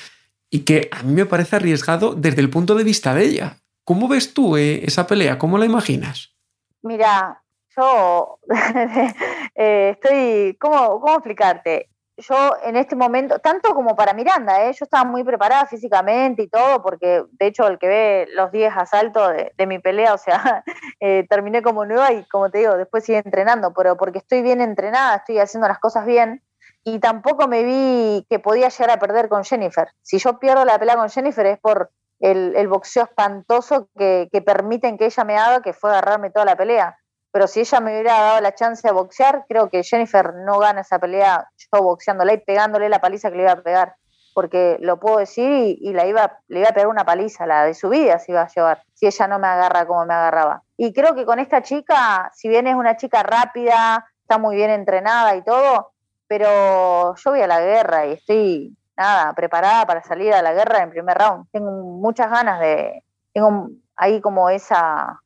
y 0.49 0.60
que 0.60 0.89
a 0.91 1.04
mí 1.04 1.13
me 1.13 1.25
parece 1.25 1.56
arriesgado 1.56 2.13
desde 2.13 2.41
el 2.41 2.49
punto 2.49 2.75
de 2.75 2.84
vista 2.84 3.13
de 3.13 3.25
ella. 3.25 3.58
¿Cómo 3.86 4.08
ves 4.08 4.34
tú 4.34 4.58
eh, 4.58 4.82
esa 4.86 5.08
pelea? 5.08 5.38
¿Cómo 5.38 5.58
la 5.58 5.65
imaginas? 5.65 6.36
Mira, 6.82 7.41
yo 7.75 8.39
eh, 9.56 9.95
estoy, 9.95 10.58
¿cómo, 10.60 10.99
¿cómo 10.99 11.13
explicarte? 11.13 11.88
Yo 12.20 12.58
en 12.64 12.76
este 12.76 12.96
momento, 12.96 13.40
tanto 13.40 13.74
como 13.74 13.96
para 13.96 14.14
Miranda, 14.14 14.66
¿eh? 14.66 14.74
yo 14.74 14.86
estaba 14.86 15.04
muy 15.04 15.24
preparada 15.24 15.66
físicamente 15.66 16.44
y 16.44 16.48
todo, 16.48 16.82
porque 16.82 17.24
de 17.32 17.48
hecho 17.48 17.68
el 17.68 17.80
que 17.80 17.88
ve 17.88 18.28
los 18.34 18.52
10 18.52 18.74
asaltos 18.76 19.34
de, 19.56 19.68
mi 19.68 19.80
pelea, 19.80 20.14
o 20.14 20.18
sea, 20.18 20.64
eh, 21.00 21.26
terminé 21.30 21.62
como 21.62 21.86
nueva 21.86 22.12
y 22.14 22.24
como 22.26 22.50
te 22.50 22.60
digo, 22.60 22.78
después 22.78 23.04
sigue 23.04 23.20
entrenando, 23.20 23.74
pero 23.74 23.98
porque 23.98 24.20
estoy 24.20 24.42
bien 24.42 24.62
entrenada, 24.62 25.18
estoy 25.18 25.40
haciendo 25.40 25.68
las 25.68 25.80
cosas 25.80 26.06
bien 26.06 26.44
y 26.84 27.00
tampoco 27.00 27.48
me 27.48 27.64
vi 27.64 28.26
que 28.30 28.40
podía 28.40 28.70
llegar 28.70 28.92
a 28.92 29.00
perder 29.00 29.30
con 29.30 29.44
Jennifer. 29.44 29.90
Si 30.02 30.18
yo 30.18 30.40
pierdo 30.40 30.66
la 30.66 30.80
pelea 30.80 30.96
con 30.96 31.10
Jennifer 31.10 31.46
es 31.46 31.60
por 31.60 31.92
el, 32.20 32.68
boxeo 32.68 33.04
espantoso 33.04 33.90
que, 33.98 34.28
que 34.32 34.42
permiten 34.42 34.98
que 34.98 35.06
ella 35.06 35.24
me 35.24 35.38
haga, 35.38 35.62
que 35.62 35.74
fue 35.74 35.90
agarrarme 35.90 36.32
toda 36.32 36.46
la 36.46 36.56
pelea 36.56 36.98
pero 37.32 37.48
si 37.48 37.60
ella 37.62 37.80
me 37.80 37.92
hubiera 37.92 38.20
dado 38.20 38.42
la 38.42 38.56
chance 38.56 38.88
de 38.88 38.94
boxear, 38.94 39.46
creo 39.48 39.70
que 39.70 39.84
Jennifer 39.84 40.34
no 40.46 40.60
gana 40.60 40.82
esa 40.82 41.00
pelea 41.00 41.50
yo 41.58 41.84
boxeándola 41.84 42.34
y 42.34 42.38
pegándole 42.38 42.89
la 42.89 43.00
paliza 43.00 43.30
que 43.30 43.38
le 43.38 43.44
iba 43.44 43.52
a 43.52 43.62
pegar, 43.62 43.96
porque 44.34 44.78
lo 44.80 45.00
puedo 45.00 45.18
decir 45.18 45.78
y, 45.80 45.94
la 45.94 46.06
iba, 46.08 46.39
le 46.48 46.62
iba 46.62 46.70
a 46.70 46.74
pegar 46.74 46.88
una 46.88 47.06
paliza, 47.06 47.46
la 47.46 47.65
de 47.65 47.74
su 47.74 47.89
vida 47.89 48.18
se 48.20 48.32
iba 48.32 48.42
a 48.42 48.48
llevar, 48.48 48.84
si 48.94 49.06
ella 49.06 49.28
no 49.28 49.39
me 49.39 49.48
agarra 49.48 49.86
como 49.86 50.06
me 50.06 50.13
agarraba. 50.13 50.63
Y 50.78 50.94
creo 50.94 51.13
que 51.13 51.26
con 51.26 51.39
esta 51.39 51.62
chica, 51.62 52.32
si 52.34 52.50
bien 52.50 52.65
es 52.68 52.76
una 52.76 52.98
chica 52.98 53.22
rápida, 53.22 54.06
está 54.22 54.38
muy 54.38 54.56
bien 54.56 54.72
entrenada 54.72 55.36
y 55.36 55.44
todo, 55.44 55.92
pero 56.28 57.15
yo 57.15 57.32
voy 57.32 57.42
a 57.42 57.48
la 57.48 57.60
guerra 57.60 58.06
y 58.08 58.13
estoy, 58.13 58.78
nada, 58.98 59.34
preparada 59.34 59.86
para 59.86 60.04
salir 60.04 60.34
a 60.34 60.42
la 60.42 60.54
guerra 60.54 60.82
en 60.82 60.89
primer 60.89 61.18
round. 61.18 61.48
Tengo 61.52 61.72
muchas 61.72 62.30
ganas 62.32 62.60
de, 62.60 63.04
tengo 63.34 63.70
ahí 63.96 64.22
como 64.22 64.50
esa 64.50 65.20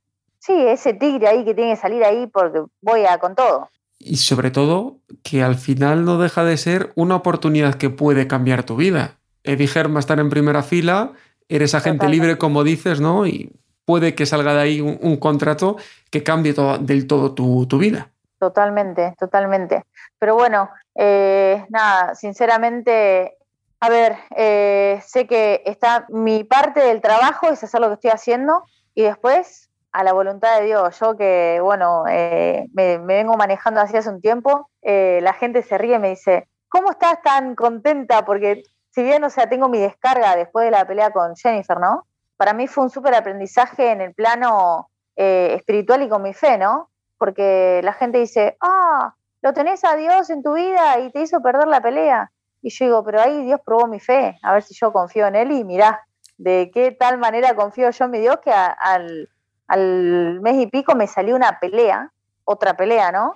Sí, 0.45 0.67
ese 0.67 0.93
tigre 0.93 1.29
ahí 1.29 1.45
que 1.45 1.53
tiene 1.53 1.71
que 1.71 1.79
salir 1.79 2.03
ahí 2.03 2.27
porque 2.27 2.63
voy 2.81 3.05
a 3.05 3.17
con 3.17 3.33
todo. 3.33 3.69
Y 3.97 4.17
sobre 4.17 4.51
todo, 4.51 4.97
que 5.23 5.41
al 5.41 5.55
final 5.55 6.03
no 6.03 6.17
deja 6.17 6.43
de 6.43 6.57
ser 6.57 6.91
una 6.95 7.15
oportunidad 7.15 7.75
que 7.75 7.89
puede 7.89 8.27
cambiar 8.27 8.63
tu 8.63 8.75
vida. 8.75 9.15
Eddie 9.45 9.69
Herm 9.73 9.93
va 9.93 9.97
a 9.97 9.99
estar 10.01 10.19
en 10.19 10.29
primera 10.29 10.61
fila, 10.61 11.13
eres 11.47 11.73
agente 11.75 12.09
libre, 12.09 12.37
como 12.37 12.65
dices, 12.65 12.99
¿no? 12.99 13.25
Y 13.25 13.53
puede 13.85 14.15
que 14.15 14.25
salga 14.25 14.53
de 14.53 14.61
ahí 14.61 14.81
un, 14.81 15.15
contrato 15.15 15.77
que 16.11 16.23
cambie 16.23 16.53
del 16.81 17.07
todo 17.07 17.33
tu, 17.33 17.77
vida. 17.77 18.11
Totalmente, 18.37 19.15
totalmente. 19.17 19.85
Pero 20.19 20.35
bueno, 20.35 20.69
eh, 20.95 21.65
nada, 21.69 22.15
sinceramente, 22.15 23.37
a 23.79 23.87
ver, 23.87 24.17
eh, 24.35 25.01
sé 25.05 25.25
que 25.25 25.63
está 25.65 26.05
mi 26.09 26.43
parte 26.43 26.81
del 26.81 26.99
trabajo 26.99 27.47
es 27.47 27.63
hacer 27.63 27.79
lo 27.79 27.87
que 27.87 27.93
estoy 27.93 28.11
haciendo 28.11 28.65
y 28.93 29.03
después 29.03 29.69
a 29.93 30.03
la 30.03 30.11
voluntad 30.11 30.59
de 30.59 30.65
Dios. 30.65 30.99
Yo 30.99 31.15
que, 31.15 31.59
bueno, 31.61 32.03
eh, 32.09 32.67
me, 32.73 32.97
vengo 32.97 33.37
manejando 33.37 33.79
así 33.79 33.95
hace 33.95 34.09
un 34.09 34.21
tiempo, 34.21 34.69
eh, 34.81 35.19
la 35.21 35.33
gente 35.33 35.61
se 35.61 35.77
ríe 35.77 35.95
y 35.95 35.99
me 35.99 36.09
dice, 36.09 36.49
¿cómo 36.67 36.91
estás 36.91 37.21
tan 37.21 37.55
contenta? 37.55 38.25
Porque 38.25 38.63
si 38.89 39.03
bien, 39.03 39.23
o 39.23 39.29
sea, 39.29 39.47
tengo 39.47 39.69
mi 39.69 39.79
descarga 39.79 40.35
después 40.35 40.65
de 40.65 40.71
la 40.71 40.85
pelea 40.85 41.11
con 41.11 41.35
Jennifer, 41.35 41.79
¿no? 41.79 42.07
Para 42.35 42.53
mí 42.53 42.67
fue 42.67 42.83
un 42.83 42.89
súper 42.89 43.13
aprendizaje 43.15 43.91
en 43.91 44.01
el 44.01 44.13
plano 44.13 44.89
eh, 45.15 45.53
espiritual 45.55 46.01
y 46.01 46.09
con 46.09 46.23
mi 46.23 46.33
fe, 46.33 46.57
¿no? 46.57 46.89
Porque 47.17 47.81
la 47.83 47.93
gente 47.93 48.17
dice, 48.17 48.57
ah, 48.61 49.13
lo 49.41 49.53
tenés 49.53 49.83
a 49.83 49.95
Dios 49.95 50.29
en 50.31 50.41
tu 50.41 50.53
vida 50.53 50.99
y 50.99 51.11
te 51.11 51.21
hizo 51.21 51.41
perder 51.41 51.67
la 51.67 51.81
pelea. 51.81 52.31
Y 52.61 52.71
yo 52.71 52.85
digo, 52.85 53.03
pero 53.03 53.21
ahí 53.21 53.43
Dios 53.43 53.59
probó 53.63 53.87
mi 53.87 53.99
fe, 53.99 54.39
a 54.41 54.53
ver 54.53 54.63
si 54.63 54.73
yo 54.73 54.91
confío 54.91 55.27
en 55.27 55.35
Él 55.35 55.51
y 55.51 55.63
mirá, 55.63 56.01
de 56.37 56.71
qué 56.73 56.91
tal 56.91 57.19
manera 57.19 57.55
confío 57.55 57.91
yo 57.91 58.05
en 58.05 58.11
mi 58.11 58.19
Dios 58.19 58.37
que 58.43 58.51
al 58.51 59.29
al 59.67 60.41
mes 60.41 60.55
y 60.55 60.67
pico 60.67 60.95
me 60.95 61.07
salió 61.07 61.35
una 61.35 61.59
pelea, 61.59 62.11
otra 62.45 62.75
pelea, 62.75 63.11
¿no? 63.11 63.35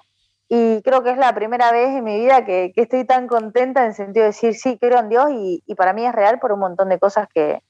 Y 0.50 0.82
creo 0.82 1.04
que 1.04 1.12
es 1.12 1.18
la 1.18 1.34
primera 1.36 1.72
vez 1.72 1.90
en 1.90 2.04
mi 2.04 2.20
vida 2.20 2.46
que, 2.46 2.72
estoy 2.76 3.06
tan 3.06 3.28
contenta 3.28 3.82
en 3.82 3.88
el 3.88 3.94
sentido 3.94 4.24
de 4.24 4.30
decir, 4.30 4.56
sí, 4.56 4.78
creo 4.80 5.00
en 5.00 5.10
Dios 5.10 5.28
y, 5.32 5.62
para 5.76 5.94
mí 5.94 6.06
es 6.06 6.14
real 6.14 6.40
por 6.40 6.54
un 6.54 6.60
montón 6.60 6.90
de 6.90 7.00
cosas 7.00 7.28
que, 7.34 7.62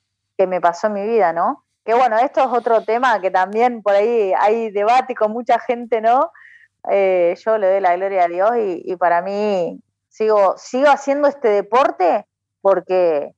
me 0.46 0.62
pasó 0.62 0.88
en 0.88 0.94
mi 0.94 1.08
vida, 1.08 1.34
¿no? 1.34 1.64
Que 1.84 1.96
bueno, 1.96 2.18
esto 2.20 2.42
es 2.42 2.48
otro 2.48 2.84
tema 2.84 3.20
que 3.22 3.32
también 3.32 3.82
por 3.82 3.94
ahí 3.94 4.32
hay 4.40 4.70
debate 4.70 5.16
con 5.16 5.32
mucha 5.32 5.58
gente, 5.60 6.00
¿no? 6.00 6.32
Eh, 6.92 7.36
yo 7.44 7.58
le 7.58 7.72
doy 7.72 7.82
la 7.82 7.96
gloria 7.96 8.26
a 8.26 8.28
Dios 8.28 8.52
y, 8.58 8.84
y, 8.86 8.96
para 8.98 9.24
mí 9.24 9.82
sigo, 10.10 10.56
sigo 10.58 10.90
haciendo 10.90 11.28
este 11.28 11.50
deporte 11.50 12.28
porque 12.62 13.34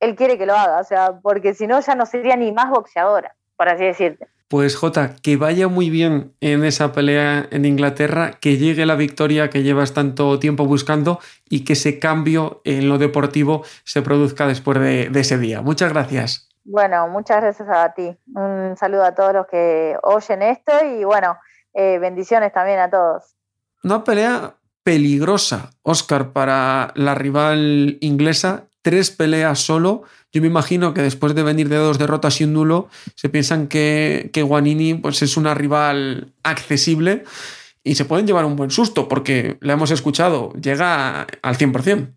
Él 0.00 0.16
quiere 0.16 0.38
que 0.38 0.46
lo 0.46 0.54
haga, 0.54 0.80
o 0.80 0.84
sea, 0.84 1.18
porque 1.22 1.52
si 1.52 1.66
no 1.66 1.80
ya 1.80 1.94
no 1.94 2.06
sería 2.06 2.36
ni 2.36 2.50
más 2.50 2.70
boxeadora, 2.70 3.36
por 3.56 3.68
así 3.68 3.84
decirte. 3.84 4.26
Pues 4.48 4.76
Jota, 4.76 5.14
que 5.22 5.36
vaya 5.36 5.68
muy 5.68 5.90
bien 5.90 6.32
en 6.40 6.64
esa 6.64 6.92
pelea 6.92 7.46
en 7.50 7.66
Inglaterra, 7.66 8.30
que 8.40 8.56
llegue 8.56 8.86
la 8.86 8.94
victoria 8.94 9.50
que 9.50 9.62
llevas 9.62 9.92
tanto 9.92 10.38
tiempo 10.38 10.64
buscando 10.64 11.20
y 11.50 11.66
que 11.66 11.74
ese 11.74 11.98
cambio 11.98 12.62
en 12.64 12.88
lo 12.88 12.96
deportivo 12.96 13.62
se 13.84 14.00
produzca 14.00 14.46
después 14.46 14.80
de, 14.80 15.10
ese 15.14 15.36
día. 15.36 15.60
Muchas 15.60 15.92
gracias. 15.92 16.48
Bueno, 16.64 17.08
muchas 17.08 17.42
gracias 17.42 17.68
a 17.68 17.92
ti. 17.92 18.16
Un 18.34 18.74
saludo 18.78 19.04
a 19.04 19.14
todos 19.14 19.34
los 19.34 19.46
que 19.48 19.96
oyen 20.02 20.40
esto 20.40 20.72
y 20.82 21.04
bueno, 21.04 21.36
eh, 21.74 21.98
bendiciones 21.98 22.50
también 22.50 22.78
a 22.78 22.88
todos. 22.88 23.36
Una 23.84 24.02
pelea 24.02 24.54
peligrosa, 24.82 25.72
Oscar, 25.82 26.32
para 26.32 26.92
la 26.94 27.14
rival 27.14 27.98
inglesa. 28.00 28.67
Tres 28.82 29.10
peleas 29.10 29.60
solo 29.60 30.04
yo 30.32 30.42
me 30.42 30.48
imagino 30.48 30.92
que 30.92 31.00
después 31.00 31.34
de 31.34 31.42
venir 31.42 31.68
de 31.68 31.76
dos 31.76 31.98
derrotas 31.98 32.40
y 32.40 32.44
un 32.44 32.52
nulo, 32.52 32.88
se 33.14 33.30
piensan 33.30 33.66
que, 33.66 34.30
que 34.32 34.42
Guanini 34.42 34.94
pues, 34.94 35.22
es 35.22 35.36
una 35.36 35.54
rival 35.54 36.34
accesible 36.42 37.24
y 37.82 37.94
se 37.94 38.04
pueden 38.04 38.26
llevar 38.26 38.44
un 38.44 38.56
buen 38.56 38.70
susto 38.70 39.08
porque 39.08 39.56
la 39.62 39.72
hemos 39.72 39.90
escuchado, 39.90 40.52
llega 40.52 41.22
al 41.22 41.56
100%. 41.56 42.12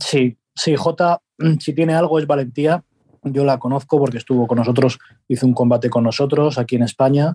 Sí, 0.00 0.36
sí, 0.54 0.76
J, 0.76 1.20
si 1.58 1.74
tiene 1.74 1.94
algo 1.94 2.18
es 2.18 2.26
valentía. 2.26 2.84
Yo 3.24 3.44
la 3.44 3.58
conozco 3.58 3.98
porque 3.98 4.18
estuvo 4.18 4.46
con 4.46 4.58
nosotros, 4.58 5.00
hizo 5.26 5.46
un 5.46 5.54
combate 5.54 5.90
con 5.90 6.04
nosotros 6.04 6.58
aquí 6.58 6.76
en 6.76 6.84
España 6.84 7.34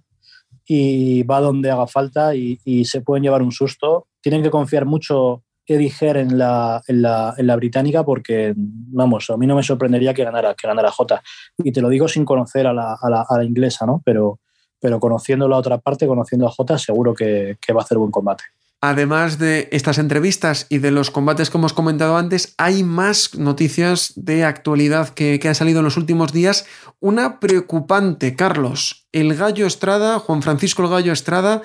y 0.65 1.23
va 1.23 1.41
donde 1.41 1.69
haga 1.69 1.87
falta 1.87 2.33
y, 2.33 2.57
y 2.63 2.85
se 2.85 3.01
pueden 3.01 3.23
llevar 3.23 3.41
un 3.41 3.51
susto. 3.51 4.07
Tienen 4.21 4.41
que 4.41 4.49
confiar 4.49 4.85
mucho 4.85 5.43
Eddie 5.65 5.93
en 5.99 6.37
la, 6.37 6.81
en, 6.87 7.01
la, 7.01 7.33
en 7.37 7.47
la 7.47 7.55
británica 7.55 8.03
porque, 8.03 8.53
vamos, 8.55 9.29
a 9.29 9.37
mí 9.37 9.47
no 9.47 9.55
me 9.55 9.63
sorprendería 9.63 10.13
que 10.13 10.23
ganara, 10.23 10.53
que 10.55 10.67
ganara 10.67 10.91
J. 10.91 11.21
Y 11.59 11.71
te 11.71 11.81
lo 11.81 11.89
digo 11.89 12.07
sin 12.07 12.25
conocer 12.25 12.67
a 12.67 12.73
la, 12.73 12.97
a 13.01 13.37
la, 13.37 13.43
inglesa, 13.43 13.85
¿no? 13.85 14.01
Pero, 14.03 14.39
pero 14.79 14.99
conociendo 14.99 15.47
la 15.47 15.57
otra 15.57 15.77
parte, 15.77 16.07
conociendo 16.07 16.47
a 16.47 16.51
J, 16.51 16.77
seguro 16.77 17.13
que, 17.13 17.57
que, 17.65 17.73
va 17.73 17.81
a 17.81 17.83
hacer 17.83 17.97
buen 17.97 18.11
combate. 18.11 18.43
Además 18.83 19.37
de 19.37 19.69
estas 19.71 19.99
entrevistas 19.99 20.65
y 20.67 20.79
de 20.79 20.89
los 20.89 21.11
combates 21.11 21.51
que 21.51 21.57
hemos 21.59 21.73
comentado 21.73 22.17
antes, 22.17 22.55
hay 22.57 22.83
más 22.83 23.35
noticias 23.37 24.13
de 24.15 24.43
actualidad 24.43 25.09
que, 25.09 25.39
que 25.39 25.47
han 25.47 25.53
salido 25.55 25.79
en 25.79 25.85
los 25.85 25.97
últimos 25.97 26.33
días. 26.33 26.65
Una 26.99 27.39
preocupante, 27.39 28.35
Carlos. 28.35 29.07
El 29.11 29.35
Gallo 29.35 29.67
Estrada, 29.67 30.17
Juan 30.17 30.41
Francisco 30.41 30.81
el 30.81 30.89
Gallo 30.89 31.13
Estrada, 31.13 31.61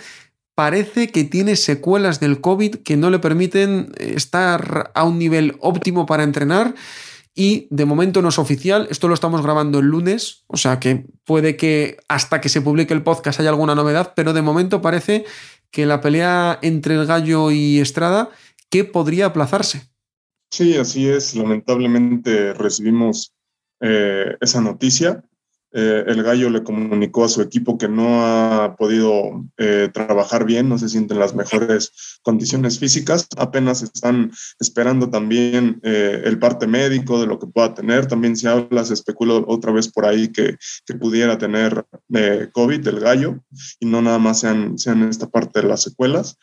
parece 0.56 1.12
que 1.12 1.22
tiene 1.22 1.54
secuelas 1.54 2.18
del 2.18 2.40
COVID 2.40 2.76
que 2.76 2.96
no 2.96 3.10
le 3.10 3.20
permiten 3.20 3.92
estar 3.98 4.90
a 4.94 5.04
un 5.04 5.18
nivel 5.18 5.56
óptimo 5.60 6.06
para 6.06 6.24
entrenar. 6.24 6.74
Y 7.34 7.68
de 7.70 7.84
momento 7.84 8.22
no 8.22 8.30
es 8.30 8.38
oficial, 8.38 8.88
esto 8.90 9.08
lo 9.08 9.14
estamos 9.14 9.42
grabando 9.42 9.78
el 9.78 9.86
lunes, 9.86 10.44
o 10.46 10.56
sea 10.56 10.80
que 10.80 11.04
puede 11.24 11.58
que 11.58 11.98
hasta 12.08 12.40
que 12.40 12.48
se 12.48 12.62
publique 12.62 12.94
el 12.94 13.02
podcast 13.02 13.38
haya 13.38 13.50
alguna 13.50 13.74
novedad, 13.74 14.14
pero 14.16 14.32
de 14.32 14.40
momento 14.40 14.80
parece 14.80 15.26
que 15.70 15.84
la 15.84 16.00
pelea 16.00 16.58
entre 16.62 16.94
el 16.94 17.04
gallo 17.04 17.50
y 17.50 17.78
Estrada 17.78 18.30
que 18.70 18.84
podría 18.84 19.26
aplazarse. 19.26 19.82
Sí, 20.50 20.78
así 20.78 21.06
es. 21.06 21.34
Lamentablemente 21.34 22.54
recibimos 22.54 23.34
eh, 23.80 24.34
esa 24.40 24.62
noticia. 24.62 25.22
Eh, 25.72 26.04
el 26.06 26.22
gallo 26.22 26.48
le 26.48 26.62
comunicó 26.62 27.24
a 27.24 27.28
su 27.28 27.42
equipo 27.42 27.76
que 27.76 27.88
no 27.88 28.24
ha 28.24 28.76
podido 28.76 29.44
eh, 29.58 29.90
trabajar 29.92 30.46
bien, 30.46 30.68
no 30.68 30.78
se 30.78 30.88
sienten 30.88 31.18
las 31.18 31.34
mejores 31.34 31.92
condiciones 32.22 32.78
físicas, 32.78 33.26
apenas 33.36 33.82
están 33.82 34.30
esperando 34.60 35.10
también 35.10 35.80
eh, 35.82 36.22
el 36.24 36.38
parte 36.38 36.66
médico 36.66 37.20
de 37.20 37.26
lo 37.26 37.38
que 37.38 37.48
pueda 37.48 37.74
tener, 37.74 38.06
también 38.06 38.36
se 38.36 38.48
habla, 38.48 38.84
se 38.84 38.94
especula 38.94 39.34
otra 39.46 39.72
vez 39.72 39.90
por 39.90 40.06
ahí 40.06 40.28
que, 40.28 40.56
que 40.86 40.94
pudiera 40.94 41.36
tener 41.36 41.84
COVID 42.52 42.86
el 42.86 43.00
gallo 43.00 43.40
y 43.80 43.86
no 43.86 44.00
nada 44.00 44.18
más 44.18 44.40
sean, 44.40 44.78
sean 44.78 45.02
esta 45.02 45.28
parte 45.28 45.60
de 45.60 45.68
las 45.68 45.82
secuelas, 45.82 46.38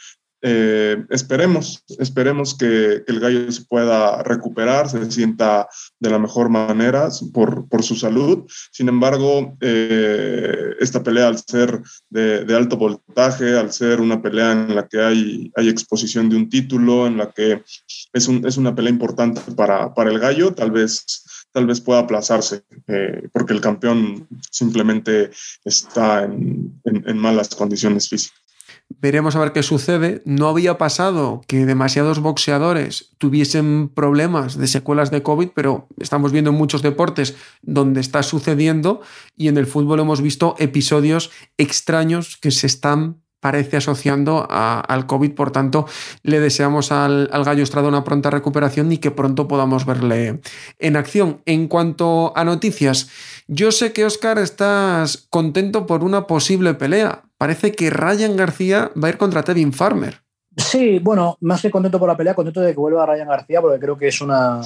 eh, 0.45 1.05
esperemos, 1.09 1.85
esperemos 1.99 2.53
que, 2.57 3.01
el 3.07 3.19
gallo 3.21 3.49
se 3.49 3.63
pueda 3.63 4.21
recuperar, 4.23 4.89
se 4.89 5.09
sienta 5.09 5.69
de 5.99 6.09
la 6.09 6.19
mejor 6.19 6.49
manera 6.49 7.07
por, 7.33 7.69
por 7.69 7.81
su 7.81 7.95
salud. 7.95 8.43
Sin 8.71 8.89
embargo, 8.89 9.55
eh, 9.61 10.75
esta 10.81 11.01
pelea 11.01 11.29
al 11.29 11.37
ser 11.37 11.81
de, 12.09 12.53
alto 12.53 12.75
voltaje, 12.75 13.57
al 13.57 13.71
ser 13.71 14.01
una 14.01 14.21
pelea 14.21 14.51
en 14.51 14.75
la 14.75 14.85
que 14.85 14.99
hay, 14.99 15.51
hay 15.55 15.69
exposición 15.69 16.29
de 16.29 16.35
un 16.35 16.49
título, 16.49 17.07
en 17.07 17.17
la 17.17 17.31
que 17.31 17.63
es, 18.11 18.27
un, 18.27 18.45
es 18.45 18.57
una 18.57 18.75
pelea 18.75 18.91
importante 18.91 19.39
para, 19.55 19.93
para 19.93 20.11
el 20.11 20.19
gallo, 20.19 20.53
tal 20.53 20.71
vez 20.71 21.23
tal 21.53 21.67
vez 21.67 21.79
pueda 21.79 21.99
aplazarse, 21.99 22.63
eh, 22.87 23.29
porque 23.31 23.53
el 23.53 23.61
campeón 23.61 24.27
simplemente 24.49 25.29
está 25.63 26.23
en, 26.23 26.81
en 26.83 27.17
malas 27.17 27.49
condiciones 27.49 28.09
físicas. 28.09 28.42
Veremos 28.89 29.35
a 29.35 29.39
ver 29.39 29.51
qué 29.51 29.63
sucede. 29.63 30.21
No 30.25 30.47
había 30.47 30.77
pasado 30.77 31.41
que 31.47 31.65
demasiados 31.65 32.19
boxeadores 32.19 33.09
tuviesen 33.17 33.89
problemas 33.89 34.57
de 34.57 34.67
secuelas 34.67 35.11
de 35.11 35.23
COVID, 35.23 35.49
pero 35.53 35.87
estamos 35.99 36.31
viendo 36.31 36.51
en 36.51 36.57
muchos 36.57 36.81
deportes 36.81 37.35
donde 37.61 37.99
está 37.99 38.23
sucediendo 38.23 39.01
y 39.35 39.49
en 39.49 39.57
el 39.57 39.67
fútbol 39.67 39.99
hemos 39.99 40.21
visto 40.21 40.55
episodios 40.57 41.31
extraños 41.57 42.37
que 42.37 42.51
se 42.51 42.67
están 42.67 43.23
parece 43.43 43.75
asociando 43.75 44.47
a, 44.49 44.79
al 44.79 45.05
COVID. 45.05 45.33
Por 45.33 45.51
tanto, 45.51 45.85
le 46.23 46.39
deseamos 46.39 46.93
al, 46.93 47.29
al, 47.33 47.43
Gallo 47.43 47.61
Estrada 47.61 47.89
una 47.89 48.05
pronta 48.05 48.29
recuperación 48.29 48.89
y 48.93 48.99
que 48.99 49.11
pronto 49.11 49.49
podamos 49.49 49.85
verle 49.85 50.39
en 50.79 50.95
acción. 50.95 51.41
En 51.45 51.67
cuanto 51.67 52.31
a 52.37 52.45
noticias, 52.45 53.09
yo 53.47 53.73
sé 53.73 53.91
que 53.91 54.05
Oscar 54.05 54.39
estás 54.39 55.27
contento 55.29 55.85
por 55.85 56.05
una 56.05 56.25
posible 56.25 56.73
pelea 56.73 57.23
parece 57.43 57.73
que 57.73 57.89
Ryan 57.89 58.37
García 58.37 58.89
va 58.95 59.09
a 59.09 59.11
ir 59.11 59.17
contra 59.17 59.43
Tevin 59.43 59.73
Farmer. 59.73 60.21
Sí, 60.55 60.99
bueno, 60.99 61.37
más 61.41 61.61
que 61.61 61.69
contento 61.69 61.99
por 61.99 62.07
la 62.07 62.15
pelea, 62.15 62.33
contento 62.33 62.61
de 62.61 62.71
que 62.71 62.79
vuelva 62.79 63.05
Ryan 63.05 63.27
García, 63.27 63.59
porque 63.59 63.81
creo 63.81 63.97
que 63.97 64.07
es 64.07 64.21
una, 64.21 64.61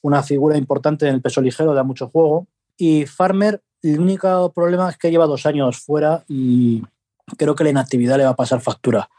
una 0.00 0.22
figura 0.22 0.56
importante 0.56 1.06
en 1.06 1.16
el 1.16 1.20
peso 1.20 1.42
ligero, 1.42 1.74
da 1.74 1.82
mucho 1.82 2.08
juego. 2.08 2.46
Y 2.78 3.04
Farmer, 3.04 3.60
el 3.82 4.00
único 4.00 4.50
problema 4.54 4.88
es 4.88 4.96
que 4.96 5.10
lleva 5.10 5.26
dos 5.26 5.44
años 5.44 5.76
fuera 5.76 6.24
y 6.26 6.82
creo 7.36 7.54
que 7.54 7.64
la 7.64 7.70
inactividad 7.70 8.16
le 8.16 8.24
va 8.24 8.30
a 8.30 8.36
pasar 8.36 8.62
factura. 8.62 9.10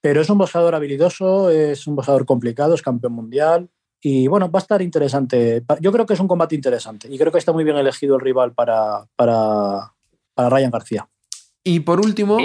Pero 0.00 0.20
es 0.20 0.30
un 0.30 0.38
boxeador 0.38 0.76
habilidoso, 0.76 1.50
es 1.50 1.84
un 1.88 1.96
boxeador 1.96 2.26
complicado, 2.26 2.74
es 2.74 2.82
campeón 2.82 3.14
mundial. 3.14 3.68
Y 4.00 4.28
bueno, 4.28 4.52
va 4.52 4.60
a 4.60 4.62
estar 4.62 4.80
interesante. 4.82 5.64
Yo 5.80 5.90
creo 5.90 6.06
que 6.06 6.14
es 6.14 6.20
un 6.20 6.28
combate 6.28 6.54
interesante 6.54 7.08
y 7.10 7.18
creo 7.18 7.32
que 7.32 7.38
está 7.38 7.50
muy 7.50 7.64
bien 7.64 7.76
elegido 7.76 8.14
el 8.14 8.20
rival 8.20 8.52
para, 8.52 9.04
para, 9.16 9.94
para 10.32 10.48
Ryan 10.48 10.70
García. 10.70 11.08
Y 11.66 11.80
por 11.80 11.98
último, 11.98 12.38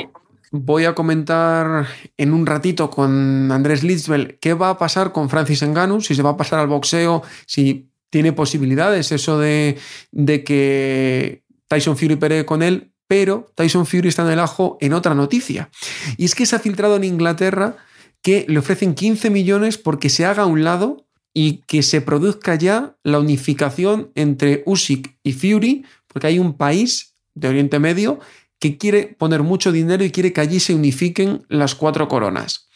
voy 0.50 0.86
a 0.86 0.96
comentar 0.96 1.86
en 2.18 2.34
un 2.34 2.48
ratito 2.48 2.90
con 2.90 3.52
Andrés 3.52 3.84
Litzbel 3.84 4.40
qué 4.42 4.56
va 4.56 4.72
a 4.72 4.78
pasar 4.80 5.12
con 5.12 5.30
Francis 5.30 5.62
Ngannou, 5.62 6.02
si 6.02 6.16
se 6.16 6.24
va 6.24 6.32
a 6.32 6.38
pasar 6.38 6.58
al 6.58 6.66
boxeo, 6.66 7.22
si 7.46 7.92
tiene 8.10 8.34
posibilidades 8.34 9.12
eso 9.12 9.38
de, 9.38 9.78
de 10.12 10.44
que 10.44 11.44
Tyson 11.68 11.98
Fury 11.98 12.16
pelee 12.16 12.46
con 12.46 12.64
él, 12.64 12.94
pero 13.06 13.46
Tyson 13.54 13.86
Fury 13.86 14.08
está 14.08 14.24
en 14.24 14.32
el 14.32 14.40
ajo 14.40 14.80
en 14.82 14.94
otra 14.94 15.14
noticia. 15.14 15.70
Y 16.18 16.26
es 16.26 16.34
que 16.34 16.48
se 16.48 16.56
ha 16.56 16.60
filtrado 16.60 16.96
en 16.96 17.04
Inglaterra 17.04 17.78
que 18.24 18.48
le 18.50 18.58
ofrecen 18.58 18.96
15 18.96 19.30
millones 19.30 19.78
porque 19.78 20.10
se 20.10 20.26
haga 20.26 20.44
a 20.44 20.48
un 20.48 20.64
lado 20.64 21.06
y 21.32 21.62
que 21.68 21.84
se 21.84 22.02
produzca 22.02 22.56
ya 22.56 22.96
la 23.04 23.20
unificación 23.20 24.10
entre 24.16 24.64
Usyk 24.66 25.16
y 25.22 25.34
Fury, 25.34 25.86
porque 26.08 26.26
hay 26.26 26.40
un 26.40 26.58
país 26.58 27.14
de 27.36 27.50
Oriente 27.50 27.78
Medio 27.78 28.20
que 28.62 28.78
quiere 28.78 29.08
poner 29.18 29.42
mucho 29.42 29.72
dinero 29.72 30.04
y 30.06 30.12
quiere 30.12 30.32
que 30.32 30.40
allí 30.40 30.60
se 30.60 30.76
unifiquen 30.76 31.44
las 31.50 31.74
cuatro 31.74 32.08
coronas. 32.08 32.68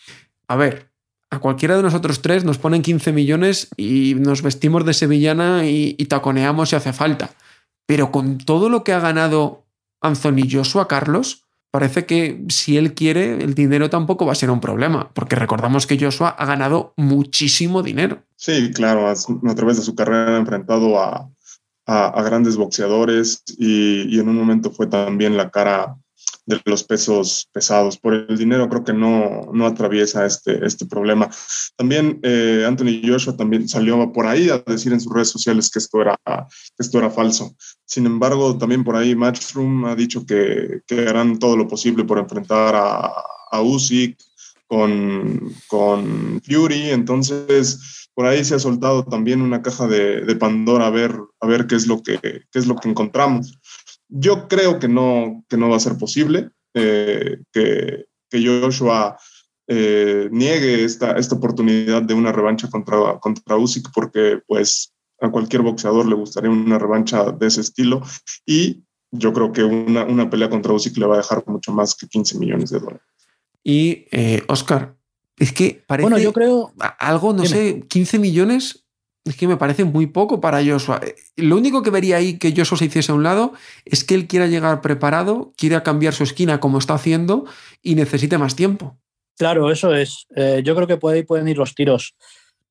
A 0.47 0.55
ver, 0.55 0.89
a 1.29 1.39
cualquiera 1.39 1.77
de 1.77 1.83
nosotros 1.83 2.23
tres 2.23 2.43
nos 2.43 2.57
ponen 2.57 2.81
15 2.81 3.13
millones 3.13 3.69
y 3.77 4.15
nos 4.15 4.41
vestimos 4.41 4.83
de 4.83 4.95
sevillana 4.95 5.65
y, 5.65 5.93
taconeamos 6.05 6.69
si 6.69 6.75
hace 6.75 6.91
falta. 6.91 7.29
Pero 7.86 8.11
con 8.11 8.39
todo 8.39 8.67
lo 8.67 8.83
que 8.83 8.93
ha 8.93 8.99
ganado 8.99 9.63
Anthony 10.01 10.49
Joshua 10.51 10.88
Carlos, 10.88 11.43
parece 11.69 12.07
que 12.07 12.43
si 12.49 12.77
él 12.77 12.95
quiere, 12.95 13.43
el 13.43 13.53
dinero 13.53 13.91
tampoco 13.91 14.25
va 14.25 14.31
a 14.31 14.36
ser 14.36 14.49
un 14.49 14.61
problema, 14.61 15.11
porque 15.13 15.36
recordamos 15.36 15.86
que 15.86 15.99
Joshua 15.99 16.29
ha 16.29 16.45
ganado 16.47 16.95
muchísimo 16.97 17.83
dinero. 17.83 18.23
Sí, 18.38 18.71
claro, 18.73 19.07
a 19.07 19.55
través 19.55 19.77
de 19.77 19.83
su 19.83 19.93
carrera 19.93 20.36
ha 20.36 20.39
enfrentado 20.39 20.99
a, 20.99 21.29
a, 21.86 22.21
grandes 22.23 22.57
boxeadores 22.57 23.43
y, 23.57 24.19
en 24.19 24.29
un 24.29 24.36
momento 24.36 24.71
fue 24.71 24.88
también 24.88 25.38
la 25.38 25.49
cara 25.49 25.95
de 26.45 26.61
los 26.65 26.83
pesos 26.83 27.49
pesados. 27.51 27.97
Por 27.97 28.13
el 28.13 28.38
dinero 28.38 28.69
creo 28.69 28.83
que 28.83 28.93
no, 28.93 29.49
no 29.53 29.65
atraviesa 29.65 30.25
este, 30.25 30.65
este 30.65 30.86
problema. 30.86 31.29
También 31.75 32.19
eh, 32.23 32.63
Anthony 32.67 33.01
Joshua 33.03 33.36
también 33.36 33.67
salió 33.67 34.11
por 34.11 34.27
ahí 34.27 34.49
a 34.49 34.59
decir 34.59 34.93
en 34.93 35.01
sus 35.01 35.13
redes 35.13 35.29
sociales 35.29 35.69
que 35.69 35.79
esto 35.79 36.01
era, 36.01 36.17
esto 36.77 36.99
era 36.99 37.09
falso. 37.09 37.55
Sin 37.86 38.05
embargo, 38.05 38.57
también 38.57 38.83
por 38.83 38.95
ahí 38.95 39.15
Matchroom 39.15 39.86
ha 39.86 39.95
dicho 39.95 40.25
que, 40.25 40.81
que 40.88 41.07
harán 41.07 41.39
todo 41.39 41.57
lo 41.57 41.67
posible 41.67 42.03
por 42.03 42.19
enfrentar 42.19 42.75
a, 42.75 43.11
a 43.51 43.61
Usyk 43.61 44.17
con, 44.67 45.53
con 45.67 46.41
Fury. 46.43 46.91
Entonces, 46.91 48.04
por 48.16 48.26
ahí 48.26 48.43
se 48.43 48.55
ha 48.55 48.59
soltado 48.59 49.03
también 49.03 49.41
una 49.41 49.61
caja 49.61 49.88
de, 49.88 50.22
de, 50.22 50.36
Pandora 50.36 50.88
a 50.88 50.89
ver, 50.89 51.16
a 51.41 51.47
ver 51.47 51.68
qué, 51.68 51.76
es 51.76 51.86
lo 51.86 52.01
que, 52.01 52.18
qué 52.20 52.59
es 52.59 52.66
lo 52.66 52.76
que 52.78 52.89
encontramos. 52.89 53.59
yo 54.07 54.47
creo 54.47 54.80
que 54.80 54.88
no, 54.88 55.43
que 55.49 55.57
no 55.57 55.70
va 55.70 55.76
a 55.76 55.82
ser 55.82 55.97
posible 55.97 56.49
eh, 56.74 57.38
que, 57.51 58.05
que, 58.30 58.45
Joshua 58.45 59.18
eh, 59.68 60.30
niegue 60.32 60.84
esta, 60.84 61.13
esta 61.13 61.36
oportunidad 61.36 62.01
de 62.01 62.13
una 62.13 62.32
revancha 62.32 62.70
contra, 62.70 63.20
contra 63.20 63.57
Usyk 63.57 63.89
porque 63.93 64.39
pues 64.47 64.93
a 65.20 65.30
cualquier 65.30 65.61
boxeador 65.61 66.07
le 66.07 66.16
gustaría 66.16 66.49
una 66.49 66.80
revancha 66.80 67.32
de 67.32 67.47
ese 67.47 67.61
estilo 67.61 68.01
y 68.45 68.84
yo 69.11 69.34
creo 69.34 69.51
que 69.51 69.63
una, 69.63 70.05
una 70.05 70.30
pelea 70.30 70.49
contra 70.49 70.74
Usyk 70.74 70.97
le 70.97 71.05
va 71.05 71.16
a 71.16 71.20
dejar 71.20 71.43
mucho 71.47 71.72
más 71.74 71.95
que 71.95 72.07
15 72.07 72.39
millones 72.39 72.70
de 72.70 72.80
dólares. 72.80 73.01
Y 73.63 74.05
eh, 74.11 74.43
Oscar, 74.47 74.94
es 75.38 75.51
que 75.51 75.83
parece 75.86 76.03
bueno, 76.03 76.17
yo 76.17 76.33
creo 76.33 76.73
algo, 76.99 77.33
no 77.33 77.45
sé, 77.45 77.83
15 77.88 78.19
millones 78.19 78.86
es 79.25 79.36
que 79.36 79.47
me 79.47 79.57
parece 79.57 79.83
muy 79.83 80.05
poco 80.05 80.39
para 80.39 80.63
Joshua. 80.63 81.01
Eh, 81.03 81.15
lo 81.36 81.57
único 81.57 81.81
que 81.81 81.89
vería 81.89 82.17
ahí 82.17 82.38
que 82.38 82.53
Joshua 82.55 82.77
se 82.77 82.86
hiciese 82.86 83.11
a 83.11 83.15
un 83.15 83.23
lado 83.23 83.53
es 83.83 84.03
que 84.03 84.13
él 84.13 84.27
quiera 84.27 84.45
llegar 84.45 84.81
preparado, 84.81 85.51
quiera 85.57 85.81
cambiar 85.81 86.13
su 86.13 86.23
esquina 86.23 86.59
como 86.59 86.77
está 86.77 86.93
haciendo 86.93 87.45
y 87.81 87.95
necesite 87.95 88.38
más 88.38 88.55
tiempo. 88.55 88.97
Claro, 89.36 89.71
eso 89.71 89.93
es. 89.95 90.27
Eh, 90.36 90.61
yo 90.63 90.75
creo 90.75 90.88
que 90.88 90.97
por 90.97 91.13
ahí 91.13 91.23
pueden 91.23 91.47
ir 91.47 91.57
los 91.57 91.73
tiros. 91.73 92.15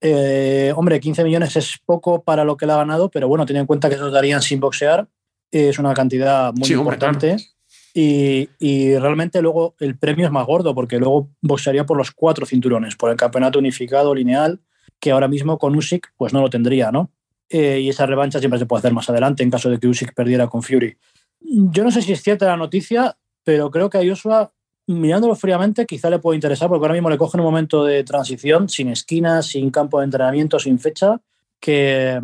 Eh, 0.00 0.72
hombre, 0.76 1.00
15 1.00 1.24
millones 1.24 1.56
es 1.56 1.78
poco 1.84 2.22
para 2.22 2.44
lo 2.44 2.56
que 2.56 2.66
le 2.66 2.72
ha 2.72 2.76
ganado, 2.76 3.10
pero 3.10 3.26
bueno, 3.26 3.44
ten 3.46 3.56
en 3.56 3.66
cuenta 3.66 3.90
que 3.90 3.96
se 3.96 4.02
los 4.02 4.12
darían 4.12 4.40
sin 4.40 4.60
boxear. 4.60 5.08
Es 5.50 5.78
una 5.78 5.92
cantidad 5.92 6.52
muy 6.54 6.70
importante. 6.70 7.36
Y, 7.96 8.98
realmente 8.98 9.40
luego 9.40 9.76
el 9.78 9.96
premio 9.96 10.26
es 10.26 10.32
más 10.32 10.46
gordo, 10.46 10.74
porque 10.74 10.98
luego 10.98 11.30
boxearía 11.40 11.86
por 11.86 11.96
los 11.96 12.10
cuatro 12.10 12.44
cinturones, 12.44 12.96
por 12.96 13.10
el 13.10 13.16
campeonato 13.16 13.60
unificado 13.60 14.14
lineal 14.14 14.60
que 14.98 15.12
ahora 15.12 15.28
mismo 15.28 15.58
con 15.58 15.76
Usyk 15.76 16.12
pues 16.16 16.32
no 16.32 16.40
lo 16.40 16.50
tendría, 16.50 16.90
¿no? 16.90 17.10
Eh, 17.48 17.80
y 17.80 17.88
esa 17.88 18.06
revancha 18.06 18.38
siempre 18.40 18.58
se 18.58 18.66
puede 18.66 18.80
hacer 18.80 18.92
más 18.92 19.08
adelante 19.08 19.42
en 19.42 19.50
caso 19.50 19.70
de 19.70 19.78
que 19.78 19.86
Usyk 19.86 20.14
perdiera 20.14 20.48
con 20.48 20.62
Fury. 20.62 20.96
Yo 21.40 21.84
no 21.84 21.90
sé 21.90 22.02
si 22.02 22.12
es 22.12 22.22
cierta 22.22 22.46
la 22.46 22.56
noticia, 22.56 23.16
pero 23.44 23.70
creo 23.70 23.90
que 23.90 23.98
a 23.98 24.04
Joshua, 24.04 24.50
mirándolo 24.86 25.36
fríamente, 25.36 25.86
quizá 25.86 26.10
le 26.10 26.18
puede 26.18 26.36
interesar, 26.36 26.68
porque 26.68 26.84
ahora 26.84 26.94
mismo 26.94 27.10
le 27.10 27.18
coge 27.18 27.36
un 27.36 27.44
momento 27.44 27.84
de 27.84 28.02
transición, 28.02 28.68
sin 28.68 28.88
esquinas, 28.88 29.46
sin 29.46 29.70
campo 29.70 30.00
de 30.00 30.06
entrenamiento, 30.06 30.58
sin 30.58 30.78
fecha, 30.78 31.20
que, 31.60 32.20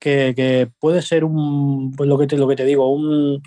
que, 0.00 0.68
puede 0.80 1.02
ser 1.02 1.24
un, 1.24 1.92
pues 1.92 2.08
lo, 2.08 2.18
que 2.18 2.26
te, 2.26 2.36
lo 2.36 2.48
que 2.48 2.56
te 2.56 2.64
digo, 2.64 2.92
un 2.92 3.40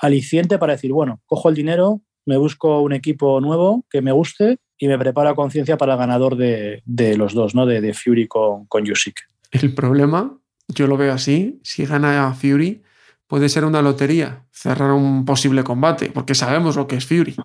aliciente 0.00 0.58
para 0.58 0.72
decir, 0.74 0.92
bueno, 0.92 1.20
cojo 1.26 1.48
el 1.48 1.54
dinero, 1.54 2.00
me 2.26 2.36
busco 2.36 2.80
un 2.80 2.92
equipo 2.92 3.40
nuevo 3.40 3.84
que 3.90 4.02
me 4.02 4.12
guste 4.12 4.58
y 4.78 4.88
me 4.88 4.98
preparo 4.98 5.30
a 5.30 5.34
conciencia 5.34 5.76
para 5.76 5.94
el 5.94 5.98
ganador 5.98 6.36
de, 6.36 6.82
los 7.16 7.34
dos, 7.34 7.54
¿no? 7.54 7.66
De, 7.66 7.94
Fury 7.94 8.26
con, 8.26 8.66
con 8.66 8.90
Usyk. 8.90 9.20
El 9.50 9.74
problema, 9.74 10.38
yo 10.68 10.86
lo 10.86 10.96
veo 10.96 11.12
así, 11.12 11.60
si 11.62 11.84
gana 11.84 12.32
Fury, 12.34 12.82
puede 13.26 13.48
ser 13.48 13.64
una 13.64 13.82
lotería, 13.82 14.46
cerrar 14.50 14.92
un 14.92 15.24
posible 15.24 15.64
combate, 15.64 16.10
porque 16.10 16.34
sabemos 16.34 16.76
lo 16.76 16.86
que 16.86 16.96
es 16.96 17.06
Fury. 17.06 17.36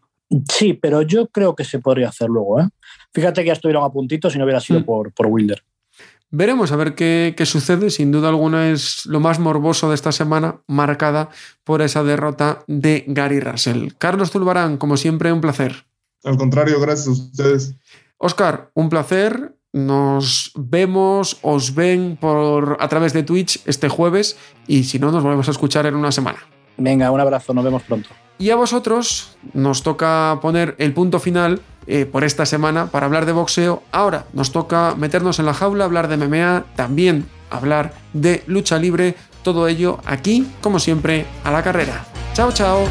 Sí, 0.51 0.73
pero 0.73 1.01
yo 1.01 1.27
creo 1.27 1.55
que 1.55 1.63
se 1.63 1.79
podría 1.79 2.09
hacer 2.09 2.29
luego. 2.29 2.59
¿eh? 2.59 2.67
Fíjate 3.13 3.41
que 3.41 3.47
ya 3.47 3.53
estuvieron 3.53 3.83
a 3.83 3.89
puntitos 3.89 4.33
si 4.33 4.39
no 4.39 4.45
hubiera 4.45 4.59
sido 4.59 4.79
mm. 4.79 4.83
por, 4.83 5.13
por 5.13 5.27
Wilder. 5.27 5.63
Veremos 6.37 6.73
a 6.73 6.75
ver 6.75 6.95
qué, 6.95 7.33
sucede. 7.45 7.89
Sin 7.89 8.11
duda 8.11 8.27
alguna 8.27 8.69
es 8.69 9.05
lo 9.05 9.21
más 9.21 9.39
morboso 9.39 9.87
de 9.87 9.95
esta 9.95 10.11
semana, 10.11 10.59
marcada 10.67 11.29
por 11.63 11.81
esa 11.81 12.03
derrota 12.03 12.59
de 12.67 13.05
Gary 13.07 13.39
Russell. 13.39 13.93
Carlos 13.97 14.31
Zulbarán, 14.31 14.75
como 14.75 14.97
siempre, 14.97 15.31
un 15.31 15.39
placer. 15.39 15.85
Al 16.25 16.37
contrario, 16.37 16.81
gracias 16.81 17.07
a 17.07 17.11
ustedes. 17.11 17.75
Oscar, 18.17 18.69
un 18.73 18.89
placer. 18.89 19.55
Nos 19.71 20.51
vemos, 20.55 21.39
os 21.41 21.73
ven 21.73 22.17
por 22.19 22.77
a 22.81 22.87
través 22.89 23.13
de 23.13 23.23
Twitch 23.23 23.61
este 23.65 23.87
jueves 23.87 24.37
y 24.67 24.83
si 24.83 24.99
no, 24.99 25.11
nos 25.11 25.23
volvemos 25.23 25.47
a 25.47 25.51
escuchar 25.51 25.85
en 25.85 25.95
una 25.95 26.11
semana. 26.11 26.39
Venga, 26.77 27.11
un 27.11 27.19
abrazo, 27.19 27.53
nos 27.53 27.63
vemos 27.63 27.83
pronto. 27.83 28.09
Y 28.37 28.49
a 28.49 28.57
vosotros 28.57 29.37
nos 29.53 29.83
toca 29.83 30.39
poner 30.41 30.75
el 30.79 30.93
punto 30.93 31.19
final 31.19 31.61
eh, 31.87 32.05
por 32.05 32.23
esta 32.23 32.45
semana 32.45 32.87
para 32.87 33.05
hablar 33.05 33.25
de 33.25 33.31
boxeo. 33.31 33.83
Ahora 33.91 34.25
nos 34.33 34.51
toca 34.51 34.95
meternos 34.95 35.39
en 35.39 35.45
la 35.45 35.53
jaula, 35.53 35.85
hablar 35.85 36.07
de 36.07 36.17
MMA, 36.17 36.65
también 36.75 37.27
hablar 37.49 37.93
de 38.13 38.43
lucha 38.47 38.77
libre. 38.77 39.15
Todo 39.43 39.67
ello 39.67 39.99
aquí, 40.05 40.47
como 40.61 40.79
siempre, 40.79 41.25
a 41.43 41.51
la 41.51 41.61
carrera. 41.61 42.05
Chao, 42.33 42.51
chao. 42.51 42.85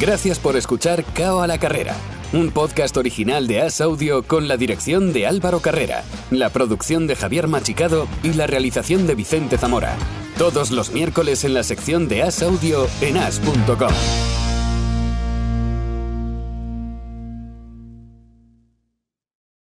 Gracias 0.00 0.38
por 0.38 0.56
escuchar 0.56 1.04
Cao 1.12 1.42
a 1.42 1.46
la 1.46 1.58
carrera 1.58 1.94
un 2.32 2.50
podcast 2.50 2.96
original 2.96 3.46
de 3.46 3.62
As 3.62 3.80
Audio 3.80 4.22
con 4.22 4.46
la 4.48 4.56
dirección 4.56 5.12
de 5.12 5.26
Álvaro 5.26 5.60
Carrera, 5.60 6.04
la 6.30 6.50
producción 6.50 7.06
de 7.06 7.16
Javier 7.16 7.48
Machicado 7.48 8.06
y 8.22 8.34
la 8.34 8.46
realización 8.46 9.06
de 9.06 9.14
Vicente 9.14 9.58
Zamora. 9.58 9.96
Todos 10.38 10.70
los 10.70 10.92
miércoles 10.92 11.44
en 11.44 11.54
la 11.54 11.62
sección 11.62 12.08
de 12.08 12.22
As 12.22 12.42
Audio 12.42 12.86
en 13.00 13.16
as.com. 13.16 14.49